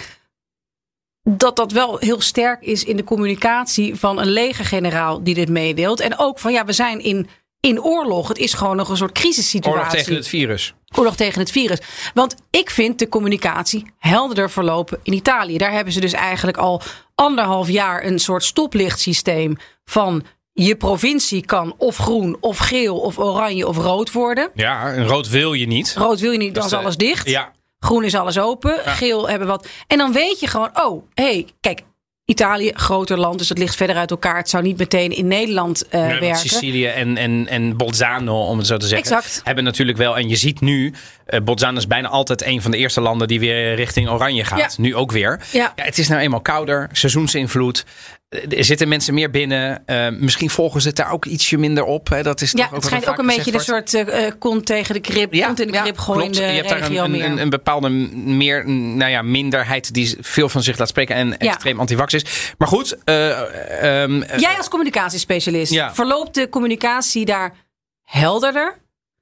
dat 1.30 1.56
dat 1.56 1.72
wel 1.72 1.98
heel 1.98 2.20
sterk 2.20 2.62
is 2.62 2.84
in 2.84 2.96
de 2.96 3.04
communicatie 3.04 3.94
van 3.96 4.18
een 4.20 4.28
legergeneraal 4.30 5.22
die 5.22 5.34
dit 5.34 5.48
meedeelt. 5.48 6.00
En 6.00 6.18
ook 6.18 6.38
van 6.38 6.52
ja, 6.52 6.64
we 6.64 6.72
zijn 6.72 7.00
in, 7.00 7.28
in 7.60 7.82
oorlog. 7.82 8.28
Het 8.28 8.38
is 8.38 8.52
gewoon 8.54 8.76
nog 8.76 8.88
een 8.88 8.96
soort 8.96 9.12
crisissituatie. 9.12 9.78
Oorlog 9.80 9.94
tegen 9.94 10.14
het 10.14 10.28
virus. 10.28 10.74
Oorlog 10.96 11.16
tegen 11.16 11.40
het 11.40 11.50
virus. 11.50 11.78
Want 12.14 12.34
ik 12.50 12.70
vind 12.70 12.98
de 12.98 13.08
communicatie 13.08 13.86
helderder 13.98 14.50
verlopen 14.50 15.00
in 15.02 15.12
Italië. 15.12 15.58
Daar 15.58 15.72
hebben 15.72 15.92
ze 15.92 16.00
dus 16.00 16.12
eigenlijk 16.12 16.56
al 16.56 16.82
anderhalf 17.14 17.68
jaar 17.68 18.04
een 18.04 18.18
soort 18.18 18.44
stoplichtsysteem 18.44 19.56
van 19.84 20.24
je 20.54 20.76
provincie 20.76 21.44
kan 21.44 21.74
of 21.78 21.96
groen 21.96 22.36
of 22.40 22.58
geel 22.58 22.98
of 22.98 23.18
oranje 23.18 23.68
of 23.68 23.76
rood 23.76 24.12
worden. 24.12 24.50
Ja, 24.54 24.92
en 24.92 25.06
rood 25.06 25.28
wil 25.28 25.52
je 25.52 25.66
niet. 25.66 25.94
Rood 25.98 26.20
wil 26.20 26.32
je 26.32 26.38
niet, 26.38 26.54
dan 26.54 26.64
is 26.64 26.72
alles 26.72 26.96
dicht. 26.96 27.28
Ja, 27.28 27.52
Groen 27.84 28.04
is 28.04 28.14
alles 28.14 28.38
open. 28.38 28.78
Geel 28.84 29.28
hebben 29.28 29.48
wat. 29.48 29.68
En 29.86 29.98
dan 29.98 30.12
weet 30.12 30.40
je 30.40 30.46
gewoon, 30.46 30.70
oh, 30.74 31.02
hé, 31.14 31.24
hey, 31.24 31.46
kijk. 31.60 31.82
Italië, 32.26 32.70
groter 32.74 33.18
land, 33.18 33.38
dus 33.38 33.48
het 33.48 33.58
ligt 33.58 33.76
verder 33.76 33.96
uit 33.96 34.10
elkaar. 34.10 34.36
Het 34.36 34.48
zou 34.48 34.62
niet 34.62 34.78
meteen 34.78 35.10
in 35.10 35.26
Nederland 35.26 35.88
eh, 35.88 36.00
Ja, 36.00 36.06
want 36.06 36.20
werken. 36.20 36.38
Sicilië 36.38 36.86
en, 36.86 37.16
en, 37.16 37.46
en 37.48 37.76
Bolzano, 37.76 38.46
om 38.46 38.58
het 38.58 38.66
zo 38.66 38.76
te 38.76 38.86
zeggen, 38.86 39.16
Exact. 39.16 39.40
hebben 39.44 39.64
natuurlijk 39.64 39.98
wel. 39.98 40.16
En 40.16 40.28
je 40.28 40.36
ziet 40.36 40.60
nu, 40.60 40.92
eh 41.26 41.40
Bolzano 41.40 41.78
is 41.78 41.86
bijna 41.86 42.08
altijd 42.08 42.44
een 42.44 42.62
van 42.62 42.70
de 42.70 42.76
eerste 42.76 43.00
landen 43.00 43.28
die 43.28 43.40
weer 43.40 43.74
richting 43.74 44.08
oranje 44.08 44.44
gaat. 44.44 44.58
Ja. 44.58 44.68
Nu 44.76 44.94
ook 44.94 45.12
weer. 45.12 45.40
Ja. 45.52 45.72
het 45.76 45.98
is 45.98 46.08
nou 46.08 46.20
eenmaal 46.20 46.40
kouder, 46.40 46.88
seizoensinvloed. 46.92 47.84
Eh, 48.28 48.58
Er 48.58 48.64
zitten 48.64 48.88
mensen 48.88 49.14
meer 49.14 49.30
binnen. 49.30 49.86
Eh, 49.86 50.08
misschien 50.10 50.50
volgen 50.50 50.80
ze 50.80 50.88
het 50.88 50.96
daar 50.96 51.10
ook 51.12 51.24
ietsje 51.24 51.56
minder 51.58 51.84
op. 51.84 52.08
Hè. 52.08 52.22
Dat 52.22 52.40
is 52.40 52.50
Ja, 52.50 52.56
toch 52.58 52.66
ook 52.68 52.74
het 52.74 52.84
schijnt 52.84 53.08
ook 53.08 53.18
een 53.18 53.26
beetje 53.26 53.52
de 53.52 53.60
soort 53.60 53.94
eh, 53.94 54.30
kont 54.38 54.66
tegen 54.66 54.94
de 54.94 55.00
krip, 55.00 55.32
kont 55.32 55.60
in 55.60 55.70
de 55.70 55.80
krip 55.80 55.98
gooien 55.98 56.24
in 56.24 56.30
klopt. 56.30 56.46
de 56.46 56.52
Je 56.52 56.62
hebt 56.62 56.68
daar 56.68 57.38
een, 57.40 57.50
bepaalde 57.50 57.88
meer, 57.88 58.68
nou 58.70 59.10
ja, 59.10 59.22
minderheid 59.22 59.94
die 59.94 60.16
veel 60.20 60.48
van 60.48 60.62
zich 60.62 60.78
laat 60.78 60.88
spreken 60.88 61.14
en 61.16 61.38
extreem 61.38 61.80
antivax 61.80 62.14
is. 62.14 62.52
Maar 62.58 62.68
goed, 62.68 62.96
eh, 63.04 64.02
ehm, 64.02 64.22
eh, 64.22 64.38
Jij 64.38 64.56
als 64.56 64.68
communicatiespecialist, 64.68 65.72
Ja. 65.72 65.94
verloopt 65.94 66.34
de 66.34 66.48
communicatie 66.48 67.24
daar 67.24 67.54
helderder? 68.02 68.78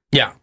ja. 0.09 0.41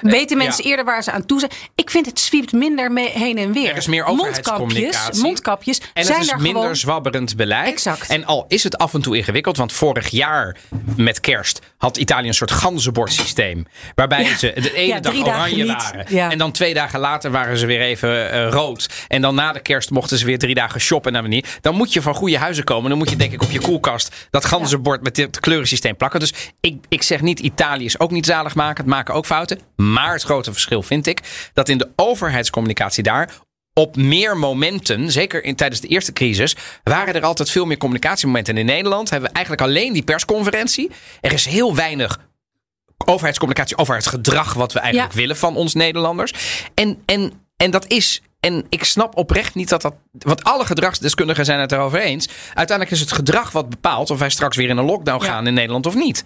Weten 0.00 0.36
mensen 0.36 0.64
ja. 0.64 0.70
eerder 0.70 0.84
waar 0.84 1.02
ze 1.02 1.10
aan 1.12 1.26
toe 1.26 1.38
zijn? 1.38 1.50
Ik 1.74 1.90
vind 1.90 2.06
het 2.06 2.20
zwiept 2.20 2.52
minder 2.52 2.92
mee, 2.92 3.10
heen 3.10 3.38
en 3.38 3.52
weer. 3.52 3.70
Er 3.70 3.76
is 3.76 3.86
meer 3.86 4.04
mondkapjes, 4.04 4.38
overheidscommunicatie. 4.38 5.22
mondkapjes 5.22 5.80
En 5.92 6.04
zijn 6.04 6.18
het 6.18 6.26
is 6.26 6.32
er 6.32 6.40
minder 6.40 6.60
gewoon... 6.60 6.76
zwabberend 6.76 7.36
beleid. 7.36 7.68
Exact. 7.68 8.08
En 8.08 8.24
al 8.24 8.44
is 8.48 8.62
het 8.64 8.78
af 8.78 8.94
en 8.94 9.02
toe 9.02 9.16
ingewikkeld, 9.16 9.56
want 9.56 9.72
vorig 9.72 10.08
jaar 10.08 10.56
met 10.96 11.20
kerst 11.20 11.60
had 11.78 11.96
Italië 11.96 12.28
een 12.28 12.34
soort 12.34 12.50
ganzenbordsysteem. 12.50 13.66
Waarbij 13.94 14.24
Ja. 14.24 14.36
ze 14.36 14.52
de 14.60 14.72
ene 14.74 14.86
Ja, 14.94 15.00
dag 15.00 15.14
oranje 15.16 15.56
niet. 15.64 15.66
waren. 15.66 16.30
En 16.30 16.38
dan 16.38 16.52
twee 16.52 16.74
dagen 16.74 17.00
later 17.00 17.30
waren 17.30 17.58
ze 17.58 17.66
weer 17.66 17.80
even 17.80 18.30
eh, 18.30 18.48
rood. 18.48 18.88
En 19.08 19.22
dan 19.22 19.34
na 19.34 19.52
de 19.52 19.60
kerst 19.60 19.90
mochten 19.90 20.18
ze 20.18 20.24
weer 20.24 20.38
drie 20.38 20.54
dagen 20.54 20.80
shoppen. 20.80 21.04
naar 21.12 21.22
manier. 21.22 21.44
Dan 21.60 21.74
moet 21.74 21.92
je 21.92 22.02
van 22.02 22.14
goede 22.14 22.38
huizen 22.38 22.64
komen. 22.64 22.88
Dan 22.88 22.98
moet 22.98 23.10
je 23.10 23.16
denk 23.16 23.32
ik 23.32 23.42
op 23.42 23.50
je 23.50 23.60
koelkast 23.60 24.26
dat 24.30 24.44
ganzenbord 24.44 25.02
met 25.02 25.14
dit 25.14 25.40
kleurensysteem 25.40 25.96
plakken. 25.96 26.20
Dus 26.20 26.32
ik, 26.60 26.76
ik 26.88 27.02
zeg 27.02 27.20
niet, 27.20 27.38
Italië 27.40 27.84
is 27.84 27.98
ook 28.00 28.10
niet 28.10 28.26
zalig 28.26 28.54
maken. 28.54 28.76
Het 28.76 28.86
maken 28.92 29.14
ook 29.14 29.26
fouten. 29.26 29.58
Maar 29.92 30.12
het 30.12 30.22
grote 30.22 30.52
verschil 30.52 30.82
vind 30.82 31.06
ik 31.06 31.20
dat 31.52 31.68
in 31.68 31.78
de 31.78 31.88
overheidscommunicatie 31.96 33.02
daar 33.02 33.30
op 33.72 33.96
meer 33.96 34.36
momenten, 34.36 35.12
zeker 35.12 35.44
in, 35.44 35.56
tijdens 35.56 35.80
de 35.80 35.88
eerste 35.88 36.12
crisis, 36.12 36.56
waren 36.82 37.14
er 37.14 37.22
altijd 37.24 37.50
veel 37.50 37.64
meer 37.66 37.76
communicatiemomenten. 37.76 38.54
En 38.54 38.60
in 38.60 38.66
Nederland 38.66 39.10
hebben 39.10 39.28
we 39.28 39.34
eigenlijk 39.34 39.66
alleen 39.66 39.92
die 39.92 40.02
persconferentie. 40.02 40.90
Er 41.20 41.32
is 41.32 41.44
heel 41.46 41.74
weinig 41.74 42.18
overheidscommunicatie 43.06 43.76
over 43.78 43.94
het 43.94 44.06
gedrag 44.06 44.54
wat 44.54 44.72
we 44.72 44.78
eigenlijk 44.78 45.12
Ja. 45.12 45.18
willen 45.18 45.36
van 45.36 45.56
ons 45.56 45.74
Nederlanders. 45.74 46.32
En, 46.74 47.02
en, 47.06 47.32
en 47.56 47.70
dat 47.70 47.86
is. 47.86 48.22
En 48.40 48.66
ik 48.68 48.84
snap 48.84 49.16
oprecht 49.16 49.54
niet 49.54 49.68
dat 49.68 49.82
dat. 49.82 49.94
Want 50.12 50.44
alle 50.44 50.64
gedragsdeskundigen 50.64 51.44
zijn 51.44 51.60
het 51.60 51.72
erover 51.72 52.00
eens. 52.00 52.28
Uiteindelijk 52.54 52.90
is 52.96 53.00
het 53.00 53.12
gedrag 53.12 53.50
wat 53.52 53.68
bepaalt 53.68 54.10
of 54.10 54.18
wij 54.18 54.30
straks 54.30 54.56
weer 54.56 54.68
in 54.68 54.76
een 54.76 54.84
lockdown 54.84 55.24
Ja. 55.24 55.30
gaan 55.30 55.46
in 55.46 55.54
Nederland 55.54 55.86
of 55.86 55.94
niet. 55.94 56.24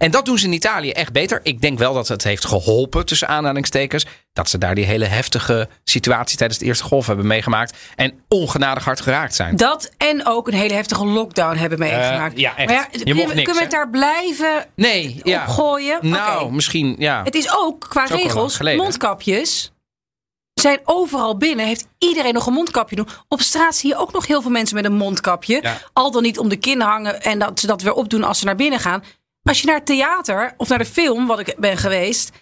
En 0.00 0.10
dat 0.10 0.24
doen 0.24 0.38
ze 0.38 0.46
in 0.46 0.52
Italië 0.52 0.90
echt 0.90 1.12
beter. 1.12 1.40
Ik 1.42 1.60
denk 1.60 1.78
wel 1.78 1.94
dat 1.94 2.08
het 2.08 2.24
heeft 2.24 2.44
geholpen, 2.44 3.06
tussen 3.06 3.28
aanhalingstekens. 3.28 4.06
Dat 4.32 4.48
ze 4.50 4.58
daar 4.58 4.74
die 4.74 4.84
hele 4.84 5.04
heftige 5.04 5.68
situatie 5.84 6.36
tijdens 6.36 6.58
de 6.58 6.64
eerste 6.64 6.84
golf 6.84 7.06
hebben 7.06 7.26
meegemaakt. 7.26 7.76
En 7.96 8.12
ongenadig 8.28 8.84
hard 8.84 9.00
geraakt 9.00 9.34
zijn. 9.34 9.56
Dat 9.56 9.90
en 9.96 10.26
ook 10.26 10.48
een 10.48 10.54
hele 10.54 10.74
heftige 10.74 11.04
lockdown 11.06 11.56
hebben 11.56 11.78
meegemaakt. 11.78 12.38
ja, 12.38 12.56
echt. 12.56 12.66
Maar 12.68 12.76
ja, 12.76 12.86
Je 12.90 12.98
kunnen 12.98 13.16
mocht 13.16 13.28
we- 13.28 13.34
niks, 13.34 13.50
kunnen 13.52 13.68
we 13.70 13.76
hè? 13.76 13.80
het 13.80 13.90
daar 13.90 13.90
blijven 13.90 14.66
Nee, 14.74 15.20
ja. 15.24 15.42
opgooien? 15.42 15.98
Nou, 16.02 16.52
misschien, 16.52 16.94
ja. 16.98 17.22
Het 17.24 17.34
is 17.34 17.56
ook 17.58 17.80
qua 17.88 18.04
is 18.04 18.12
ook 18.12 18.18
regels, 18.18 18.60
mondkapjes 18.60 19.72
zijn 20.54 20.80
overal 20.84 21.36
binnen. 21.36 21.66
Heeft 21.66 21.86
iedereen 21.98 22.34
nog 22.34 22.46
een 22.46 22.52
mondkapje 22.52 22.96
doen. 22.96 23.08
Op 23.28 23.40
straat 23.40 23.74
zie 23.76 23.88
je 23.90 23.96
ook 23.96 24.12
nog 24.12 24.26
heel 24.26 24.42
veel 24.42 24.50
mensen 24.50 24.76
met 24.76 24.84
een 24.84 24.92
mondkapje. 24.92 25.58
Ja. 25.62 25.76
Al 25.92 26.10
dan 26.10 26.22
niet 26.22 26.38
om 26.38 26.48
de 26.48 26.56
kin 26.56 26.80
hangen 26.80 27.22
en 27.22 27.38
dat 27.38 27.60
ze 27.60 27.66
dat 27.66 27.82
weer 27.82 27.92
opdoen 27.92 28.24
als 28.24 28.38
ze 28.38 28.44
naar 28.44 28.56
binnen 28.56 28.80
gaan. 28.80 29.04
Als 29.42 29.60
je 29.60 29.66
naar 29.66 29.76
het 29.76 29.86
theater 29.86 30.54
of 30.56 30.68
naar 30.68 30.78
de 30.78 30.84
film, 30.84 31.26
wat 31.26 31.38
ik 31.38 31.54
ben 31.58 31.76
geweest, 31.76 32.32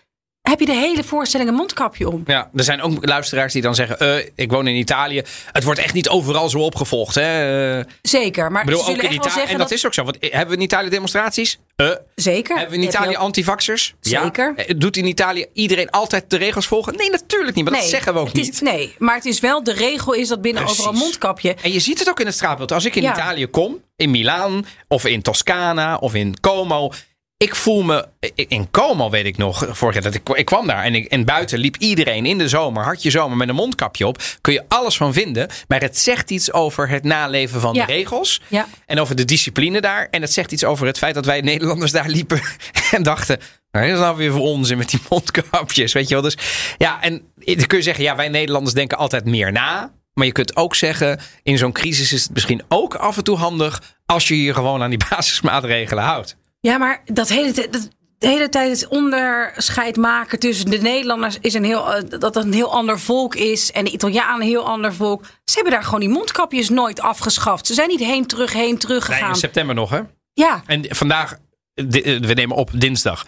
heb 0.49 0.61
je 0.61 0.67
de 0.67 0.73
hele 0.75 1.05
voorstelling 1.05 1.49
een 1.49 1.55
mondkapje 1.57 2.09
om. 2.11 2.23
Ja, 2.27 2.51
er 2.55 2.65
zijn 2.65 2.83
ook 2.83 3.07
luisteraars 3.07 3.53
die 3.53 3.63
dan 3.63 3.75
zeggen: 3.75 3.99
eh, 3.99 4.27
Ik 4.35 4.51
woon 4.51 4.67
in 4.67 4.75
Italië. 4.77 5.23
Het 5.53 5.65
wordt 5.65 5.81
echt 5.81 5.95
niet 5.95 6.09
overal 6.09 6.49
zo 6.49 6.59
opgevolgd. 6.59 7.15
Hè? 7.15 7.83
Zeker, 8.03 8.53
maar 8.53 8.61
ik 8.61 8.67
bedoel, 8.67 8.81
ook 8.89 9.03
in 9.03 9.13
Italië. 9.13 9.43
En 9.47 9.59
dat, 9.59 9.71
is 9.71 9.87
ook 9.87 9.95
zo. 9.95 10.05
Want 10.05 10.19
eh, 10.19 10.31
hebben 10.31 10.49
we 10.51 10.57
in 10.57 10.63
Italië 10.63 10.89
demonstraties? 10.89 11.59
Eh, 11.77 11.91
Zeker. 12.15 12.57
hebben 12.57 12.77
we 12.79 12.83
in 12.83 12.89
Italië 12.89 13.15
antivaxers? 13.17 13.95
Zeker. 14.01 14.55
Ja. 14.67 14.75
Doet 14.77 14.97
in 14.97 15.07
Italië 15.07 15.47
iedereen 15.53 15.91
altijd 15.91 16.31
de 16.31 16.37
regels 16.37 16.67
volgen? 16.67 16.97
Nee, 16.97 17.11
natuurlijk 17.11 17.55
niet. 17.57 17.65
Maar 17.65 17.75
dat 17.81 17.89
zeggen 17.89 18.15
we 18.15 18.21
ook 18.21 18.27
is- 18.33 18.33
niet. 18.33 18.61
nee, 18.61 18.95
maar 18.99 19.15
het 19.15 19.25
is 19.25 19.41
wel 19.41 19.63
de 19.65 19.73
regel 19.73 20.13
is 20.13 20.29
dat 20.29 20.43
binnen 20.43 20.63
Precies. 20.63 20.81
overal 20.87 21.01
mondkapje. 21.01 21.57
En 21.63 21.73
je 21.73 21.81
ziet 21.81 21.99
het 21.99 22.09
ook 22.09 22.21
in 22.21 22.27
het 22.27 22.35
straatbeeld. 22.35 22.73
Als 22.73 22.85
ik 22.85 22.95
in 22.97 23.03
Ja. 23.03 23.13
Italië 23.13 23.47
kom, 23.47 23.83
in 23.97 24.11
Milaan 24.11 24.67
of 24.89 25.05
in 25.07 25.23
Toscana 25.23 25.97
of 25.97 26.15
in 26.15 26.41
Como. 26.41 26.91
Ik 27.39 27.55
voel 27.55 27.83
me 27.83 28.07
in 28.35 28.71
Como, 28.71 29.11
weet 29.11 29.25
ik 29.27 29.37
nog, 29.37 29.67
vorig 29.71 29.95
jaar 29.95 30.03
dat 30.03 30.15
ik, 30.15 30.29
ik 30.29 30.45
kwam 30.45 30.67
daar 30.67 30.85
en, 30.85 30.95
ik, 30.95 31.05
en 31.07 31.25
buiten 31.25 31.59
liep 31.59 31.77
iedereen 31.77 32.27
in 32.27 32.39
de 32.39 32.49
zomer, 32.49 32.85
had 32.85 33.03
je 33.03 33.11
zomer 33.11 33.37
met 33.37 33.49
een 33.49 33.55
mondkapje 33.55 34.07
op, 34.07 34.23
kun 34.41 34.53
je 34.53 34.65
alles 34.69 34.97
van 34.97 35.13
vinden, 35.13 35.49
maar 35.69 35.81
het 35.81 35.99
zegt 35.99 36.31
iets 36.31 36.53
over 36.53 36.89
het 36.89 37.05
naleven 37.05 37.61
van 37.61 37.75
Ja. 37.75 37.87
de 37.87 37.93
regels 37.93 38.41
Ja. 38.49 38.67
en 38.87 39.01
over 39.01 39.17
de 39.17 39.25
discipline 39.25 39.81
daar 39.81 40.09
en 40.11 40.21
het 40.23 40.33
zegt 40.33 40.53
iets 40.53 40.65
over 40.65 40.87
het 40.87 40.99
feit 40.99 41.15
dat 41.15 41.25
wij 41.25 41.41
Nederlanders 41.41 41.93
daar 41.93 42.09
liepen 42.09 42.41
en 42.91 43.03
dachten, 43.03 43.39
nou, 43.71 43.87
dat 43.87 43.95
is 43.95 44.01
nou 44.03 44.17
weer 44.17 44.33
voor 44.33 44.41
onzin 44.41 44.79
met 44.79 44.91
die 44.91 45.01
mondkapjes, 45.09 45.93
weet 45.93 46.09
je 46.09 46.15
wel. 46.15 46.23
Dus 46.23 46.37
ja, 46.79 47.03
en 47.03 47.23
dan 47.35 47.67
kun 47.67 47.79
je 47.79 47.85
zeggen, 47.85 48.05
ja, 48.05 48.17
wij 48.17 48.29
Nederlanders 48.29 48.75
denken 48.75 48.99
altijd 48.99 49.25
meer 49.25 49.53
na. 49.53 49.93
Maar 50.15 50.27
je 50.27 50.33
kunt 50.33 50.57
ook 50.57 50.75
zeggen, 50.75 51.21
in 51.43 51.59
zo'n 51.59 51.73
crisis 51.73 52.13
is 52.13 52.23
het 52.23 52.33
misschien 52.33 52.63
ook 52.69 52.95
af 52.95 53.17
en 53.17 53.25
toe 53.25 53.37
handig 53.37 53.83
als 54.07 54.29
je 54.29 54.43
je 54.43 54.55
gewoon 54.55 54.83
aan 54.83 54.91
die 54.91 55.01
basismaatregelen 55.11 56.05
houdt. 56.05 56.37
Ja, 56.61 56.79
maar 56.79 57.03
dat 57.05 57.29
hele, 57.29 57.53
dat, 57.71 57.89
de 58.19 58.27
hele 58.27 58.49
tijd 58.49 58.81
het 58.81 58.89
onderscheid 58.89 59.97
maken 59.97 60.39
tussen 60.39 60.71
de 60.71 60.79
Nederlanders 60.79 61.39
is 61.41 61.55
een 61.55 61.65
heel, 61.65 61.95
eh, 61.95 62.03
dat 62.09 62.35
het 62.35 62.45
een 62.45 62.53
heel 62.53 62.73
ander 62.73 63.01
volk 63.01 63.35
is 63.35 63.73
en 63.73 63.85
de 63.85 63.91
Italianen 63.91 64.41
een 64.41 64.47
heel 64.49 64.67
ander 64.67 64.95
volk. 64.95 65.25
Ze 65.45 65.55
hebben 65.55 65.73
daar 65.73 65.85
gewoon 65.85 66.01
die 66.01 66.09
mondkapjes 66.09 66.69
nooit 66.69 67.01
afgeschaft. 67.01 67.67
Ze 67.67 67.75
zijn 67.75 67.89
niet 67.89 68.01
heen 68.01 68.27
terug, 68.27 68.53
heen 68.53 68.79
terug 68.79 69.09
Nee, 69.09 69.17
gegaan. 69.17 69.33
in 69.33 69.39
september 69.39 69.75
nog, 69.75 69.91
hè? 69.91 70.01
ja, 70.33 70.63
En 70.67 70.85
vandaag, 70.89 71.33
eh, 71.75 71.85
we 72.19 72.33
nemen 72.35 72.57
op 72.57 72.71
dinsdag. 72.75 73.27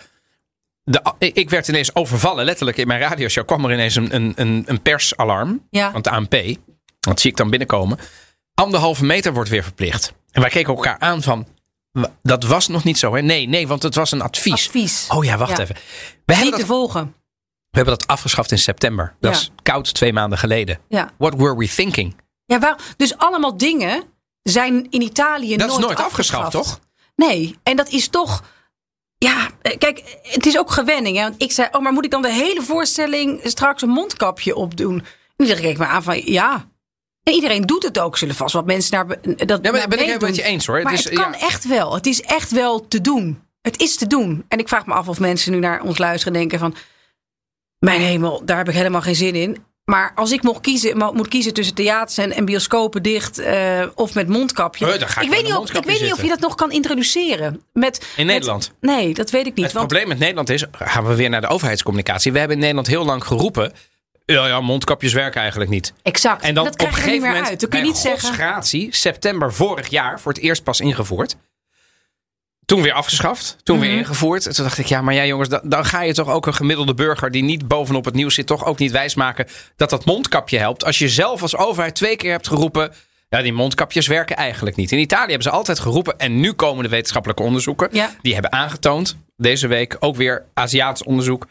De, 0.85 1.03
ik 1.19 1.51
werd 1.51 1.69
ineens 1.69 1.95
overvallen, 1.95 2.45
letterlijk 2.45 2.77
in 2.77 2.87
mijn 2.87 3.01
radioshow 3.01 3.47
kwam 3.47 3.65
er 3.65 3.73
ineens 3.73 3.95
een, 3.95 4.15
een, 4.37 4.65
een, 4.67 4.83
persalarm 4.83 5.67
Ja. 5.71 5.87
van 5.91 5.97
het 6.01 6.07
ANP. 6.09 6.35
Dat 7.01 7.21
zie 7.21 7.31
ik 7.31 7.37
dan 7.37 7.51
binnenkomen. 7.51 7.99
Anderhalve 8.55 9.05
meter 9.05 9.33
wordt 9.33 9.51
weer 9.51 9.63
verplicht. 9.63 10.13
En 10.31 10.41
wij 10.41 10.51
keken 10.51 10.75
elkaar 10.75 10.99
aan 10.99 11.23
van, 11.23 11.39
"Wa- 11.39 11.47
dat 12.23 12.45
was 12.45 12.69
nog 12.69 12.85
niet 12.85 12.99
zo, 12.99 13.15
hè? 13.15 13.23
Nee, 13.23 13.49
nee, 13.49 13.69
want 13.69 13.83
het 13.83 13.95
was 13.95 14.13
een 14.13 14.21
advies. 14.23 14.53
advies. 14.67 15.07
Oh 15.09 15.25
ja, 15.25 15.37
wacht 15.37 15.57
Ja. 15.57 15.63
even. 15.63 15.75
We 15.75 15.81
hebben, 16.25 16.43
niet 16.45 16.51
dat, 16.51 16.61
te 16.61 16.67
volgen. 16.67 17.05
we 17.71 17.77
hebben 17.77 17.99
dat 17.99 18.07
afgeschaft 18.07 18.51
in 18.53 18.59
september. 18.59 19.15
Dat 19.21 19.35
Ja. 19.35 19.41
is 19.41 19.51
koud 19.63 19.95
twee 19.95 20.13
maanden 20.13 20.39
geleden. 20.39 20.79
Ja. 20.89 21.11
What 21.19 21.35
were 21.35 21.57
we 21.57 21.69
thinking? 21.69 22.17
Ja, 22.45 22.59
waar, 22.59 22.79
dus 22.97 23.17
allemaal 23.17 23.57
dingen 23.57 24.03
zijn 24.43 24.87
in 24.91 25.03
Italië 25.03 25.57
Dat 25.57 25.69
nooit 25.69 25.81
is 25.81 25.87
nooit 25.87 25.99
afgeschaft, 26.01 26.51
toch? 26.51 26.81
Nee, 27.17 27.57
en 27.63 27.77
dat 27.77 27.89
is 27.89 28.09
toch. 28.09 28.45
Ja, 29.19 29.49
eh, 29.63 29.79
kijk, 29.79 30.19
het 30.23 30.47
is 30.47 30.59
ook 30.59 30.71
gewenning. 30.71 31.17
Hè? 31.17 31.23
Want 31.23 31.43
ik 31.43 31.53
zei, 31.53 31.69
oh, 31.73 31.83
maar 31.83 31.93
moet 31.93 32.05
ik 32.05 32.11
dan 32.11 32.23
de 32.23 32.33
hele 32.33 32.63
voorstelling 32.63 33.41
straks 33.45 33.83
een 33.83 33.89
mondkapje 33.89 34.55
opdoen? 34.57 34.99
En 35.37 35.45
iedereen 35.47 35.63
keek 35.63 35.79
me 35.79 35.87
aan 35.87 36.03
van, 36.03 36.33
ja. 36.33 36.69
En 37.23 37.33
iedereen 37.33 37.63
doet 37.63 37.83
het 37.83 37.99
ook. 37.99 38.19
Zullen 38.19 38.35
vast 38.35 38.55
wat 38.55 38.67
mensen 38.67 38.93
naar 38.95 39.07
dat 39.47 39.59
Ja, 39.63 39.71
maar 39.73 39.89
ben 39.89 40.01
ik 40.01 40.07
het 40.13 40.21
met 40.21 40.37
je 40.37 40.43
eens 40.43 40.67
hoor. 40.67 40.83
Maar 40.83 40.93
is, 40.93 41.05
het 41.05 41.13
kan 41.13 41.33
ja, 41.33 41.39
echt 41.41 41.67
wel. 41.67 41.95
Het 41.95 42.07
is 42.07 42.23
echt 42.23 42.51
wel 42.51 42.89
te 42.89 43.01
doen. 43.01 43.43
Het 43.63 43.81
is 43.81 43.97
te 43.97 44.07
doen. 44.07 44.45
En 44.49 44.59
ik 44.59 44.69
vraag 44.69 44.87
me 44.87 44.95
af 44.95 45.09
of 45.09 45.21
mensen 45.21 45.53
nu 45.53 45.59
naar 45.59 45.83
ons 45.83 45.99
luisteren 45.99 46.33
en 46.35 46.39
denken 46.41 46.59
van... 46.59 46.75
Mijn 47.79 48.01
hemel, 48.01 48.43
daar 48.45 48.57
heb 48.57 48.69
ik 48.69 48.75
helemaal 48.75 49.01
geen 49.03 49.15
zin 49.15 49.35
in. 49.35 49.65
Maar 49.85 50.13
als 50.15 50.33
ik 50.33 50.43
mocht 50.43 50.61
kiezen, 50.61 50.97
mo- 50.97 51.13
moet 51.13 51.29
kiezen 51.29 51.55
tussen 51.55 51.75
theaters 51.75 52.19
en, 52.19 52.33
en 52.33 52.45
bioscopen 52.45 53.03
dicht 53.03 53.39
eh, 53.39 53.87
of 53.95 54.15
met 54.15 54.29
mondkapje. 54.29 54.87
Oh, 54.87 54.95
ik 54.95 55.31
weet, 55.31 55.43
niet 55.43 55.55
of, 55.55 55.73
ik 55.73 55.85
weet 55.85 56.01
niet 56.01 56.13
of 56.13 56.23
je 56.23 56.29
dat 56.29 56.41
nog 56.41 56.55
kan 56.55 56.73
introduceren. 56.73 57.63
Met, 57.73 57.97
In 58.17 58.27
met- 58.27 58.35
Nederland? 58.35 58.73
nee, 58.81 59.15
dat 59.15 59.31
weet 59.31 59.47
ik 59.47 59.55
niet. 59.55 59.65
Het 59.65 59.75
want, 59.75 59.87
probleem 59.87 60.09
met 60.09 60.19
Nederland 60.19 60.51
is, 60.51 60.65
gaan 60.73 61.07
we 61.07 61.15
weer 61.15 61.31
naar 61.31 61.41
de 61.41 61.47
overheidscommunicatie. 61.47 62.33
We 62.33 62.39
hebben 62.39 62.57
in 62.57 62.61
Nederland 62.63 62.89
heel 62.89 63.05
lang 63.05 63.25
geroepen. 63.25 63.73
Ja, 64.31 64.47
ja, 64.47 64.61
mondkapjes 64.61 65.13
werken 65.13 65.41
eigenlijk 65.41 65.71
niet. 65.71 65.93
exact. 66.03 66.43
En 66.43 66.55
dan 66.55 66.65
dat 66.65 66.73
op 66.73 66.81
een 66.87 66.95
gegeven 66.95 67.29
moment, 67.29 67.49
uit. 67.49 67.69
Kun 67.69 67.79
je 67.79 67.85
niet 67.85 67.97
zeggen. 67.97 68.21
godsgratie, 68.29 68.89
september 68.95 69.53
vorig 69.55 69.89
jaar, 69.89 70.21
voor 70.21 70.33
het 70.33 70.41
eerst 70.43 70.63
pas 70.63 70.81
ingevoerd. 70.81 71.37
Toen 72.65 72.83
weer 72.83 72.93
afgeschaft, 72.93 73.57
toen 73.63 73.79
Mhm. 73.79 73.87
weer 73.87 73.97
ingevoerd. 73.97 74.47
En 74.47 74.55
toen 74.55 74.65
dacht 74.65 74.79
ik, 74.79 74.87
ja, 74.87 75.03
maar 75.03 75.15
ja 75.15 75.25
jongens, 75.25 75.49
dan, 75.49 75.61
dan 75.65 75.85
ga 75.85 76.03
je 76.03 76.15
toch 76.15 76.29
ook 76.29 76.47
een 76.47 76.55
gemiddelde 76.55 76.95
burger 76.95 77.31
die 77.31 77.43
niet 77.43 77.69
bovenop 77.69 78.05
het 78.05 78.15
nieuws 78.15 78.35
zit, 78.35 78.47
toch 78.47 78.65
ook 78.65 78.79
niet 78.79 78.91
wijsmaken 78.91 79.47
dat 79.77 79.91
dat 79.91 80.05
mondkapje 80.05 80.59
helpt. 80.59 80.85
Als 80.85 80.99
je 80.99 81.09
zelf 81.09 81.43
als 81.43 81.57
overheid 81.57 81.95
twee 81.95 82.17
keer 82.17 82.31
hebt 82.31 82.49
geroepen, 82.49 82.93
ja, 83.29 83.43
die 83.43 83.53
mondkapjes 83.53 84.07
werken 84.07 84.37
eigenlijk 84.37 84.77
niet. 84.77 84.93
In 84.93 84.99
Italië 84.99 85.27
hebben 85.27 85.43
ze 85.43 85.51
altijd 85.51 85.79
geroepen 85.79 86.19
en 86.19 86.41
nu 86.41 86.53
komen 86.53 86.83
de 86.83 86.91
wetenschappelijke 86.91 87.43
onderzoeken. 87.43 87.89
Ja. 87.93 88.11
Die 88.23 88.33
hebben 88.33 88.53
aangetoond, 88.53 89.17
deze 89.37 89.67
week 89.67 89.97
ook 90.01 90.17
weer 90.17 90.45
Aziatisch 90.55 91.03
onderzoek. 91.07 91.47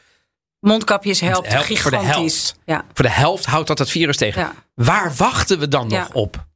Mondkapjes 0.60 1.20
helpt, 1.20 1.48
helpt 1.48 1.80
voor 1.80 1.92
de 1.92 1.98
gigantisch. 1.98 2.44
helft. 2.44 2.60
Ja. 2.66 2.86
Voor 2.94 3.06
de 3.06 3.12
helft 3.12 3.46
houdt 3.46 3.68
dat 3.68 3.80
het 3.80 3.90
virus 3.90 4.18
tegen. 4.18 4.42
Ja. 4.42 4.54
Waar 4.76 5.14
wachten 5.18 5.60
we 5.60 5.68
dan 5.68 5.90
Ja. 5.90 6.00
nog 6.00 6.14
op? 6.14 6.48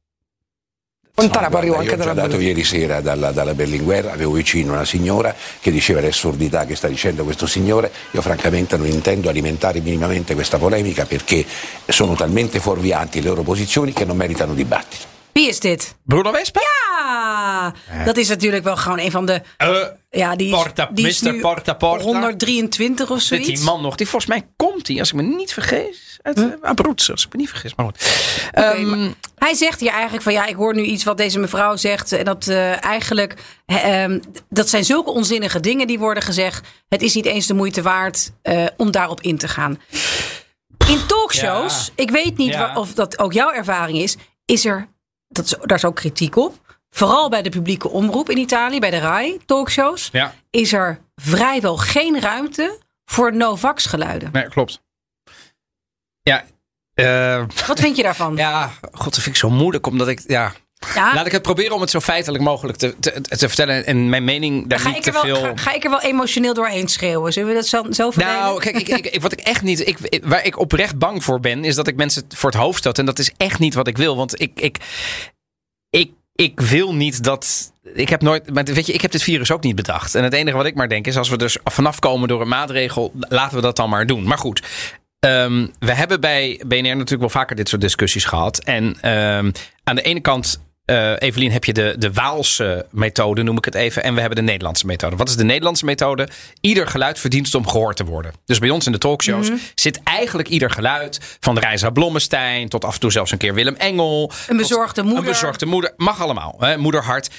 Poi 1.14 1.28
arrivo 1.30 1.56
anche 1.56 1.66
io 1.66 1.74
ho 1.74 1.82
già 1.84 1.96
dalla 1.96 2.12
dato 2.12 2.40
ieri 2.40 2.64
sera 2.64 3.00
dalla, 3.00 3.30
dalla 3.30 3.54
Berlinguer, 3.54 4.08
avevo 4.08 4.32
vicino 4.32 4.72
una 4.72 4.84
signora 4.84 5.32
che 5.60 5.70
diceva 5.70 6.00
le 6.00 6.08
assurdità 6.08 6.66
che 6.66 6.74
sta 6.74 6.88
dicendo 6.88 7.22
questo 7.22 7.46
signore. 7.46 7.92
Io 8.10 8.20
francamente 8.20 8.76
non 8.76 8.88
intendo 8.88 9.28
alimentare 9.28 9.80
minimamente 9.80 10.34
questa 10.34 10.58
polemica 10.58 11.04
perché 11.04 11.46
sono 11.86 12.14
talmente 12.16 12.58
fuorvianti 12.58 13.22
le 13.22 13.28
loro 13.28 13.42
posizioni 13.42 13.92
che 13.92 14.04
non 14.04 14.16
meritano 14.16 14.54
dibattito. 14.54 15.13
Wie 15.34 15.48
is 15.48 15.60
dit? 15.60 15.94
Bruno 16.04 16.32
Vespa? 16.32 16.60
Ja, 16.60 17.72
dat 18.04 18.16
is 18.16 18.28
natuurlijk 18.28 18.64
wel 18.64 18.76
gewoon 18.76 18.98
een 18.98 19.10
van 19.10 19.26
de. 19.26 19.42
Eh, 19.56 19.76
Ja, 20.10 20.36
die 20.36 20.46
is, 20.46 20.52
Porta- 20.62 20.88
die 20.92 21.06
is 21.06 21.20
Mr. 21.20 21.34
Porta 21.34 21.72
Porta. 21.74 22.04
123 22.04 23.10
of 23.10 23.20
zoiets. 23.20 23.46
die 23.48 23.60
man 23.60 23.82
nog? 23.82 23.94
Die 23.96 24.08
volgens 24.08 24.30
mij 24.30 24.48
komt 24.56 24.88
hij, 24.88 24.98
als 24.98 25.08
ik 25.08 25.14
me 25.14 25.22
niet 25.22 25.52
vergis, 25.52 26.18
uit 26.22 26.38
uh, 26.38 26.52
Abruzzo, 26.62 27.12
als 27.12 27.24
ik 27.26 27.32
me 27.32 27.38
niet 27.38 27.48
vergis. 27.48 27.74
Maar 27.74 27.86
goed. 27.86 28.22
Ehm, 28.52 28.98
maar 28.98 29.08
hij 29.38 29.54
zegt 29.54 29.80
hier 29.80 29.90
eigenlijk 29.90 30.22
van 30.22 30.32
ja, 30.32 30.46
ik 30.46 30.54
hoor 30.54 30.74
nu 30.74 30.82
iets 30.82 31.04
wat 31.04 31.16
deze 31.16 31.38
mevrouw 31.38 31.76
zegt. 31.76 32.12
En 32.12 32.24
dat 32.24 32.48
eh, 32.48 32.84
eigenlijk, 32.84 33.34
eh, 33.66 34.02
ehm, 34.02 34.20
dat 34.48 34.68
zijn 34.68 34.84
zulke 34.84 35.10
onzinnige 35.10 35.60
dingen 35.60 35.86
die 35.86 35.98
worden 35.98 36.22
gezegd. 36.22 36.66
Het 36.88 37.02
is 37.02 37.14
niet 37.14 37.26
eens 37.26 37.46
de 37.46 37.54
moeite 37.54 37.82
waard 37.82 38.30
eh, 38.42 38.64
om 38.76 38.90
daarop 38.90 39.20
in 39.20 39.38
te 39.38 39.48
gaan. 39.48 39.80
In 40.88 41.06
talkshows, 41.06 41.86
Ja. 41.86 42.02
ik 42.02 42.10
weet 42.10 42.36
niet 42.36 42.52
Ja. 42.52 42.76
of 42.76 42.92
dat 42.94 43.18
ook 43.18 43.32
jouw 43.32 43.50
ervaring 43.52 43.98
is, 43.98 44.16
is 44.44 44.64
er, 44.64 44.88
dat 45.34 45.44
is, 45.44 45.54
daar 45.60 45.76
is 45.76 45.84
ook 45.84 45.96
kritiek 45.96 46.36
op. 46.36 46.78
Vooral 46.90 47.28
bij 47.28 47.42
de 47.42 47.50
publieke 47.50 47.88
omroep 47.88 48.30
in 48.30 48.38
Italië, 48.38 48.78
bij 48.78 48.90
de 48.90 48.98
RAI 48.98 49.38
talkshows, 49.46 50.08
ja, 50.12 50.34
is 50.50 50.72
er 50.72 51.00
vrijwel 51.14 51.76
geen 51.76 52.20
ruimte 52.20 52.78
voor 53.04 53.34
no-vax 53.36 53.86
geluiden. 53.86 54.28
nee, 54.32 54.48
klopt. 54.48 54.82
Ja, 56.22 56.44
eh, 56.94 57.44
Wat 57.66 57.80
vind 57.80 57.96
je 57.96 58.02
daarvan? 58.02 58.36
ja, 58.46 58.70
god, 58.92 59.04
dat 59.04 59.14
vind 59.14 59.26
ik 59.26 59.36
zo 59.36 59.50
moeilijk, 59.50 59.86
omdat 59.86 60.08
ik, 60.08 60.22
ja... 60.26 60.52
Ja, 60.94 61.14
Laat 61.14 61.26
ik 61.26 61.32
het 61.32 61.42
proberen 61.42 61.74
om 61.74 61.80
het 61.80 61.90
zo 61.90 62.00
feitelijk 62.00 62.44
mogelijk 62.44 62.78
te, 62.78 62.94
te, 63.00 63.20
te 63.20 63.46
vertellen 63.48 63.86
en 63.86 64.08
mijn 64.08 64.24
mening 64.24 64.68
daar 64.68 64.78
ga, 64.78 64.88
niet 64.88 64.96
ik 64.96 65.02
te 65.02 65.12
wel, 65.12 65.22
veel... 65.22 65.36
ga, 65.36 65.52
ga 65.56 65.72
ik 65.74 65.84
er 65.84 65.90
wel 65.90 66.00
emotioneel 66.02 66.54
doorheen 66.54 66.88
schreeuwen? 66.88 67.32
Zullen 67.32 67.48
we 67.48 67.54
dat 67.54 67.66
zo, 67.66 67.82
zo 67.90 68.10
verdelen? 68.10 68.38
Nou, 68.38 68.60
kijk, 68.60 68.76
ik, 68.76 68.88
ik, 69.06 69.20
wat 69.22 69.32
ik 69.32 69.40
echt 69.40 69.62
niet. 69.62 69.88
Ik, 69.88 69.98
ik- 70.00 70.24
waar 70.24 70.44
ik 70.46 70.58
oprecht 70.58 70.98
bang 70.98 71.24
voor 71.24 71.40
ben, 71.40 71.64
is 71.64 71.74
dat 71.74 71.88
ik 71.88 71.96
mensen 71.96 72.24
voor 72.28 72.50
het 72.50 72.58
hoofd 72.58 72.78
stoot. 72.78 72.98
En 72.98 73.06
dat 73.06 73.18
is 73.18 73.32
echt 73.36 73.58
niet 73.58 73.74
wat 73.74 73.86
ik 73.88 73.96
wil. 73.96 74.16
Want 74.16 74.40
ik, 74.40 74.50
ik, 74.60 74.78
ik, 75.90 76.10
ik 76.34 76.60
wil 76.60 76.94
niet 76.94 77.24
dat. 77.24 77.72
Ik 77.94 78.08
heb 78.08 78.22
nooit. 78.22 78.52
Maar 78.54 78.64
weet 78.64 78.86
je, 78.86 78.92
ik 78.92 79.00
heb 79.00 79.10
dit 79.10 79.22
virus 79.22 79.50
ook 79.50 79.62
niet 79.62 79.76
bedacht. 79.76 80.14
En 80.14 80.24
het 80.24 80.32
enige 80.32 80.56
wat 80.56 80.66
ik 80.66 80.74
maar 80.74 80.88
denk 80.88 81.06
is: 81.06 81.16
als 81.16 81.28
we 81.28 81.36
dus 81.38 81.58
vanaf 81.64 81.98
komen 81.98 82.28
door 82.28 82.40
een 82.40 82.48
maatregel, 82.48 83.12
laten 83.28 83.56
we 83.56 83.62
dat 83.62 83.76
dan 83.76 83.88
maar 83.90 84.06
doen. 84.06 84.24
Maar 84.24 84.38
goed. 84.38 84.62
ehm, 85.18 85.66
we 85.78 85.92
hebben 85.94 86.20
bij 86.20 86.60
BNR 86.66 86.82
natuurlijk 86.82 87.20
wel 87.20 87.28
vaker 87.28 87.56
dit 87.56 87.68
soort 87.68 87.80
discussies 87.80 88.24
gehad. 88.24 88.58
En 88.58 88.96
ehm, 89.00 89.50
aan 89.84 89.96
de 89.96 90.02
ene 90.02 90.20
kant. 90.20 90.60
Eh, 90.84 91.12
Evelien, 91.18 91.50
heb 91.50 91.64
je 91.64 91.72
de, 91.72 91.94
de 91.98 92.12
Waalse 92.12 92.86
methode, 92.90 93.42
noem 93.42 93.56
ik 93.56 93.64
het 93.64 93.74
even. 93.74 94.02
En 94.02 94.14
we 94.14 94.20
hebben 94.20 94.38
de 94.38 94.44
Nederlandse 94.44 94.86
methode. 94.86 95.16
Wat 95.16 95.28
is 95.28 95.36
de 95.36 95.44
Nederlandse 95.44 95.84
methode? 95.84 96.28
Ieder 96.60 96.86
geluid 96.86 97.18
verdient 97.18 97.54
om 97.54 97.68
gehoord 97.68 97.96
te 97.96 98.04
worden. 98.04 98.32
Dus 98.44 98.58
bij 98.58 98.70
ons 98.70 98.86
in 98.86 98.92
de 98.92 98.98
talkshows 98.98 99.50
zit 99.74 100.00
eigenlijk 100.02 100.48
ieder 100.48 100.70
geluid. 100.70 101.36
Van 101.40 101.58
Reisa 101.58 101.90
Blommestein 101.90 102.68
tot 102.68 102.84
af 102.84 102.94
en 102.94 103.00
toe 103.00 103.12
zelfs 103.12 103.32
een 103.32 103.38
keer 103.38 103.54
Willem 103.54 103.74
Engel. 103.74 104.32
Een 104.48 104.56
bezorgde 104.56 105.02
moeder. 105.02 105.18
Een 105.18 105.28
bezorgde 105.28 105.66
moeder. 105.66 105.92
Mag 105.96 106.20
allemaal. 106.20 106.56
Hè? 106.58 106.76
Moederhart. 106.76 107.30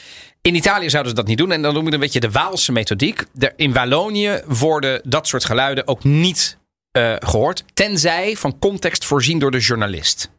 In 0.41 0.55
Italië 0.55 0.89
zouden 0.89 1.11
ze 1.11 1.17
dat 1.17 1.27
niet 1.27 1.37
doen. 1.37 1.51
En 1.51 1.61
dan 1.61 1.73
noem 1.73 1.87
je 1.87 1.93
een 1.93 1.99
beetje 1.99 2.19
de 2.19 2.31
Waalse 2.31 2.71
methodiek. 2.71 3.23
In 3.55 3.73
Wallonië 3.73 4.41
worden 4.45 5.01
dat 5.03 5.27
soort 5.27 5.45
geluiden 5.45 5.87
ook 5.87 6.03
niet 6.03 6.57
eh, 6.91 7.13
gehoord. 7.19 7.63
Tenzij 7.73 8.35
van 8.35 8.59
context 8.59 9.05
voorzien 9.05 9.39
door 9.39 9.51
de 9.51 9.59
journalist. 9.59 10.29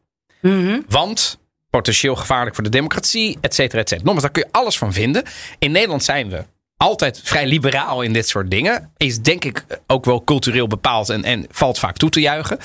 Mhm. 0.40 0.80
Want 0.88 1.38
potentieel 1.76 2.16
gevaarlijk 2.16 2.54
voor 2.54 2.64
de 2.64 2.70
democratie, 2.70 3.38
et 3.40 3.54
cetera, 3.54 3.80
et 3.80 3.88
cetera. 3.88 4.04
Nogmaals, 4.04 4.22
daar 4.22 4.30
kun 4.30 4.42
je 4.42 4.58
alles 4.58 4.78
van 4.78 4.92
vinden. 4.92 5.22
In 5.58 5.72
Nederland 5.72 6.04
zijn 6.04 6.28
we 6.28 6.44
altijd 6.76 7.20
vrij 7.24 7.46
liberaal 7.46 8.02
in 8.02 8.12
dit 8.12 8.28
soort 8.28 8.50
dingen. 8.50 8.90
Is 8.96 9.18
denk 9.20 9.44
ik 9.44 9.64
ook 9.86 10.04
wel 10.04 10.24
cultureel 10.24 10.66
bepaald 10.66 11.08
en, 11.08 11.24
en 11.24 11.46
valt 11.50 11.78
vaak 11.78 11.96
toe 11.96 12.10
te 12.10 12.20
juichen. 12.20 12.58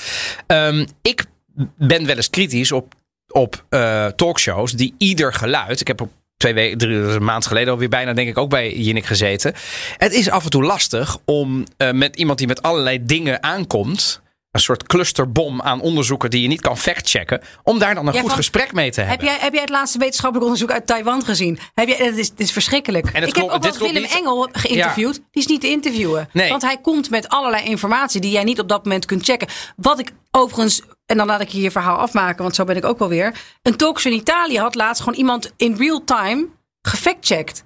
Ehm, 0.47 0.86
ik 1.02 1.26
ben 1.78 2.06
wel 2.06 2.15
eens 2.15 2.30
kritisch 2.30 2.71
op, 2.71 2.93
op 3.28 3.65
eh, 3.69 4.06
talkshows 4.06 4.71
die 4.71 4.93
ieder 4.97 5.34
geluid. 5.34 5.82
Ik 5.82 5.88
heb 5.88 6.02
op 6.02 6.12
twee 6.38 6.54
weken, 6.54 6.78
drie 6.78 6.95
een 6.95 7.24
maand 7.24 7.45
geleden 7.45 7.74
alweer 7.74 7.89
bijna, 7.89 8.13
denk 8.13 8.28
ik, 8.28 8.38
ook 8.38 8.50
bij 8.50 8.74
Jinnik 8.74 9.06
gezeten. 9.06 9.54
Het 9.97 10.13
is 10.13 10.30
af 10.30 10.43
en 10.43 10.50
toe 10.50 10.63
lastig 10.63 11.17
om 11.26 11.63
eh, 11.78 11.91
met 11.91 12.15
iemand 12.15 12.38
die 12.38 12.47
met 12.47 12.62
allerlei 12.62 13.06
dingen 13.06 13.43
aankomt. 13.43 14.20
Een 14.51 14.59
soort 14.59 14.83
clusterbom 14.87 15.61
aan 15.61 15.81
onderzoeken 15.81 16.29
die 16.29 16.41
je 16.41 16.47
niet 16.47 16.61
kan 16.61 16.77
factchecken. 16.77 17.41
Om 17.63 17.79
daar 17.79 17.95
dan 17.95 18.07
een 18.07 18.13
Ja, 18.13 18.19
goed 18.19 18.27
van- 18.29 18.37
gesprek 18.37 18.73
mee 18.73 18.91
te 18.91 18.99
Heb 18.99 19.09
hebben. 19.09 19.27
jij, 19.27 19.37
heb 19.39 19.51
jij 19.53 19.61
het 19.61 19.69
laatste 19.69 19.97
wetenschappelijk 19.97 20.43
onderzoek 20.45 20.71
uit 20.71 20.87
Taiwan 20.87 21.23
gezien? 21.25 21.59
Heb 21.73 21.87
jij, 21.87 21.97
het, 22.05 22.17
is, 22.17 22.27
het 22.29 22.39
is 22.39 22.51
verschrikkelijk. 22.51 23.05
het 23.13 23.27
ik 23.27 23.35
heb 23.35 23.49
ook 23.49 23.63
wel 23.63 23.77
Willem 23.77 24.01
niet. 24.01 24.15
Engel 24.15 24.49
geïnterviewd. 24.51 25.13
Die 25.13 25.41
is 25.43 25.45
niet 25.47 25.61
te 25.61 25.67
interviewen. 25.69 26.29
Nee. 26.33 26.49
Want 26.49 26.61
hij 26.61 26.77
komt 26.77 27.09
met 27.09 27.29
allerlei 27.29 27.63
informatie 27.65 28.21
die 28.21 28.31
jij 28.31 28.43
niet 28.43 28.59
op 28.59 28.67
dat 28.69 28.83
moment 28.83 29.05
kunt 29.05 29.23
checken. 29.25 29.47
Wat 29.75 29.99
ik 29.99 30.11
overigens, 30.31 30.81
en 31.05 31.17
dan 31.17 31.27
laat 31.27 31.41
ik 31.41 31.49
je 31.49 31.61
je 31.61 31.71
verhaal 31.71 31.97
afmaken, 31.97 32.43
want 32.43 32.55
zo 32.55 32.63
ben 32.63 32.75
ik 32.75 32.85
ook 32.85 32.99
wel 32.99 33.09
weer. 33.09 33.35
Een 33.61 33.75
talkshow 33.75 34.12
in 34.12 34.17
Italië 34.19 34.58
had 34.60 34.75
laatst 34.75 35.04
gewoon 35.04 35.17
iemand 35.19 35.52
in 35.58 35.75
real 35.77 36.04
time 36.04 36.47
gefactcheckt. 36.81 37.63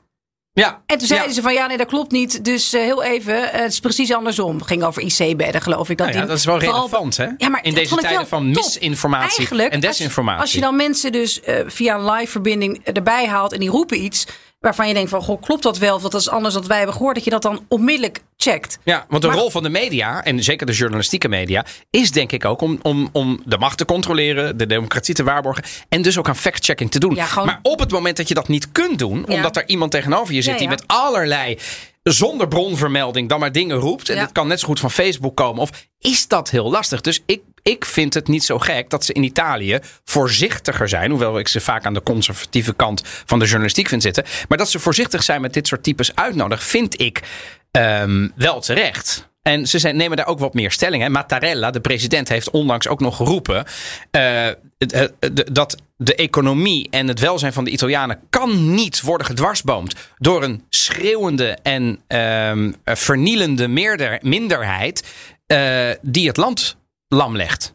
Ja, 0.58 0.82
En 0.86 0.98
toen 0.98 1.08
zeiden 1.08 1.30
ja. 1.30 1.36
ze 1.36 1.42
van 1.42 1.54
ja, 1.54 1.68
nee, 1.68 1.78
dat 1.78 1.88
klopt 1.88 2.12
niet. 2.12 2.44
Dus 2.46 2.74
eh, 2.74 2.82
heel 2.82 3.04
even, 3.04 3.52
eh, 3.54 3.62
het 3.62 3.72
is 3.72 3.80
precies 3.80 4.14
andersom. 4.14 4.58
Het 4.58 4.68
ging 4.68 4.84
over 4.84 5.02
IC-bedden, 5.02 5.62
geloof 5.62 5.90
ik. 5.90 5.98
Dat, 5.98 6.08
Nou 6.08 6.20
ja, 6.20 6.26
dat 6.26 6.38
is 6.38 6.46
wel 6.46 6.60
relevant, 6.60 7.18
hè? 7.18 7.24
Ja, 7.38 7.62
In 7.62 7.74
deze 7.74 7.96
tijden 7.96 8.28
van 8.28 8.52
top. 8.54 8.64
misinformatie 8.64 9.38
Eigenlijk, 9.38 9.68
en 9.70 9.76
als 9.76 9.82
je- 9.84 9.88
desinformatie. 9.90 10.42
Als 10.42 10.52
je, 10.52 10.60
dan 10.60 10.76
mensen 10.76 11.12
dus 11.12 11.42
eh, 11.42 11.56
via 11.68 11.96
een 11.96 12.12
live 12.12 12.32
verbinding 12.32 12.80
erbij 12.86 13.28
haalt 13.28 13.54
en 13.54 13.60
die 13.60 13.70
roepen 13.70 14.04
iets 14.04 14.26
waarvan 14.66 14.88
je 14.88 14.94
denkt 14.94 15.10
van, 15.10 15.22
goh, 15.22 15.42
klopt 15.42 15.64
dat 15.64 15.78
wel? 15.78 15.96
Of 15.96 16.02
dat 16.02 16.14
is 16.14 16.30
anders 16.30 16.54
dan 16.54 16.68
wij 16.68 16.78
hebben 16.78 16.96
gehoord. 16.96 17.16
Dat 17.16 17.24
je 17.24 17.30
dat 17.30 17.42
dan 17.42 17.66
onmiddellijk 17.68 18.20
checkt. 18.38 18.80
Ja, 18.84 19.06
want 19.10 19.22
de 19.22 19.28
Maar- 19.28 19.38
rol 19.38 19.50
van 19.50 19.64
de 19.64 19.70
media, 19.70 20.24
en 20.24 20.44
zeker 20.44 20.66
de 20.66 20.74
journalistieke 20.74 21.28
media, 21.28 21.66
is 21.90 22.12
denk 22.12 22.32
ik 22.32 22.46
ook 22.46 22.62
om, 22.62 22.80
om, 22.82 23.10
om 23.12 23.42
de 23.46 23.58
macht 23.58 23.78
te 23.78 23.86
controleren, 23.86 24.58
de 24.58 24.66
democratie 24.66 25.14
te 25.16 25.24
waarborgen 25.24 25.64
en 25.90 26.02
dus 26.02 26.18
ook 26.18 26.28
aan 26.28 26.36
fact-checking 26.36 26.92
te 26.92 27.00
doen. 27.00 27.16
Ja, 27.16 27.26
gewoon- 27.26 27.48
Maar 27.48 27.60
op 27.62 27.80
het 27.80 27.92
moment 27.92 28.18
dat 28.18 28.28
je 28.28 28.34
dat 28.34 28.48
niet 28.48 28.72
kunt 28.72 29.00
doen, 29.00 29.24
Ja. 29.28 29.34
omdat 29.36 29.56
er 29.58 29.64
iemand 29.68 29.92
tegenover 29.92 30.34
je 30.34 30.42
zit 30.42 30.54
Ja, 30.54 30.60
die 30.60 30.68
met 30.68 30.84
allerlei 30.88 31.58
zonder 32.04 32.48
bronvermelding 32.48 33.30
dan 33.30 33.40
maar 33.40 33.52
dingen 33.52 33.78
roept, 33.78 34.10
en 34.10 34.20
dat 34.20 34.32
kan 34.32 34.48
net 34.48 34.60
zo 34.60 34.68
goed 34.68 34.80
van 34.80 34.92
Facebook 34.92 35.36
komen, 35.36 35.62
of 35.62 35.70
is 36.00 36.28
dat 36.28 36.50
heel 36.50 36.70
lastig? 36.72 37.02
Dus 37.02 37.22
ik, 37.26 37.42
ik 37.70 37.86
vind 37.86 38.14
het 38.14 38.28
niet 38.28 38.44
zo 38.44 38.60
gek 38.60 38.90
dat 38.90 39.06
ze 39.06 39.14
in 39.14 39.24
Italië 39.24 39.80
voorzichtiger 40.04 40.90
zijn, 40.90 41.10
hoewel 41.10 41.40
ik 41.40 41.48
ze 41.48 41.62
vaak 41.62 41.86
aan 41.86 41.94
de 41.94 42.04
conservatieve 42.04 42.74
kant 42.74 43.02
van 43.06 43.40
de 43.40 43.46
journalistiek 43.46 43.88
vind 43.88 44.02
zitten, 44.02 44.24
maar 44.48 44.58
dat 44.58 44.70
ze 44.70 44.80
voorzichtig 44.80 45.24
zijn 45.24 45.42
met 45.42 45.54
dit 45.54 45.68
soort 45.68 45.84
types 45.84 46.16
uitnodigen, 46.16 46.66
vind 46.66 47.02
ik 47.02 47.22
ehm, 47.72 48.28
wel 48.36 48.62
terecht. 48.62 49.30
En 49.42 49.68
ze 49.68 49.80
zijn, 49.80 49.96
nemen 49.96 50.18
daar 50.18 50.28
ook 50.28 50.40
wat 50.40 50.54
meer 50.54 50.72
stelling. 50.72 51.04
Hè. 51.04 51.10
Mattarella, 51.10 51.72
de 51.72 51.80
president, 51.80 52.30
heeft 52.30 52.50
onlangs 52.50 52.88
ook 52.88 53.00
nog 53.00 53.16
geroepen 53.16 53.66
eh, 54.12 54.48
dat 55.52 55.78
de 55.98 56.16
economie 56.16 56.88
en 56.90 57.08
het 57.08 57.20
welzijn 57.20 57.54
van 57.54 57.64
de 57.64 57.72
Italianen 57.72 58.20
kan 58.30 58.74
niet 58.74 59.02
worden 59.02 59.28
gedwarsboomd 59.28 59.96
door 60.18 60.44
een 60.44 60.64
schreeuwende 60.70 61.58
en 61.64 62.00
ehm, 62.08 62.72
eh, 62.84 62.96
vernielende 62.96 63.68
minderheid 64.22 65.04
eh, 65.48 65.90
die 66.02 66.28
het 66.28 66.38
land 66.38 66.78
lam 67.08 67.36
legt. 67.36 67.74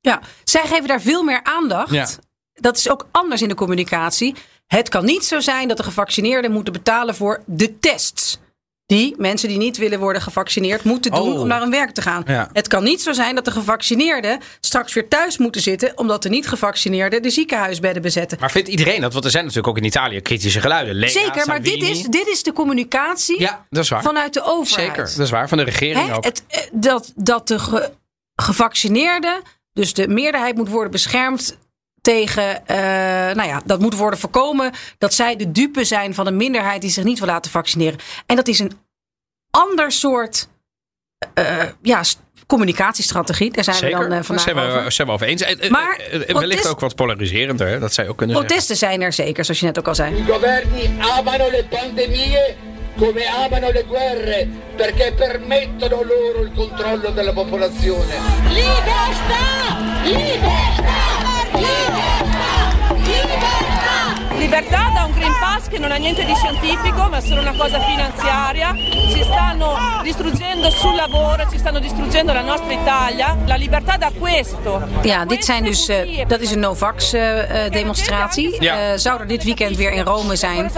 Ja, 0.00 0.20
zij 0.44 0.62
geven 0.66 0.86
daar 0.88 1.00
veel 1.00 1.22
meer 1.22 1.40
aandacht. 1.42 1.90
Ja. 1.92 2.08
Dat 2.52 2.76
is 2.76 2.88
ook 2.90 3.08
anders 3.10 3.42
in 3.42 3.48
de 3.48 3.54
communicatie. 3.54 4.34
Het 4.66 4.88
kan 4.88 5.04
niet 5.04 5.24
zo 5.24 5.40
zijn 5.40 5.68
dat 5.68 5.76
de 5.76 5.82
gevaccineerden 5.82 6.52
moeten 6.52 6.72
betalen 6.72 7.14
voor 7.14 7.42
de 7.46 7.78
tests. 7.78 8.38
Die 8.86 9.14
mensen 9.18 9.48
die 9.48 9.58
niet 9.58 9.76
willen 9.76 9.98
worden 9.98 10.22
gevaccineerd 10.22 10.84
moeten 10.84 11.10
doen 11.10 11.32
Oh. 11.32 11.40
om 11.40 11.46
naar 11.46 11.60
hun 11.60 11.70
werk 11.70 11.90
te 11.90 12.02
gaan. 12.02 12.22
Ja. 12.26 12.48
Het 12.52 12.68
kan 12.68 12.84
niet 12.84 13.02
zo 13.02 13.12
zijn 13.12 13.34
dat 13.34 13.44
de 13.44 13.50
gevaccineerden 13.50 14.40
straks 14.60 14.92
weer 14.94 15.08
thuis 15.08 15.38
moeten 15.38 15.60
zitten. 15.60 15.98
omdat 15.98 16.22
de 16.22 16.28
niet-gevaccineerden 16.28 17.22
de 17.22 17.30
ziekenhuisbedden 17.30 18.02
bezetten. 18.02 18.38
Maar 18.40 18.50
vindt 18.50 18.68
iedereen 18.68 19.00
dat? 19.00 19.12
Want 19.12 19.24
er 19.24 19.30
zijn 19.30 19.42
natuurlijk 19.44 19.68
ook 19.70 19.78
in 19.78 19.84
Italië 19.88 20.20
kritische 20.20 20.60
geluiden. 20.60 21.10
Zeker, 21.10 21.46
maar 21.46 21.62
dit 21.62 21.82
is, 21.82 22.02
dit 22.02 22.26
is 22.26 22.42
de 22.42 22.52
communicatie 22.52 23.40
Ja, 23.40 23.66
dat 23.70 23.82
is 23.84 23.90
waar. 23.90 24.02
vanuit 24.02 24.32
de 24.34 24.42
overheid. 24.42 24.86
Zeker, 24.88 25.04
dat 25.04 25.18
is 25.18 25.30
waar. 25.30 25.48
Van 25.48 25.58
de 25.58 25.64
regering 25.64 26.06
Hè, 26.06 26.14
ook. 26.14 26.24
het, 26.24 26.42
eh, 26.48 26.60
dat, 26.72 27.12
dat 27.16 27.48
de 27.48 27.58
gevaccineerden, 28.36 29.42
dus 29.72 29.94
de 29.94 30.08
meerderheid 30.08 30.56
moet 30.56 30.68
worden 30.68 30.90
beschermd 30.90 31.58
tegen, 32.00 32.66
eh, 32.66 32.76
nou 33.34 33.48
ja, 33.48 33.62
dat 33.64 33.80
moet 33.80 33.94
worden 33.96 34.18
voorkomen 34.18 34.72
dat 34.98 35.14
zij 35.14 35.36
de 35.36 35.52
dupe 35.52 35.84
zijn 35.84 36.14
van 36.14 36.26
een 36.26 36.36
minderheid 36.36 36.80
die 36.80 36.90
zich 36.90 37.04
niet 37.04 37.18
wil 37.18 37.28
laten 37.28 37.50
vaccineren. 37.50 37.98
En 38.26 38.36
dat 38.36 38.48
is 38.48 38.58
een 38.58 38.72
ander 39.50 39.92
soort 39.92 40.48
eh, 41.34 41.62
ja, 41.82 42.02
s- 42.02 42.18
communicatiestrategie. 42.46 43.50
Daar 43.52 43.64
zijn 43.64 43.76
we 43.84 43.90
dan 43.90 44.02
eh, 44.02 44.08
Daar 44.10 44.24
vandaag 44.24 44.44
zijn 44.44 44.56
we, 44.56 44.62
over. 44.62 44.92
zijn 44.92 45.06
we 45.08 45.12
over 45.14 45.26
eens. 45.26 45.42
Eh, 45.42 45.64
eh, 45.64 45.70
Maar 45.70 45.96
eh, 45.96 46.14
eh, 46.14 46.20
wellicht 46.20 46.38
protest- 46.48 46.66
ook 46.68 46.80
wat 46.80 46.94
polariserender, 46.94 47.68
hè? 47.68 47.78
dat 47.78 47.94
je 47.94 48.08
ook 48.08 48.16
kunnen 48.16 48.36
zeggen. 48.36 48.46
Protesten 48.54 48.76
zijn 48.76 49.02
er 49.02 49.12
zeker, 49.12 49.44
zoals 49.44 49.60
je 49.60 49.66
net 49.66 49.78
ook 49.78 49.88
al 49.88 49.94
zei. 49.94 50.16
I 50.16 50.24
governi 50.24 50.90
amano 51.00 51.50
le 51.50 51.64
pandemie 51.70 52.36
come 52.96 53.24
amano 53.26 53.70
le 53.70 53.84
guerre 53.84 54.48
perché 54.76 55.12
permettono 55.12 56.02
loro 56.02 56.42
il 56.42 56.52
controllo 56.54 57.10
della 57.10 57.32
popolazione. 57.32 58.14
Libertà! 58.48 60.02
Libertà! 60.04 60.92
Libertà! 61.54 62.43
Libertà! 64.44 64.64
Libertà 64.64 64.90
da 64.94 65.04
un 65.04 65.12
Green 65.12 65.32
Pass 65.40 65.68
che 65.68 65.78
non 65.78 65.90
ha 65.90 65.96
niente 65.96 66.24
di 66.24 66.34
scientifico 66.34 67.08
ma 67.08 67.16
è 67.16 67.20
solo 67.20 67.40
una 67.40 67.54
cosa 67.56 67.80
finanziaria. 67.80 68.74
Ci 68.74 69.22
stanno 69.22 69.76
distruggendo 70.02 70.70
sul 70.70 70.94
lavoro, 70.94 71.48
ci 71.50 71.58
stanno 71.58 71.78
distruggendo 71.78 72.32
la 72.32 72.42
nostra 72.42 72.72
Italia. 72.72 73.36
La 73.46 73.56
libertà 73.56 73.96
da 73.96 74.10
questo. 74.18 74.82
Ja, 75.02 75.24
dit 75.24 75.44
zijn 75.44 75.64
dus, 75.64 75.88
eh, 75.88 76.24
dat 76.26 76.40
is 76.40 76.50
een 76.50 76.60
Novax-demonstratie. 76.60 78.62
Ja. 78.62 78.96
zou 78.96 79.20
er 79.20 79.26
dit 79.26 79.44
weekend 79.44 79.76
weer 79.76 79.92
in 79.92 80.04
Rome 80.04 80.36
zijn. 80.36 80.70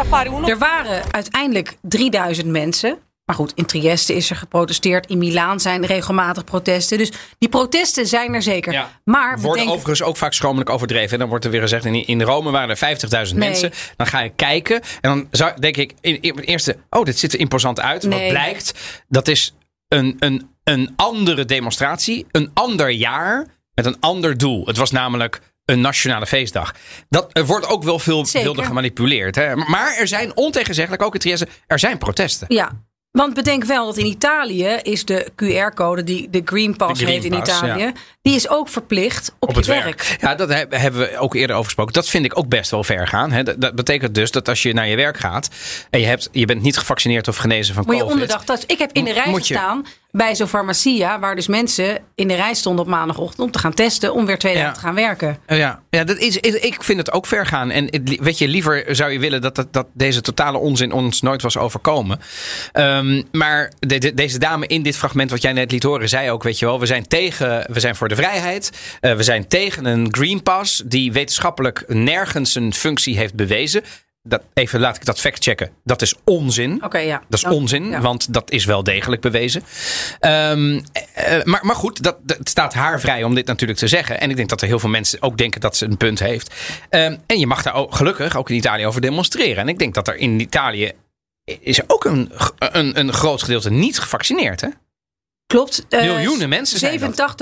Er 0.46 0.58
waren 0.58 1.02
uiteindelijk 1.10 1.76
3000 1.80 2.46
mensen. 2.46 2.98
Maar 3.26 3.36
goed, 3.36 3.52
in 3.54 3.66
Trieste 3.66 4.14
is 4.14 4.30
er 4.30 4.36
geprotesteerd. 4.36 5.06
In 5.06 5.18
Milaan 5.18 5.60
zijn 5.60 5.86
regelmatig 5.86 6.44
protesten. 6.44 6.98
Dus 6.98 7.12
die 7.38 7.48
protesten 7.48 8.06
zijn 8.06 8.34
er 8.34 8.42
zeker. 8.42 8.72
Ja. 8.72 8.90
Maar 9.04 9.40
Worden 9.40 9.68
overigens 9.68 10.02
ook 10.02 10.16
vaak 10.16 10.32
schromelijk 10.32 10.70
overdreven. 10.70 11.12
En 11.12 11.18
dan 11.18 11.28
wordt 11.28 11.44
er 11.44 11.50
weer 11.50 11.60
gezegd, 11.60 11.84
in, 11.84 12.06
in 12.06 12.22
Rome 12.22 12.50
waren 12.50 12.76
er 12.76 12.98
50.000 12.98 13.10
Nee. 13.10 13.48
mensen. 13.48 13.72
Dan 13.96 14.06
ga 14.06 14.20
je 14.20 14.28
kijken 14.36 14.80
en 15.00 15.10
dan 15.10 15.28
zou, 15.30 15.60
denk 15.60 15.76
ik 15.76 15.92
in, 16.00 16.22
in 16.22 16.36
het 16.36 16.46
eerste... 16.46 16.76
Oh, 16.90 17.04
dit 17.04 17.18
ziet 17.18 17.32
er 17.32 17.38
imposant 17.38 17.80
uit. 17.80 18.04
Wat 18.04 18.28
blijkt, 18.28 18.72
dat 19.08 19.28
is 19.28 19.54
een, 19.88 20.16
een, 20.18 20.50
een 20.64 20.92
andere 20.96 21.44
demonstratie. 21.44 22.26
Een 22.30 22.50
ander 22.54 22.90
jaar 22.90 23.46
met 23.74 23.86
een 23.86 23.96
ander 24.00 24.36
doel. 24.38 24.66
Het 24.66 24.76
was 24.76 24.90
namelijk 24.90 25.40
een 25.64 25.80
nationale 25.80 26.26
feestdag. 26.26 26.74
Dat, 27.08 27.30
er 27.32 27.46
wordt 27.46 27.66
ook 27.68 27.82
wel 27.82 27.98
veel 27.98 28.26
Zeker. 28.26 28.42
wilde 28.42 28.62
gemanipuleerd. 28.64 29.34
Hè? 29.34 29.56
Maar 29.56 29.96
er 29.96 30.08
zijn 30.08 30.36
ontegenzeggelijk, 30.36 31.02
ook 31.02 31.14
in 31.14 31.20
Trieste, 31.20 31.48
er 31.66 31.78
zijn 31.78 31.98
protesten. 31.98 32.46
Ja, 32.50 32.70
want 33.16 33.34
bedenk 33.34 33.64
wel 33.64 33.86
dat 33.86 33.96
in 33.96 34.06
Italië 34.06 34.66
is 34.82 35.04
de 35.04 35.26
QR-code, 35.44 36.04
die 36.04 36.28
de 36.30 36.42
Green 36.44 36.76
Pass 36.76 36.98
De 36.98 37.04
Green 37.06 37.22
heet 37.22 37.32
in 37.32 37.38
Italië, 37.38 37.80
ja. 37.82 37.92
die 38.22 38.34
is 38.34 38.48
ook 38.48 38.68
verplicht 38.68 39.34
op, 39.38 39.48
op 39.48 39.50
je 39.50 39.56
het 39.56 39.66
werk. 39.66 40.16
Ja, 40.20 40.34
dat 40.34 40.48
heb- 40.48 40.72
hebben 40.72 41.00
we 41.00 41.18
ook 41.18 41.34
eerder 41.34 41.54
over 41.56 41.64
gesproken. 41.64 41.92
Dat 41.92 42.08
vind 42.08 42.24
ik 42.24 42.38
ook 42.38 42.48
best 42.48 42.70
wel 42.70 42.84
ver 42.84 43.06
gaan. 43.08 43.32
Hè. 43.32 43.42
Dat, 43.42 43.60
dat 43.60 43.74
betekent 43.74 44.14
dus 44.14 44.30
dat 44.30 44.48
als 44.48 44.62
je 44.62 44.72
naar 44.72 44.88
je 44.88 44.96
werk 44.96 45.18
gaat 45.18 45.48
en 45.90 46.00
je, 46.00 46.06
hebt, 46.06 46.28
je 46.32 46.44
bent 46.46 46.62
niet 46.62 46.76
gevaccineerd 46.78 47.28
of 47.28 47.36
genezen 47.36 47.74
van 47.74 47.82
Moet 47.86 47.94
je 47.94 48.00
COVID. 48.00 48.14
onderdag 48.16 48.44
dat. 48.44 48.64
Ik 48.66 48.78
heb 48.78 48.90
in 48.92 49.04
de 49.04 49.12
rij 49.12 49.28
je- 49.30 49.34
gestaan 49.34 49.86
bij 50.10 50.34
zo'n 50.36 50.46
farmacia, 50.48 51.18
waar 51.18 51.34
dus 51.36 51.46
mensen 51.46 51.98
in 52.14 52.28
de 52.28 52.34
rij 52.34 52.54
stonden 52.54 52.84
op 52.84 52.90
maandagochtend 52.90 53.40
om 53.40 53.50
te 53.50 53.58
gaan 53.58 53.74
testen, 53.74 54.14
om 54.14 54.26
weer 54.26 54.38
twee 54.38 54.52
Ja. 54.54 54.58
dagen 54.60 54.74
te 54.74 54.80
gaan 54.80 54.94
werken. 54.94 55.38
Eh, 55.46 55.58
Ja, 55.58 55.80
ja 55.90 56.04
dat 56.04 56.16
is, 56.18 56.36
ik 56.36 56.82
vind 56.82 56.98
het 56.98 57.12
ook 57.12 57.26
ver 57.26 57.46
gaan. 57.46 57.70
En 57.70 57.88
weet 58.20 58.38
je, 58.38 58.48
liever 58.48 58.84
zou 58.96 59.10
je 59.12 59.18
willen 59.18 59.40
dat, 59.40 59.54
dat, 59.54 59.72
dat 59.72 59.86
deze 59.92 60.20
totale 60.20 60.58
onzin 60.58 60.92
ons 60.92 61.20
nooit 61.22 61.42
was 61.42 61.56
overkomen. 61.56 62.20
Ehm, 63.06 63.22
maar 63.32 63.72
de- 63.78 63.98
de- 63.98 64.14
deze 64.14 64.38
dame 64.38 64.66
in 64.66 64.82
dit 64.82 64.96
fragment 64.96 65.30
wat 65.30 65.42
jij 65.42 65.52
net 65.52 65.70
liet 65.70 65.82
horen, 65.82 66.08
zei 66.08 66.30
ook, 66.30 66.42
weet 66.42 66.58
je 66.58 66.66
wel, 66.66 66.80
we 66.80 66.86
zijn 66.86 67.08
tegen, 67.08 67.66
we 67.72 67.80
zijn 67.80 67.96
voor 67.96 68.08
de 68.08 68.16
vrijheid. 68.16 68.70
Eh, 69.00 69.14
we 69.14 69.22
zijn 69.22 69.48
tegen 69.48 69.84
een 69.84 70.08
Green 70.10 70.42
Pass 70.42 70.82
die 70.86 71.12
wetenschappelijk 71.12 71.84
nergens 71.88 72.54
een 72.54 72.74
functie 72.74 73.16
heeft 73.16 73.34
bewezen. 73.34 73.82
Dat, 74.22 74.42
even 74.54 74.80
laat 74.80 74.96
ik 74.96 75.04
dat 75.04 75.20
fact 75.20 75.42
checken. 75.42 75.70
Dat 75.84 76.02
is 76.02 76.14
onzin. 76.24 76.84
Oké, 76.84 76.98
ja. 76.98 77.22
Dat 77.28 77.38
is 77.38 77.44
onzin, 77.44 77.84
ja. 77.88 78.00
want 78.00 78.32
dat 78.32 78.50
is 78.50 78.64
wel 78.64 78.82
degelijk 78.82 79.22
bewezen. 79.22 79.62
Ehm, 80.20 80.80
eh, 81.14 81.42
maar, 81.44 81.60
maar 81.62 81.74
goed, 81.74 82.02
dat, 82.02 82.16
dat 82.22 82.38
het 82.38 82.48
staat 82.48 82.74
haar 82.74 83.00
vrij 83.00 83.24
om 83.24 83.34
dit 83.34 83.46
natuurlijk 83.46 83.78
te 83.78 83.88
zeggen. 83.88 84.20
En 84.20 84.30
ik 84.30 84.36
denk 84.36 84.48
dat 84.48 84.60
er 84.60 84.66
heel 84.66 84.78
veel 84.78 84.88
mensen 84.88 85.22
ook 85.22 85.38
denken 85.38 85.60
dat 85.60 85.76
ze 85.76 85.84
een 85.84 85.96
punt 85.96 86.18
heeft. 86.18 86.54
Ehm, 86.90 87.16
en 87.26 87.38
je 87.38 87.46
mag 87.46 87.62
daar 87.62 87.74
ook, 87.74 87.94
gelukkig 87.94 88.36
ook 88.36 88.50
in 88.50 88.56
Italië 88.56 88.86
over 88.86 89.00
demonstreren. 89.00 89.56
En 89.56 89.68
ik 89.68 89.78
denk 89.78 89.94
dat 89.94 90.08
er 90.08 90.16
in 90.16 90.40
Italië 90.40 90.92
is 91.60 91.80
ook 91.88 92.04
een, 92.04 92.30
een, 92.58 92.98
een 92.98 93.12
groot 93.12 93.42
gedeelte 93.42 93.70
niet 93.70 93.98
gevaccineerd. 93.98 94.60
Hè? 94.60 94.68
Klopt. 95.46 95.86
eh, 95.88 96.02
Miljoenen 96.02 96.48
mensen 96.48 96.78
zijn 96.78 97.12
dat. 97.14 97.34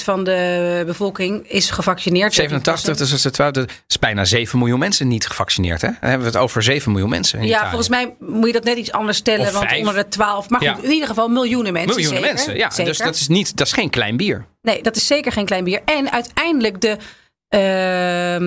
87% 0.00 0.02
van 0.02 0.24
de 0.24 0.82
bevolking 0.86 1.48
is 1.50 1.70
gevaccineerd. 1.70 2.34
87, 2.34 2.96
dus 2.96 3.22
dat 3.22 3.24
is, 3.24 3.54
dat 3.54 3.70
is 3.88 3.98
bijna 3.98 4.24
7 4.24 4.58
miljoen 4.58 4.78
mensen 4.78 5.08
niet 5.08 5.26
gevaccineerd. 5.26 5.80
Hè? 5.80 5.88
Dan 5.88 5.96
hebben 6.00 6.26
we 6.26 6.32
het 6.32 6.42
over 6.42 6.62
7 6.62 6.90
miljoen 6.92 7.10
mensen. 7.10 7.38
In 7.38 7.44
Ja, 7.44 7.50
Italië. 7.50 7.68
volgens 7.68 7.88
mij 7.88 8.14
moet 8.18 8.46
je 8.46 8.52
dat 8.52 8.64
net 8.64 8.76
iets 8.76 8.92
anders 8.92 9.18
stellen. 9.18 9.46
Of 9.46 9.52
want 9.52 9.64
vijf. 9.68 9.78
onder 9.78 9.94
de 9.94 10.08
12. 10.08 10.48
Maar 10.48 10.60
goed, 10.60 10.68
Ja. 10.68 10.78
in 10.82 10.90
ieder 10.92 11.08
geval 11.08 11.28
miljoenen 11.28 11.72
mensen. 11.72 11.94
Miljoenen 11.96 12.20
zeker. 12.20 12.34
mensen, 12.34 12.56
ja. 12.56 12.70
Zeker. 12.70 12.84
Dus 12.92 12.98
dat 12.98 13.14
is, 13.14 13.28
niet, 13.28 13.56
dat 13.56 13.66
is 13.66 13.72
geen 13.72 13.90
klein 13.90 14.16
bier. 14.16 14.46
Nee, 14.62 14.82
dat 14.82 14.96
is 14.96 15.06
zeker 15.06 15.32
geen 15.32 15.46
klein 15.46 15.64
bier. 15.64 15.80
En 15.84 16.12
uiteindelijk 16.12 16.80
de. 16.80 16.96
ehm, 17.48 17.58
eh, 17.58 18.40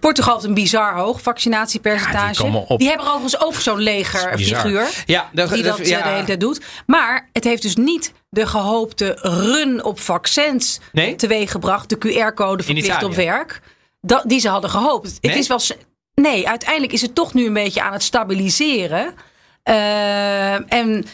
Portugal 0.00 0.34
heeft 0.34 0.46
een 0.46 0.54
bizar 0.54 0.94
hoog 0.94 1.22
vaccinatiepercentage. 1.22 2.46
Ja, 2.46 2.76
die 2.76 2.88
hebben 2.88 3.06
overigens 3.06 3.40
ook 3.40 3.54
zo'n 3.54 3.78
legerfiguur. 3.80 4.88
Ja, 5.06 5.28
dat, 5.32 5.48
die 5.52 5.62
dat 5.62 5.76
dat- 5.76 5.86
eh, 5.86 5.92
ja. 5.92 6.02
de 6.02 6.08
hele 6.08 6.24
tijd 6.24 6.40
doet. 6.40 6.60
Maar 6.86 7.28
het 7.32 7.44
heeft 7.44 7.62
dus 7.62 7.76
niet 7.76 8.12
de 8.30 8.46
gehoopte 8.46 9.18
run 9.22 9.84
op 9.84 10.00
vaccins 10.00 10.80
Nee? 10.92 11.14
teweeggebracht. 11.16 11.88
De 11.88 11.98
QR-code 11.98 12.62
verplicht 12.62 13.02
op 13.02 13.14
werk. 13.14 13.60
Dat, 14.00 14.22
die 14.26 14.40
ze 14.40 14.48
hadden 14.48 14.70
gehoopt. 14.70 15.04
Nee? 15.20 15.32
Het 15.32 15.40
is 15.40 15.48
wel, 15.48 15.60
nee, 16.14 16.48
uiteindelijk 16.48 16.92
is 16.92 17.00
het 17.02 17.14
toch 17.14 17.34
nu 17.34 17.46
een 17.46 17.52
beetje 17.52 17.82
aan 17.82 17.92
het 17.92 18.02
stabiliseren. 18.02 19.14
Eh, 19.62 20.72
en 20.72 21.04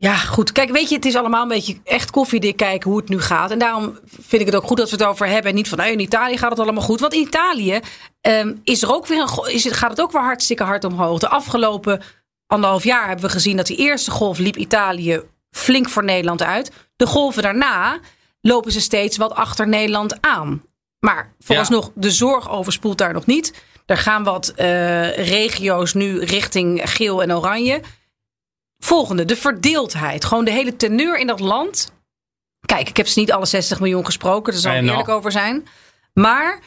ja, 0.00 0.14
goed. 0.16 0.52
Kijk, 0.52 0.70
weet 0.70 0.88
je, 0.88 0.94
het 0.94 1.04
is 1.04 1.16
allemaal 1.16 1.42
een 1.42 1.48
beetje 1.48 1.76
echt 1.84 2.10
koffiedik 2.10 2.56
kijken 2.56 2.90
hoe 2.90 3.00
het 3.00 3.08
nu 3.08 3.20
gaat. 3.20 3.50
En 3.50 3.58
daarom 3.58 3.98
vind 4.06 4.42
ik 4.42 4.46
het 4.46 4.56
ook 4.56 4.66
goed 4.66 4.76
dat 4.76 4.90
we 4.90 4.96
het 4.96 5.04
over 5.04 5.26
hebben. 5.26 5.50
En 5.50 5.54
niet 5.56 5.68
van, 5.68 5.78
nou, 5.78 5.90
in 5.90 6.00
Italië 6.00 6.38
gaat 6.38 6.50
het 6.50 6.58
allemaal 6.58 6.82
goed. 6.82 7.00
Want 7.00 7.14
in 7.14 7.20
Italië 7.20 7.80
ehm, 8.20 8.54
is 8.64 8.82
er 8.82 8.94
ook 8.94 9.06
weer 9.06 9.20
een, 9.20 9.52
is 9.52 9.64
het, 9.64 9.72
gaat 9.72 9.90
het 9.90 10.00
ook 10.00 10.12
weer 10.12 10.22
hartstikke 10.22 10.62
hard 10.62 10.84
omhoog. 10.84 11.18
De 11.18 11.28
afgelopen 11.28 12.02
anderhalf 12.46 12.84
jaar 12.84 13.06
hebben 13.06 13.24
we 13.24 13.30
gezien 13.30 13.56
dat 13.56 13.66
die 13.66 13.76
eerste 13.76 14.10
golf 14.10 14.38
liep 14.38 14.56
Italië 14.56 15.20
flink 15.50 15.88
voor 15.88 16.04
Nederland 16.04 16.42
uit. 16.42 16.72
De 16.96 17.06
golven 17.06 17.42
daarna 17.42 17.98
lopen 18.40 18.72
ze 18.72 18.80
steeds 18.80 19.16
wat 19.16 19.34
achter 19.34 19.68
Nederland 19.68 20.20
aan. 20.20 20.62
Maar 20.98 21.34
vooralsnog, 21.38 21.90
de 21.94 22.10
zorg 22.10 22.50
overspoelt 22.50 22.98
daar 22.98 23.12
nog 23.12 23.26
niet. 23.26 23.62
Er 23.86 23.98
gaan 23.98 24.24
wat 24.24 24.48
eh, 24.48 25.16
regio's 25.16 25.94
nu 25.94 26.24
richting 26.24 26.90
geel 26.90 27.22
en 27.22 27.34
oranje. 27.34 27.80
Volgende, 28.78 29.24
de 29.24 29.36
verdeeldheid. 29.36 30.24
Gewoon 30.24 30.44
de 30.44 30.50
hele 30.50 30.76
teneur 30.76 31.18
in 31.18 31.26
dat 31.26 31.40
land. 31.40 31.92
Kijk, 32.66 32.88
ik 32.88 32.96
heb 32.96 33.06
ze 33.06 33.18
niet 33.18 33.32
alle 33.32 33.46
60 33.46 33.80
miljoen 33.80 34.04
gesproken. 34.04 34.52
Daar 34.52 34.62
zal 34.62 34.72
ik 34.72 34.80
Nee, 34.80 34.88
eerlijk 34.88 35.06
nou. 35.06 35.18
over 35.18 35.32
zijn. 35.32 35.66
Maar 36.14 36.60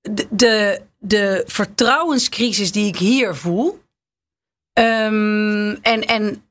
de, 0.00 0.26
de, 0.30 0.82
de 0.98 1.42
vertrouwenscrisis 1.46 2.72
die 2.72 2.86
ik 2.86 2.96
hier 2.96 3.34
voel. 3.34 3.82
ehm, 4.72 5.76
en, 5.82 6.04
en 6.06 6.42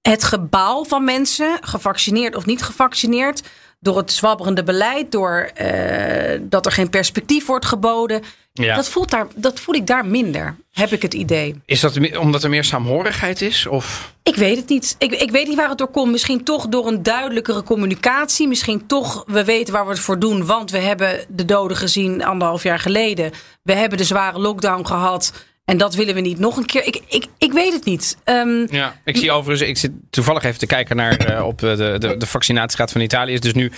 het 0.00 0.24
gebaal 0.24 0.84
van 0.84 1.04
mensen, 1.04 1.58
gevaccineerd 1.64 2.36
of 2.36 2.46
niet 2.46 2.62
gevaccineerd. 2.62 3.42
Door 3.82 3.96
het 3.96 4.12
zwabberende 4.12 4.62
beleid, 4.62 5.12
door 5.12 5.50
eh, 5.54 6.40
dat 6.42 6.66
er 6.66 6.72
geen 6.72 6.90
perspectief 6.90 7.46
wordt 7.46 7.64
geboden. 7.64 8.22
Ja. 8.52 8.76
Dat, 8.76 8.88
voelt 8.88 9.10
daar, 9.10 9.26
dat 9.34 9.60
voel 9.60 9.74
ik 9.74 9.86
daar 9.86 10.06
minder, 10.06 10.56
heb 10.72 10.92
ik 10.92 11.02
het 11.02 11.14
idee. 11.14 11.60
Is 11.64 11.80
dat 11.80 12.16
omdat 12.18 12.42
er 12.42 12.50
meer 12.50 12.64
saamhorigheid 12.64 13.40
is? 13.40 13.66
Of? 13.66 14.14
Ik 14.22 14.34
weet 14.34 14.56
het 14.56 14.68
niet. 14.68 14.94
Ik, 14.98 15.12
ik 15.12 15.30
weet 15.30 15.46
niet 15.46 15.56
waar 15.56 15.68
het 15.68 15.78
door 15.78 15.90
komt. 15.90 16.10
Misschien 16.10 16.44
toch 16.44 16.68
door 16.68 16.86
een 16.86 17.02
duidelijkere 17.02 17.62
communicatie. 17.62 18.48
Misschien 18.48 18.86
toch, 18.86 19.24
we 19.26 19.44
weten 19.44 19.72
waar 19.72 19.84
we 19.84 19.90
het 19.90 20.00
voor 20.00 20.18
doen. 20.18 20.46
Want 20.46 20.70
we 20.70 20.78
hebben 20.78 21.24
de 21.28 21.44
doden 21.44 21.76
gezien 21.76 22.24
anderhalf 22.24 22.62
jaar 22.62 22.78
geleden. 22.78 23.32
We 23.62 23.72
hebben 23.72 23.98
de 23.98 24.04
zware 24.04 24.38
lockdown 24.38 24.86
gehad. 24.86 25.32
En 25.64 25.76
dat 25.76 25.94
willen 25.94 26.14
we 26.14 26.20
niet 26.20 26.38
nog 26.38 26.56
een 26.56 26.66
keer. 26.66 26.86
Ik, 26.86 27.00
ik, 27.08 27.26
ik 27.38 27.52
weet 27.52 27.72
het 27.72 27.84
niet. 27.84 28.16
Ehm, 28.24 28.66
Ja, 28.74 29.00
ik 29.04 29.16
zie 29.16 29.30
overigens, 29.32 29.68
ik 29.68 29.76
zit 29.76 29.90
toevallig 30.10 30.42
even 30.42 30.58
te 30.58 30.66
kijken 30.66 30.96
naar 30.96 31.16
eh, 31.16 31.46
op 31.46 31.62
eh, 31.62 31.76
de, 31.76 31.96
de, 31.98 32.16
de 32.16 32.26
vaccinatiegraad 32.26 32.92
van 32.92 33.00
Italië. 33.00 33.32
Is 33.32 33.40
dus 33.40 33.54
nu 33.54 33.72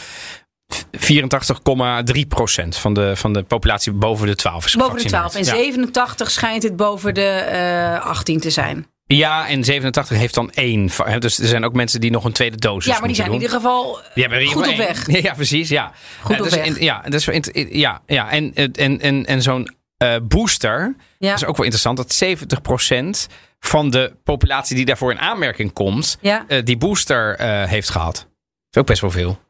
84,3 2.14 2.26
procent 2.28 2.76
van 2.76 2.94
de, 2.94 3.16
van 3.16 3.32
de 3.32 3.42
populatie 3.42 3.92
boven 3.92 4.26
de 4.26 4.34
12 4.34 4.64
is 4.64 4.74
boven 4.76 4.96
de 4.96 5.04
12. 5.04 5.24
En 5.24 5.30
gevaccineerd. 5.30 5.64
87 5.74 6.30
schijnt 6.30 6.62
het 6.62 6.76
boven 6.76 7.14
de 7.14 7.26
eh 7.28 8.06
18 8.06 8.40
te 8.40 8.50
zijn. 8.50 8.86
Ja. 9.06 9.48
en 9.48 9.64
87 9.64 10.18
heeft 10.18 10.34
dan 10.34 10.50
één. 10.50 10.90
Dus 11.18 11.38
er 11.38 11.46
zijn 11.46 11.64
ook 11.64 11.72
mensen 11.72 12.00
die 12.00 12.10
nog 12.10 12.24
een 12.24 12.32
tweede 12.32 12.56
dosis 12.56 12.92
ja, 12.92 12.98
maar 12.98 13.06
die 13.08 13.16
zijn 13.16 13.28
in 13.28 13.34
ieder 13.34 13.50
geval 13.50 14.00
in 14.14 14.46
goed 14.46 14.68
op 14.68 14.76
weg. 14.86 15.22
Ja, 15.22 15.32
precies. 15.34 15.68
Ja. 15.68 15.92
Goed 16.22 16.38
op 16.38 16.44
dus 16.44 16.54
weg. 16.54 16.66
in- 16.66 16.84
ja, 16.84 17.02
wel 17.24 17.34
int- 17.34 17.50
ja, 17.70 18.00
ja. 18.06 18.30
En, 18.30 18.54
en, 18.54 19.00
en, 19.00 19.26
en 19.26 19.42
zo'n 19.42 19.68
eh, 19.96 20.16
booster. 20.22 20.94
Ja. 21.18 21.30
Dat 21.30 21.42
is 21.42 21.46
ook 21.46 21.56
wel 21.56 21.66
interessant. 21.66 21.96
Dat 21.96 22.12
70% 23.28 23.32
van 23.58 23.90
de 23.90 24.16
populatie 24.24 24.76
die 24.76 24.84
daarvoor 24.84 25.10
in 25.12 25.18
aanmerking 25.18 25.72
komt. 25.72 26.18
Ja. 26.20 26.44
eh, 26.48 26.64
die 26.64 26.76
booster 26.76 27.36
eh, 27.36 27.64
heeft 27.64 27.88
gehad. 27.90 28.14
Dat 28.14 28.26
is 28.70 28.80
ook 28.80 28.86
best 28.86 29.00
wel 29.00 29.10
veel. 29.10 29.42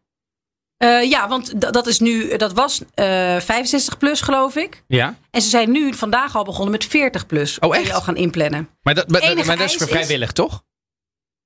Ja, 1.09 1.28
want 1.28 1.72
dat 1.72 1.86
is 1.86 1.99
nu, 1.99 2.36
dat 2.36 2.53
was 2.53 2.82
eh 2.95 3.05
65 3.40 3.99
plus, 3.99 4.20
geloof 4.20 4.57
ik. 4.57 4.82
Ja. 4.86 5.14
En 5.30 5.42
ze 5.42 5.49
zijn 5.49 5.70
nu 5.70 5.95
vandaag 5.95 6.36
al 6.36 6.45
begonnen 6.45 6.70
met 6.70 6.84
40 6.84 7.26
plus. 7.26 7.59
Oh, 7.59 7.72
Die 7.72 7.80
echt? 7.80 7.92
al 7.92 8.01
gaan 8.01 8.16
inplannen. 8.16 8.68
Maar 8.82 8.95
dat, 8.95 9.09
maar, 9.09 9.20
dat- 9.20 9.30
Enige 9.30 9.47
maar 9.47 9.57
dat 9.57 9.70
is 9.70 9.76
vrijwillig, 9.76 10.32
toch? 10.32 10.62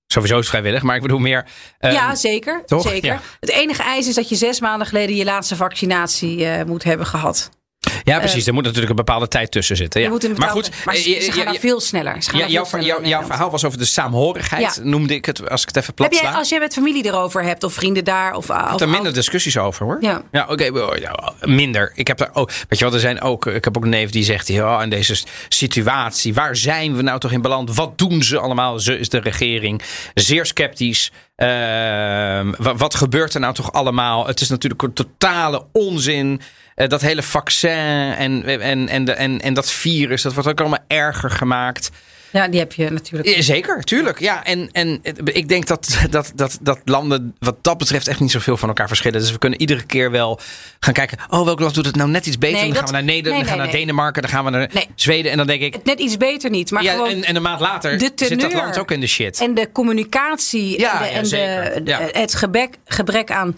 Sowieso 0.07 0.35
is 0.35 0.41
het 0.41 0.49
vrijwillig, 0.49 0.83
maar 0.83 0.97
ik 0.97 1.03
bedoel 1.03 1.19
meer. 1.19 1.47
eh, 1.79 1.93
ja, 1.93 2.15
zeker. 2.15 2.63
toch? 2.67 2.83
zeker. 2.83 3.13
Ja. 3.13 3.21
Het 3.41 3.51
enige 3.51 3.83
eis 3.83 4.09
is 4.09 4.15
dat 4.15 4.29
je 4.29 4.35
zes 4.37 4.61
maanden 4.61 4.87
geleden 4.87 5.17
je 5.17 5.25
laatste 5.25 5.57
vaccinatie 5.57 6.65
moet 6.65 6.85
hebben 6.85 7.07
gehad. 7.07 7.51
Ja, 8.05 8.19
precies. 8.19 8.47
er 8.47 8.55
moet 8.55 8.63
natuurlijk 8.63 8.91
een 8.91 8.97
bepaalde 8.97 9.29
tijd 9.29 9.51
tussen 9.51 9.77
zitten. 9.77 10.01
Ja. 10.01 10.11
Maar 10.37 10.49
goed, 10.49 10.71
maar 10.85 10.95
eh, 10.95 11.01
ze, 11.01 11.11
ze 11.11 11.11
je- 11.11 11.33
gaan 11.33 11.55
veel 11.55 11.81
sneller. 11.81 12.17
Gaan 12.23 12.51
jouw, 12.51 12.67
veel 12.67 12.81
sneller 12.81 13.25
verhaal 13.25 13.51
was 13.51 13.65
over 13.65 13.79
de 13.79 13.85
saamhorigheid, 13.85 14.81
noemde 14.83 15.15
ik 15.15 15.25
het, 15.25 15.51
als 15.51 15.63
ik 15.63 15.69
het 15.69 15.77
even 15.77 15.95
plat 15.95 16.13
Heb 16.15 16.23
jij, 16.23 16.33
als 16.33 16.49
je 16.49 16.59
met 16.59 16.75
familie 16.75 17.05
erover 17.07 17.43
hebt 17.43 17.65
of 17.65 17.73
vrienden 17.73 18.05
daar 18.05 18.35
of, 18.35 18.49
Ik 18.49 18.57
heb 18.71 18.81
er 18.81 18.89
minder 18.89 19.13
discussies 19.15 19.59
over 19.59 19.87
hoor. 19.87 19.99
Ja. 20.01 20.23
Ja, 20.33 20.47
oké. 20.49 20.71
maar, 20.71 21.01
ja, 21.01 21.33
minder. 21.41 21.93
Ik 21.95 22.07
heb 22.07 22.19
daar 22.19 22.31
ook. 22.33 22.51
Weet 22.69 22.79
je 22.79 22.85
wat, 22.85 22.95
er 22.95 23.01
zijn 23.01 23.21
ook. 23.21 23.47
Ik 23.47 23.65
heb 23.65 23.77
ook 23.77 23.83
een 23.85 23.89
neef 23.91 24.11
die 24.11 24.25
zegt. 24.25 24.49
Ja, 24.49 24.83
in 24.83 24.91
deze 24.91 25.23
situatie. 25.49 26.35
Waar 26.35 26.57
zijn 26.57 26.97
we 26.97 27.03
nou 27.03 27.19
toch 27.21 27.33
in 27.33 27.43
beland? 27.43 27.75
Wat 27.75 27.99
doen 27.99 28.23
ze 28.23 28.39
allemaal? 28.39 28.79
Ze 28.81 28.99
is 28.99 29.09
de 29.09 29.21
regering. 29.21 29.83
Zeer 30.15 30.47
sceptisch. 30.47 31.13
Ehm, 31.39 32.53
wa- 32.59 32.75
wat 32.77 32.95
gebeurt 32.95 33.35
er 33.35 33.41
nou 33.41 33.55
toch 33.55 33.73
allemaal? 33.73 34.27
Het 34.27 34.41
is 34.41 34.49
natuurlijk 34.49 34.83
een 34.83 34.93
totale 34.93 35.65
onzin. 35.73 36.41
Eh, 36.75 36.89
dat 36.89 37.01
hele 37.01 37.23
vaccin 37.23 37.71
en, 38.17 38.45
en, 38.61 38.89
en, 39.17 39.41
en 39.41 39.55
dat 39.55 39.71
virus, 39.71 40.23
dat 40.23 40.35
wordt 40.35 40.49
ook 40.49 40.61
allemaal 40.61 40.85
erger 40.87 41.31
gemaakt. 41.31 41.91
Ja, 42.33 42.49
die 42.49 42.59
heb 42.61 42.73
je 42.73 42.91
natuurlijk. 42.91 43.43
Zeker, 43.43 43.83
tuurlijk. 43.85 44.21
Ja, 44.21 44.45
en, 44.45 44.69
en 44.73 44.99
het- 45.03 45.21
ik 45.33 45.49
denk 45.49 45.67
dat, 45.67 45.99
dat, 46.11 46.33
dat, 46.35 46.59
dat 46.61 46.79
landen 46.85 47.35
wat 47.39 47.57
dat 47.65 47.79
betreft 47.79 48.09
echt 48.09 48.21
niet 48.21 48.31
zoveel 48.31 48.57
van 48.57 48.69
elkaar 48.69 48.87
verschillen. 48.89 49.21
Dus 49.21 49.33
we 49.33 49.39
kunnen 49.39 49.61
iedere 49.61 49.83
keer 49.87 50.11
wel 50.11 50.41
gaan 50.81 50.95
kijken. 50.95 51.19
Oh, 51.29 51.45
welk 51.45 51.61
land 51.61 51.75
doet 51.75 51.87
het 51.87 51.97
nou 51.97 52.11
net 52.11 52.27
iets 52.27 52.39
beter? 52.39 52.57
Nee, 52.57 52.65
dan 52.65 52.73
dat- 52.75 52.79
gaan 52.79 52.87
we 52.89 52.93
naar 53.05 53.15
Nederland, 53.15 53.35
nee, 53.37 53.45
dan 53.45 53.49
gaan 53.49 53.57
we 53.59 53.63
nee, 53.63 53.73
naar. 53.73 53.81
Denemarken, 53.87 54.23
dan 54.23 54.31
gaan 54.31 54.45
we 54.45 54.51
naar. 54.51 54.71
Zweden. 54.95 55.31
En 55.31 55.37
dan 55.37 55.47
denk 55.47 55.63
ik, 55.63 55.85
Net 55.85 56.01
iets 56.01 56.17
beter 56.17 56.51
niet, 56.51 56.71
maar 56.71 56.83
ja, 56.83 56.93
gewoon... 56.93 57.09
en, 57.09 57.25
en 57.25 57.37
een 57.37 57.43
maand 57.43 57.61
later 57.61 57.99
de 57.99 58.11
zit 58.17 58.41
dat 58.41 58.53
land 58.53 58.79
ook 58.79 58.91
in 58.91 59.01
de 59.01 59.07
shit. 59.07 59.41
En 59.41 59.55
de 59.55 59.73
communicatie 59.73 60.79
Ja, 60.81 61.09
en, 61.09 61.25
de, 61.29 61.37
en 61.37 61.85
de- 61.85 62.09
het 62.13 62.35
gebrek, 62.35 62.75
gebrek 62.85 63.31
aan 63.31 63.57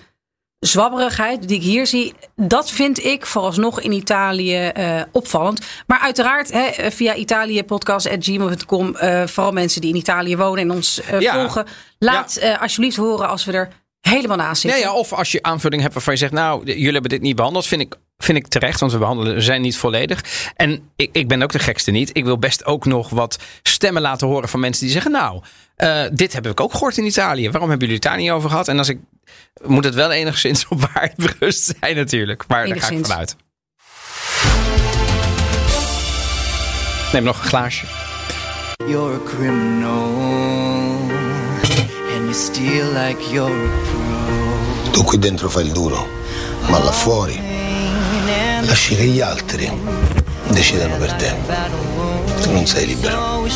zwabberigheid 0.60 1.48
die 1.48 1.56
ik 1.56 1.62
hier 1.62 1.86
zie, 1.86 2.14
dat 2.36 2.70
vind 2.70 3.04
ik 3.04 3.26
vooralsnog 3.26 3.80
in 3.80 3.92
Italië 3.92 4.56
eh, 4.56 5.00
opvallend. 5.12 5.60
Maar 5.86 5.98
uiteraard 6.00 6.52
hè, 6.52 6.90
via 6.90 7.14
italiëpodcast.gmail.com, 7.14 8.96
eh 8.96 9.26
vooral 9.26 9.52
mensen 9.52 9.80
die 9.80 9.90
in 9.90 9.96
Italië 9.96 10.36
wonen 10.36 10.58
en 10.64 10.70
ons 10.70 11.00
eh, 11.02 11.20
Ja. 11.20 11.34
volgen, 11.34 11.66
laat 11.98 12.36
eh, 12.36 12.60
alsjeblieft 12.62 12.96
horen 12.96 13.28
als 13.28 13.44
we 13.44 13.52
er 13.52 13.68
helemaal 14.00 14.36
naast 14.36 14.62
Ja, 14.62 14.70
zitten. 14.70 14.88
ja, 14.90 14.94
of 14.96 15.12
als 15.12 15.32
je 15.32 15.42
aanvulling 15.42 15.82
hebt 15.82 15.94
waarvan 15.94 16.12
je 16.12 16.18
zegt, 16.18 16.32
nou, 16.32 16.64
jullie 16.64 16.92
hebben 16.92 17.10
dit 17.10 17.20
niet 17.20 17.36
behandeld, 17.36 17.66
vind 17.66 17.80
ik, 17.80 17.94
vind 18.18 18.38
ik 18.38 18.46
terecht, 18.48 18.80
want 18.80 18.92
we 18.92 18.98
behandelen, 18.98 19.34
we 19.34 19.40
zijn 19.40 19.62
niet 19.62 19.76
volledig. 19.76 20.24
En 20.56 20.90
ik, 20.96 21.08
ik 21.12 21.28
ben 21.28 21.42
ook 21.42 21.52
de 21.52 21.58
gekste 21.58 21.90
niet. 21.90 22.10
Ik 22.12 22.24
wil 22.24 22.38
best 22.38 22.64
ook 22.64 22.84
nog 22.84 23.10
wat 23.10 23.38
stemmen 23.62 24.02
laten 24.02 24.26
horen 24.26 24.48
van 24.48 24.60
mensen 24.60 24.82
die 24.84 24.92
zeggen, 24.92 25.10
nou, 25.10 25.42
eh, 25.76 26.02
dit 26.12 26.32
heb 26.32 26.46
ik 26.46 26.60
ook 26.60 26.72
gehoord 26.72 26.96
in 26.98 27.04
Italië. 27.04 27.50
Waarom 27.50 27.68
hebben 27.70 27.88
jullie 27.88 28.02
het 28.02 28.10
daar 28.12 28.20
niet 28.20 28.30
over 28.30 28.50
gehad? 28.50 28.68
En 28.68 28.78
als 28.78 28.88
ik, 28.88 28.98
moet 29.64 29.84
het 29.84 29.94
wel 29.94 30.10
enigszins 30.10 30.68
op 30.68 30.80
waarheid 30.80 31.16
berust 31.16 31.74
zijn 31.80 31.96
natuurlijk. 31.96 32.44
Maar 32.48 32.66
daar 32.66 32.80
ga 32.80 32.90
ik 32.90 33.06
vanuit. 33.06 33.36
Neem 37.12 37.22
nog 37.22 37.42
een 37.42 37.48
glaasje. 37.48 37.84
You're 38.86 39.14
a 39.14 39.24
criminal, 39.24 40.12
and 42.14 42.24
you 42.24 42.32
steal 42.32 42.86
like 42.92 43.30
you're 43.30 43.52
a 43.52 43.82
pro. 43.82 44.90
Tu 44.90 45.04
qui 45.04 45.18
dentro 45.18 45.48
fai 45.48 45.64
il 45.64 45.72
duro, 45.72 46.06
ma 46.68 46.78
là 46.78 46.92
fuori 46.92 47.50
lasci 48.70 48.94
che 48.94 49.04
gli 49.04 49.20
altri 49.20 49.70
decidano 50.48 50.96
per 50.96 51.12
te. 51.14 51.34
Non 52.50 52.66
sei 52.66 52.86
libero. 52.86 53.48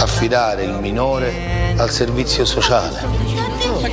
Affidare 0.00 0.62
il 0.64 0.78
minore 0.80 1.32
al 1.76 1.90
servizio 1.90 2.44
sociale 2.44 2.98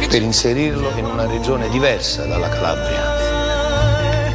per 0.10 0.22
inserirlo 0.22 0.92
in 0.96 1.06
una 1.06 1.26
regione 1.26 1.70
diversa 1.70 2.26
dalla 2.26 2.50
Calabria. 2.50 3.20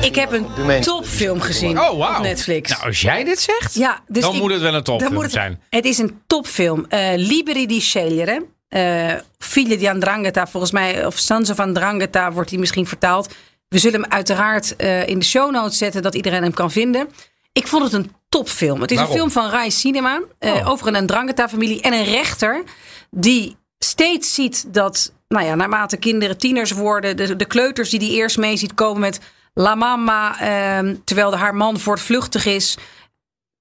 Ik 0.01 0.15
heb 0.15 0.33
een 0.33 0.47
topfilm 0.81 1.41
gezien 1.41 1.81
Oh, 1.81 1.99
op 2.17 2.19
Netflix. 2.23 2.71
Nou, 2.71 2.83
als 2.85 3.01
jij 3.01 3.25
dit 3.25 3.39
zegt, 3.41 3.75
Ja, 3.75 4.01
dus 4.07 4.23
dan 4.23 4.35
ik- 4.35 4.41
moet 4.41 4.51
het 4.51 4.61
wel 4.61 4.69
een 4.69 4.75
dan 4.75 4.83
topfilm 4.83 5.13
moet 5.13 5.23
het- 5.23 5.33
zijn. 5.33 5.61
Het 5.71 5.85
is 5.85 5.99
een 5.99 6.21
topfilm. 6.27 6.87
Eh 6.89 7.13
Liberi 7.17 7.67
di 7.67 7.81
scegliere. 7.81 8.47
Eh 8.69 9.13
Figlie 9.39 9.77
di 9.77 9.89
Andrangheta, 9.89 10.47
volgens 10.47 10.73
mij, 10.73 11.07
of 11.07 11.19
Sons 11.19 11.51
of 11.51 11.61
Andrangheta 11.61 12.33
wordt 12.33 12.51
hij 12.51 12.59
misschien 12.59 12.87
vertaald. 12.87 13.35
We 13.69 13.79
zullen 13.79 14.01
hem 14.03 14.11
uiteraard 14.11 14.77
eh, 14.77 15.07
in 15.09 15.19
de 15.19 15.25
show 15.25 15.51
notes 15.51 15.79
zetten, 15.79 16.03
dat 16.03 16.15
iedereen 16.15 16.43
hem 16.43 16.53
kan 16.55 16.71
vinden. 16.71 17.09
Ik 17.57 17.67
vond 17.67 17.83
het 17.85 17.93
een 17.93 18.13
topfilm. 18.29 18.81
Het 18.81 18.91
is 18.91 18.97
Waarom? 18.97 19.15
een 19.15 19.21
film 19.21 19.33
van 19.33 19.51
Rai 19.51 19.71
Cinema 19.71 20.21
eh, 20.39 20.55
Oh. 20.55 20.69
over 20.69 20.87
een 20.87 20.97
Andrangheta-familie 20.97 21.81
en 21.81 21.93
een 21.93 22.05
rechter 22.05 22.63
die 23.11 23.57
steeds 23.79 24.35
ziet 24.35 24.75
dat, 24.75 25.13
nou 25.29 25.45
ja, 25.47 25.55
naarmate 25.55 25.97
kinderen 25.97 26.39
tieners 26.39 26.71
worden, 26.71 27.17
de, 27.17 27.37
de 27.37 27.45
kleuters 27.45 27.91
die 27.91 27.99
die 27.99 28.11
eerst 28.11 28.39
mee 28.39 28.57
ziet 28.57 28.75
komen 28.75 29.01
met 29.01 29.21
La 29.55 29.75
Mama, 29.75 30.41
ehm, 30.41 30.95
terwijl 31.05 31.31
de, 31.31 31.37
haar 31.37 31.55
man 31.55 31.79
voortvluchtig 31.79 32.47
is. 32.47 32.77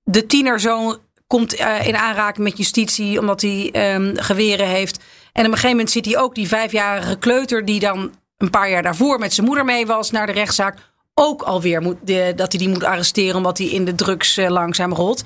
De 0.03 0.25
tienerzoon 0.25 0.97
komt 1.27 1.55
eh, 1.55 1.87
in 1.87 1.95
aanraking 1.95 2.47
met 2.47 2.57
justitie 2.57 3.19
omdat 3.19 3.41
hij 3.41 3.69
ehm, 3.71 4.15
geweren 4.15 4.67
heeft. 4.67 4.97
En 5.33 5.45
op 5.45 5.51
een 5.51 5.53
gegeven 5.53 5.69
moment 5.69 5.91
ziet 5.91 6.05
hij 6.05 6.17
ook 6.17 6.35
die 6.35 6.47
vijfjarige 6.47 7.17
kleuter 7.17 7.65
die 7.65 7.79
dan 7.79 8.11
een 8.37 8.49
paar 8.49 8.69
jaar 8.69 8.83
daarvoor 8.83 9.19
met 9.19 9.33
zijn 9.33 9.47
moeder 9.47 9.65
mee 9.65 9.85
was 9.85 10.11
naar 10.11 10.25
de 10.25 10.31
rechtszaak. 10.31 10.77
Ook 11.17 11.41
alweer 11.41 11.81
moet, 11.81 11.97
de, 12.03 12.33
dat 12.35 12.51
hij 12.51 12.61
die 12.61 12.69
moet 12.69 12.83
arresteren 12.83 13.35
omdat 13.35 13.57
hij 13.57 13.67
in 13.67 13.85
de 13.85 13.95
drugs 13.95 14.37
eh, 14.37 14.49
langzaam 14.49 14.93
rolt. 14.93 15.23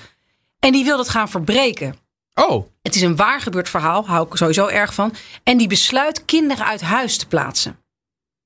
En 0.59 0.71
die 0.71 0.83
wil 0.83 0.97
dat 0.97 1.09
gaan 1.09 1.29
verbreken. 1.29 1.95
Oh, 2.33 2.67
Het 2.81 2.95
is 2.95 3.01
een 3.01 3.15
waar 3.15 3.41
gebeurd 3.41 3.69
verhaal, 3.69 4.07
hou 4.07 4.27
ik 4.27 4.35
sowieso 4.35 4.67
erg 4.67 4.93
van. 4.93 5.13
En 5.43 5.57
die 5.57 5.67
besluit 5.67 6.25
kinderen 6.25 6.65
uit 6.65 6.81
huis 6.81 7.17
te 7.17 7.27
plaatsen. 7.27 7.79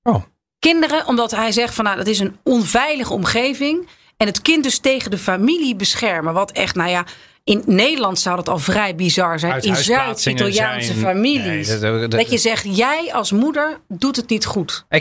Oh. 0.04 0.24
Kinderen, 0.60 1.08
omdat 1.08 1.32
hij 1.32 1.52
zegt 1.52 1.74
van 1.74 1.84
nou, 1.86 1.98
dat 1.98 2.08
is 2.08 2.20
een 2.20 2.38
onveilige 2.44 3.14
omgeving. 3.14 3.88
En 4.18 4.28
het 4.28 4.42
kind 4.42 4.64
dus 4.64 4.80
tegen 4.80 5.12
de 5.12 5.18
familie 5.18 5.76
beschermen. 5.76 6.34
Wat 6.34 6.52
echt, 6.52 6.76
nou 6.76 6.90
ja, 6.90 7.06
in 7.44 7.64
Nederland 7.66 8.20
zou 8.20 8.36
dat 8.36 8.50
al 8.50 8.60
vrij 8.60 8.96
bizar 8.96 9.40
zijn. 9.40 9.62
In 9.62 9.76
Zuid-Italiaanse 9.76 10.88
zijn- 10.94 11.00
families. 11.06 11.68
Nee, 11.68 11.80
dat- 11.80 12.00
dat- 12.02 12.12
dat 12.12 12.32
je 12.32 12.38
zegt, 12.38 12.78
jij 12.78 13.14
als 13.14 13.32
moeder 13.32 13.80
doet 13.88 14.16
het 14.16 14.30
niet 14.30 14.46
goed. 14.46 14.86
E 14.90 15.00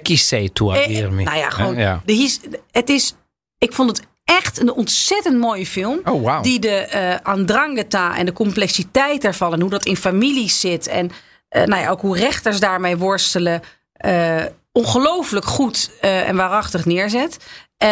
tu 0.53 0.69
a 0.71 0.75
Eh, 0.77 0.87
dirmi? 0.87 1.25
nou 1.25 1.37
ja, 1.37 1.51
gewoon. 1.51 1.77
Ja. 1.77 2.03
De 2.05 2.13
his, 2.13 2.41
het 2.71 2.89
is, 2.89 3.15
ik 3.59 3.73
vond 3.73 3.97
het 3.97 4.07
echt 4.25 4.61
een 4.61 4.73
ontzettend 4.73 5.39
mooie 5.39 5.67
film. 5.67 6.01
Oh, 6.05 6.23
wauw. 6.25 6.43
Die 6.43 6.59
de 6.59 6.69
eh 6.77 7.15
andrangheta 7.23 8.17
en 8.17 8.27
de 8.27 8.33
complexiteit 8.33 9.23
daarvan 9.23 9.53
en 9.53 9.61
hoe 9.61 9.71
dat 9.71 9.85
in 9.85 9.97
families 9.97 10.61
zit. 10.61 10.87
En 10.87 11.11
eh, 11.49 11.65
nou 11.65 11.83
ja, 11.83 11.89
ook 11.91 12.01
hoe 12.01 12.17
rechters 12.19 12.61
daarmee 12.61 12.97
worstelen. 12.97 13.63
eh, 13.93 14.45
ongelooflijk 14.73 15.45
goed 15.45 15.91
eh, 16.01 16.29
en 16.29 16.37
waarachtig 16.37 16.85
neerzet. 16.85 17.37
Eh, 17.77 17.89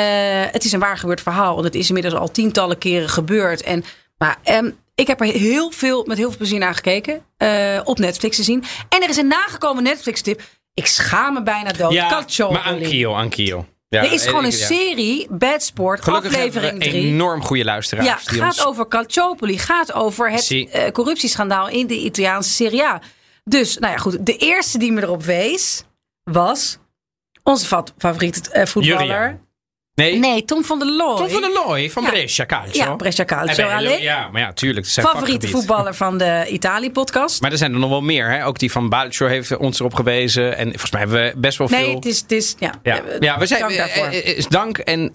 het 0.50 0.64
is 0.64 0.72
een 0.72 0.80
waar 0.80 0.98
gebeurd 0.98 1.20
verhaal. 1.20 1.58
En 1.58 1.64
het 1.64 1.74
is 1.74 1.88
inmiddels 1.88 2.14
al 2.14 2.30
tientallen 2.30 2.78
keren 2.78 3.08
gebeurd. 3.08 3.62
En, 3.62 3.84
maar 4.20 4.38
ehm, 4.42 4.70
ik 4.94 5.06
heb 5.06 5.20
er 5.20 5.26
heel 5.26 5.70
veel, 5.70 6.04
met 6.04 6.16
heel 6.18 6.28
veel 6.28 6.36
plezier 6.38 6.58
naar 6.58 6.74
gekeken. 6.74 7.22
eh, 7.36 7.80
op 7.84 7.98
Netflix 7.98 8.36
te 8.36 8.42
zien. 8.42 8.64
En 8.88 9.02
er 9.02 9.08
is 9.08 9.16
een 9.16 9.26
nagekomen 9.26 9.82
Netflix 9.82 10.20
tip. 10.20 10.42
Ik 10.74 10.86
schaam 10.86 11.34
me 11.34 11.42
bijna 11.42 11.72
dood. 11.72 11.92
Ja, 11.92 12.08
Calciopoli. 12.08 12.58
maar 12.58 12.72
anch'io. 13.14 13.66
Ja, 13.88 14.02
er 14.04 14.12
is 14.12 14.26
gewoon 14.26 14.44
ik- 14.44 14.52
een 14.52 14.58
serie, 14.58 15.26
Bad 15.30 15.62
Sport, 15.62 16.02
Gelukkig 16.02 16.30
aflevering 16.34 16.70
hebben 16.70 16.88
we 16.88 16.94
3. 16.94 17.06
enorm 17.06 17.42
goede 17.42 17.64
luisteraars. 17.64 18.06
Ja, 18.08 18.18
die 18.30 18.40
gaat 18.40 18.56
ons- 18.56 18.64
over 18.66 18.88
Calciopoli, 18.88 19.58
gaat 19.58 19.92
over 19.92 20.30
het 20.30 20.50
eh, 20.70 20.90
corruptieschandaal 20.90 21.68
in 21.68 21.86
de 21.86 21.94
Italiaanse 21.98 22.50
Serie 22.50 22.84
A. 22.84 23.00
Dus, 23.44 23.78
nou 23.78 23.92
ja, 23.92 23.98
goed. 23.98 24.26
De 24.26 24.36
eerste 24.36 24.78
die 24.78 24.92
me 24.92 25.02
erop 25.02 25.22
wees 25.22 25.84
was 26.24 26.78
onze 27.42 27.66
fa- 27.66 27.84
favoriete 27.98 28.50
eh, 28.50 28.66
voetballer. 28.66 29.40
Nee, 29.94 30.18
Nee, 30.18 30.44
Tom 30.44 30.64
van 30.64 30.78
der 30.78 30.88
Looy. 30.88 31.16
Tom 31.16 31.28
van 31.28 31.40
der 31.40 31.52
Looy 31.52 31.90
van 31.90 32.02
Ja. 32.02 32.10
Brescia 32.10 32.46
Calcio. 32.46 32.84
Ja, 32.84 32.94
Brescia 32.96 33.24
Calcio. 33.24 33.64
Eh, 33.64 33.66
bij- 33.68 33.76
Allee. 33.76 34.02
Ja, 34.02 34.28
maar 34.32 34.40
ja, 34.40 34.52
tuurlijk. 34.52 34.86
zijn 34.86 35.06
Favoriete 35.06 35.32
vakgebied. 35.40 35.66
voetballer 35.66 35.94
van 35.94 36.18
de 36.18 36.46
Italië-podcast. 36.50 37.40
Maar 37.40 37.52
er 37.52 37.58
zijn 37.58 37.72
er 37.72 37.78
nog 37.78 37.90
wel 37.90 38.00
meer. 38.00 38.30
Hè? 38.30 38.46
Ook 38.46 38.58
die 38.58 38.70
van 38.72 38.88
Balcho 38.88 39.26
heeft 39.26 39.56
ons 39.56 39.78
erop 39.78 39.94
gewezen. 39.94 40.56
En 40.56 40.68
volgens 40.68 40.90
mij 40.90 41.00
hebben 41.00 41.22
we 41.24 41.32
best 41.36 41.58
wel 41.58 41.68
Nee, 41.68 41.84
veel... 41.84 41.94
het 41.94 42.04
is, 42.06 42.20
het 42.20 42.32
is 42.32 42.54
ja. 42.58 42.74
Ja, 42.82 43.02
eh, 43.04 43.20
ja 43.20 43.38
we 43.38 43.46
zijn, 43.46 43.60
dank 43.60 43.76
daarvoor. 43.76 44.04
eh, 44.06 44.36
is 44.36 44.46
dank. 44.48 44.78
En 44.78 45.10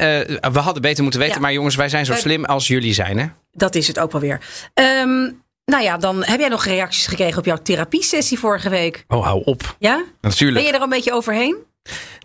we 0.53 0.59
hadden 0.59 0.82
beter 0.82 1.01
moeten 1.03 1.19
weten. 1.21 1.36
Ja. 1.36 1.41
Maar 1.41 1.53
jongens, 1.53 1.76
wij 1.76 1.89
zijn 1.89 2.05
zo 2.05 2.13
slim 2.13 2.45
als 2.45 2.67
jullie 2.67 2.93
zijn. 2.93 3.17
Hè? 3.19 3.26
Dat 3.51 3.76
is 3.76 3.88
het 3.88 3.99
ook 3.99 4.11
wel 4.11 4.21
weer. 4.21 4.39
Ehm, 4.73 5.32
nou 5.65 5.84
ja, 5.84 5.97
dan 5.97 6.23
heb 6.23 6.39
jij 6.39 6.49
nog 6.49 6.65
reacties 6.65 7.07
gekregen 7.07 7.38
op 7.38 7.45
jouw 7.45 7.57
therapiesessie 7.63 8.39
vorige 8.39 8.69
week. 8.69 9.03
Oh, 9.07 9.23
hou 9.26 9.41
op. 9.45 9.76
Ja? 9.80 10.03
Natuurlijk. 10.21 10.59
Ben 10.63 10.71
je 10.71 10.78
er 10.78 10.84
een 10.84 10.89
beetje 10.89 11.13
overheen? 11.13 11.55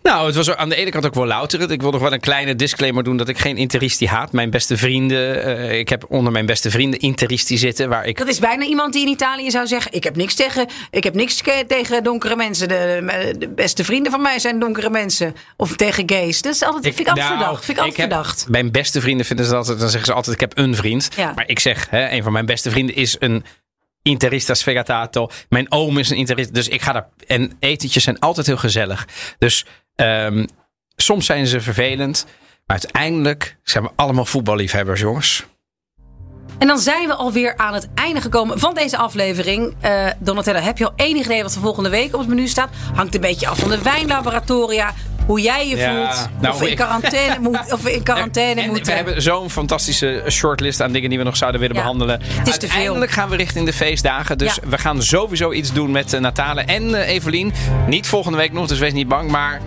Nou, 0.03 0.25
het 0.25 0.35
was 0.35 0.55
aan 0.55 0.69
de 0.69 0.75
ene 0.75 0.89
kant 0.91 1.05
ook 1.05 1.13
wel 1.13 1.25
louterend. 1.25 1.71
Ik 1.71 1.81
wil 1.81 1.91
nog 1.91 2.01
wel 2.01 2.13
een 2.13 2.19
kleine 2.19 2.55
disclaimer 2.55 3.03
doen 3.03 3.17
dat 3.17 3.27
ik 3.27 3.37
geen 3.37 3.57
interisti 3.57 4.07
haat. 4.07 4.31
Mijn 4.31 4.49
beste 4.49 4.77
vrienden, 4.77 5.43
eh, 5.43 5.79
ik 5.79 5.89
heb 5.89 6.05
onder 6.09 6.31
mijn 6.31 6.45
beste 6.45 6.71
vrienden 6.71 6.99
interisti 6.99 7.57
zitten. 7.57 7.89
Waar 7.89 8.05
ik 8.05 8.17
Dat 8.17 8.27
is 8.27 8.39
bijna 8.39 8.65
iemand 8.65 8.93
die 8.93 9.01
in 9.05 9.11
Italië 9.11 9.51
zou 9.51 9.67
zeggen: 9.67 9.93
Ik 9.93 10.03
heb 10.03 10.15
niks 10.15 10.33
tegen, 10.33 10.67
ik 10.91 11.03
heb 11.03 11.13
niks 11.13 11.41
tegen 11.67 12.03
donkere 12.03 12.35
mensen. 12.35 12.67
De, 12.67 13.33
de 13.37 13.49
beste 13.49 13.83
vrienden 13.83 14.11
van 14.11 14.21
mij 14.21 14.39
zijn 14.39 14.59
donkere 14.59 14.89
mensen. 14.89 15.35
Of 15.57 15.75
tegen 15.75 16.09
gays. 16.09 16.41
Dat 16.41 16.53
is 16.53 16.63
altijd, 16.63 16.83
vind 16.83 16.99
ik 16.99 17.07
altijd 17.07 17.27
nou, 17.27 17.37
verdacht. 17.39 17.65
Vind 17.65 17.77
ik 17.77 17.83
altijd 17.83 18.01
heb- 18.01 18.11
verdacht. 18.11 18.45
Mijn 18.49 18.71
beste 18.71 19.01
vrienden 19.01 19.25
vinden 19.25 19.45
ze 19.45 19.55
altijd, 19.55 19.79
dan 19.79 19.89
zeggen 19.89 20.05
ze 20.07 20.13
altijd: 20.13 20.35
ik 20.35 20.41
heb 20.41 20.57
een 20.57 20.75
vriend. 20.75 21.09
Ja. 21.15 21.31
Maar 21.35 21.47
ik 21.47 21.59
zeg, 21.59 21.87
hè, 21.89 22.09
een 22.09 22.23
van 22.23 22.31
mijn 22.31 22.45
beste 22.45 22.69
vrienden 22.71 22.95
is 22.95 23.15
een 23.19 23.43
interista 24.01 24.53
sfegatato. 24.53 25.29
Mijn 25.49 25.71
oom 25.71 25.97
is 25.97 26.09
een 26.09 26.17
interista. 26.17 26.53
Dus 26.53 26.67
ik 26.67 26.81
ga 26.81 26.91
daar. 26.91 27.09
En 27.27 27.51
etentjes 27.59 28.03
zijn 28.03 28.19
altijd 28.19 28.47
heel 28.47 28.57
gezellig. 28.57 29.07
Dus 29.37 29.65
ehm, 29.95 30.45
soms 30.95 31.25
zijn 31.25 31.47
ze 31.47 31.61
vervelend. 31.61 32.25
Maar 32.65 32.79
uiteindelijk 32.79 33.57
zijn 33.63 33.83
we 33.83 33.89
allemaal 33.95 34.25
voetballiefhebbers, 34.25 34.99
jongens. 34.99 35.45
En 36.57 36.67
dan 36.67 36.79
zijn 36.79 37.07
we 37.07 37.13
alweer 37.13 37.57
aan 37.57 37.73
het 37.73 37.89
einde 37.95 38.21
gekomen 38.21 38.59
van 38.59 38.73
deze 38.73 38.97
aflevering. 38.97 39.75
Eh 39.81 40.07
Donatello, 40.19 40.59
heb 40.59 40.77
je 40.77 40.85
al 40.85 40.93
enig 40.95 41.25
idee 41.25 41.43
wat 41.43 41.55
er 41.55 41.61
volgende 41.61 41.89
week 41.89 42.13
op 42.13 42.19
het 42.19 42.29
menu 42.29 42.47
staat? 42.47 42.69
Hangt 42.93 43.15
een 43.15 43.21
beetje 43.21 43.47
af 43.47 43.59
van 43.59 43.69
de 43.69 43.81
wijnlaboratoria. 43.81 44.93
Hoe 45.25 45.41
jij 45.41 45.67
je 45.67 45.75
Ja, 45.77 45.93
voelt. 46.15 46.29
nou, 46.39 46.53
of, 46.53 46.59
we 46.59 46.69
in 46.69 46.75
quarantaine 46.75 47.39
moet, 47.39 47.59
of 47.73 47.85
in 47.87 48.03
quarantaine 48.03 48.61
En 48.61 48.67
moeten. 48.67 48.85
we 48.85 48.91
hebben 48.91 49.21
zo'n 49.21 49.49
fantastische 49.49 50.23
shortlist 50.29 50.81
aan 50.81 50.91
dingen 50.91 51.09
die 51.09 51.17
we 51.17 51.23
nog 51.23 51.37
zouden 51.37 51.61
willen 51.61 51.75
Ja, 51.75 51.81
behandelen. 51.81 52.19
het 52.23 52.47
is 52.47 52.53
te 52.53 52.59
veel. 52.59 52.69
Uiteindelijk 52.69 53.11
gaan 53.11 53.29
we 53.29 53.35
richting 53.35 53.65
de 53.65 53.73
feestdagen. 53.73 54.37
Dus 54.37 54.55
Ja. 54.61 54.69
we 54.69 54.77
gaan 54.77 55.01
sowieso 55.03 55.51
iets 55.51 55.73
doen 55.73 55.91
met 55.91 56.13
uh, 56.13 56.19
Natale 56.19 56.61
en 56.61 56.95
eh, 57.03 57.09
Evelien. 57.13 57.53
Niet 57.87 58.07
volgende 58.07 58.37
week 58.37 58.51
nog, 58.51 58.67
dus 58.67 58.79
wees 58.79 58.93
niet 58.93 59.07
bang. 59.07 59.29
Maar 59.31 59.61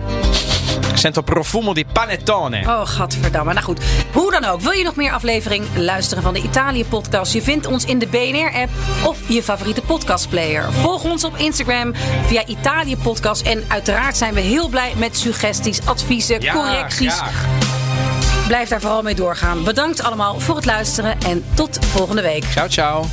sento 0.93 1.21
profumo 1.21 1.73
di 1.73 1.85
panettone. 1.85 2.63
Oh, 2.67 2.87
gadverdamme. 2.87 3.53
Nou 3.53 3.65
goed, 3.65 3.79
hoe 4.13 4.31
dan 4.31 4.45
ook. 4.45 4.61
Wil 4.61 4.71
je 4.71 4.83
nog 4.83 4.95
meer 4.95 5.11
aflevering 5.11 5.65
luisteren 5.75 6.23
van 6.23 6.33
de 6.33 6.41
Italië-podcast? 6.41 7.33
Je 7.33 7.41
vindt 7.41 7.67
ons 7.67 7.85
in 7.85 7.99
de 7.99 8.07
BNR-app 8.07 8.69
of 9.03 9.17
je 9.27 9.43
favoriete 9.43 9.81
podcastplayer. 9.81 10.73
Volg 10.73 11.03
ons 11.03 11.23
op 11.23 11.37
Instagram 11.37 11.93
via 12.25 12.45
Italië-podcast. 12.45 13.41
En 13.41 13.63
uiteraard 13.67 14.17
zijn 14.17 14.33
we 14.33 14.41
heel 14.41 14.67
blij 14.67 14.93
met 14.97 15.17
suggesties, 15.17 15.85
adviezen, 15.85 16.41
Ja, 16.41 16.53
correcties. 16.53 17.21
Blijf 18.47 18.69
daar 18.69 18.81
vooral 18.81 19.01
mee 19.01 19.15
doorgaan. 19.15 19.63
Bedankt 19.63 20.03
allemaal 20.03 20.39
voor 20.39 20.55
het 20.55 20.65
luisteren 20.65 21.17
en 21.19 21.43
tot 21.53 21.79
volgende 21.85 22.21
week. 22.21 22.43
Ciao, 22.43 22.67
ciao. 22.67 23.05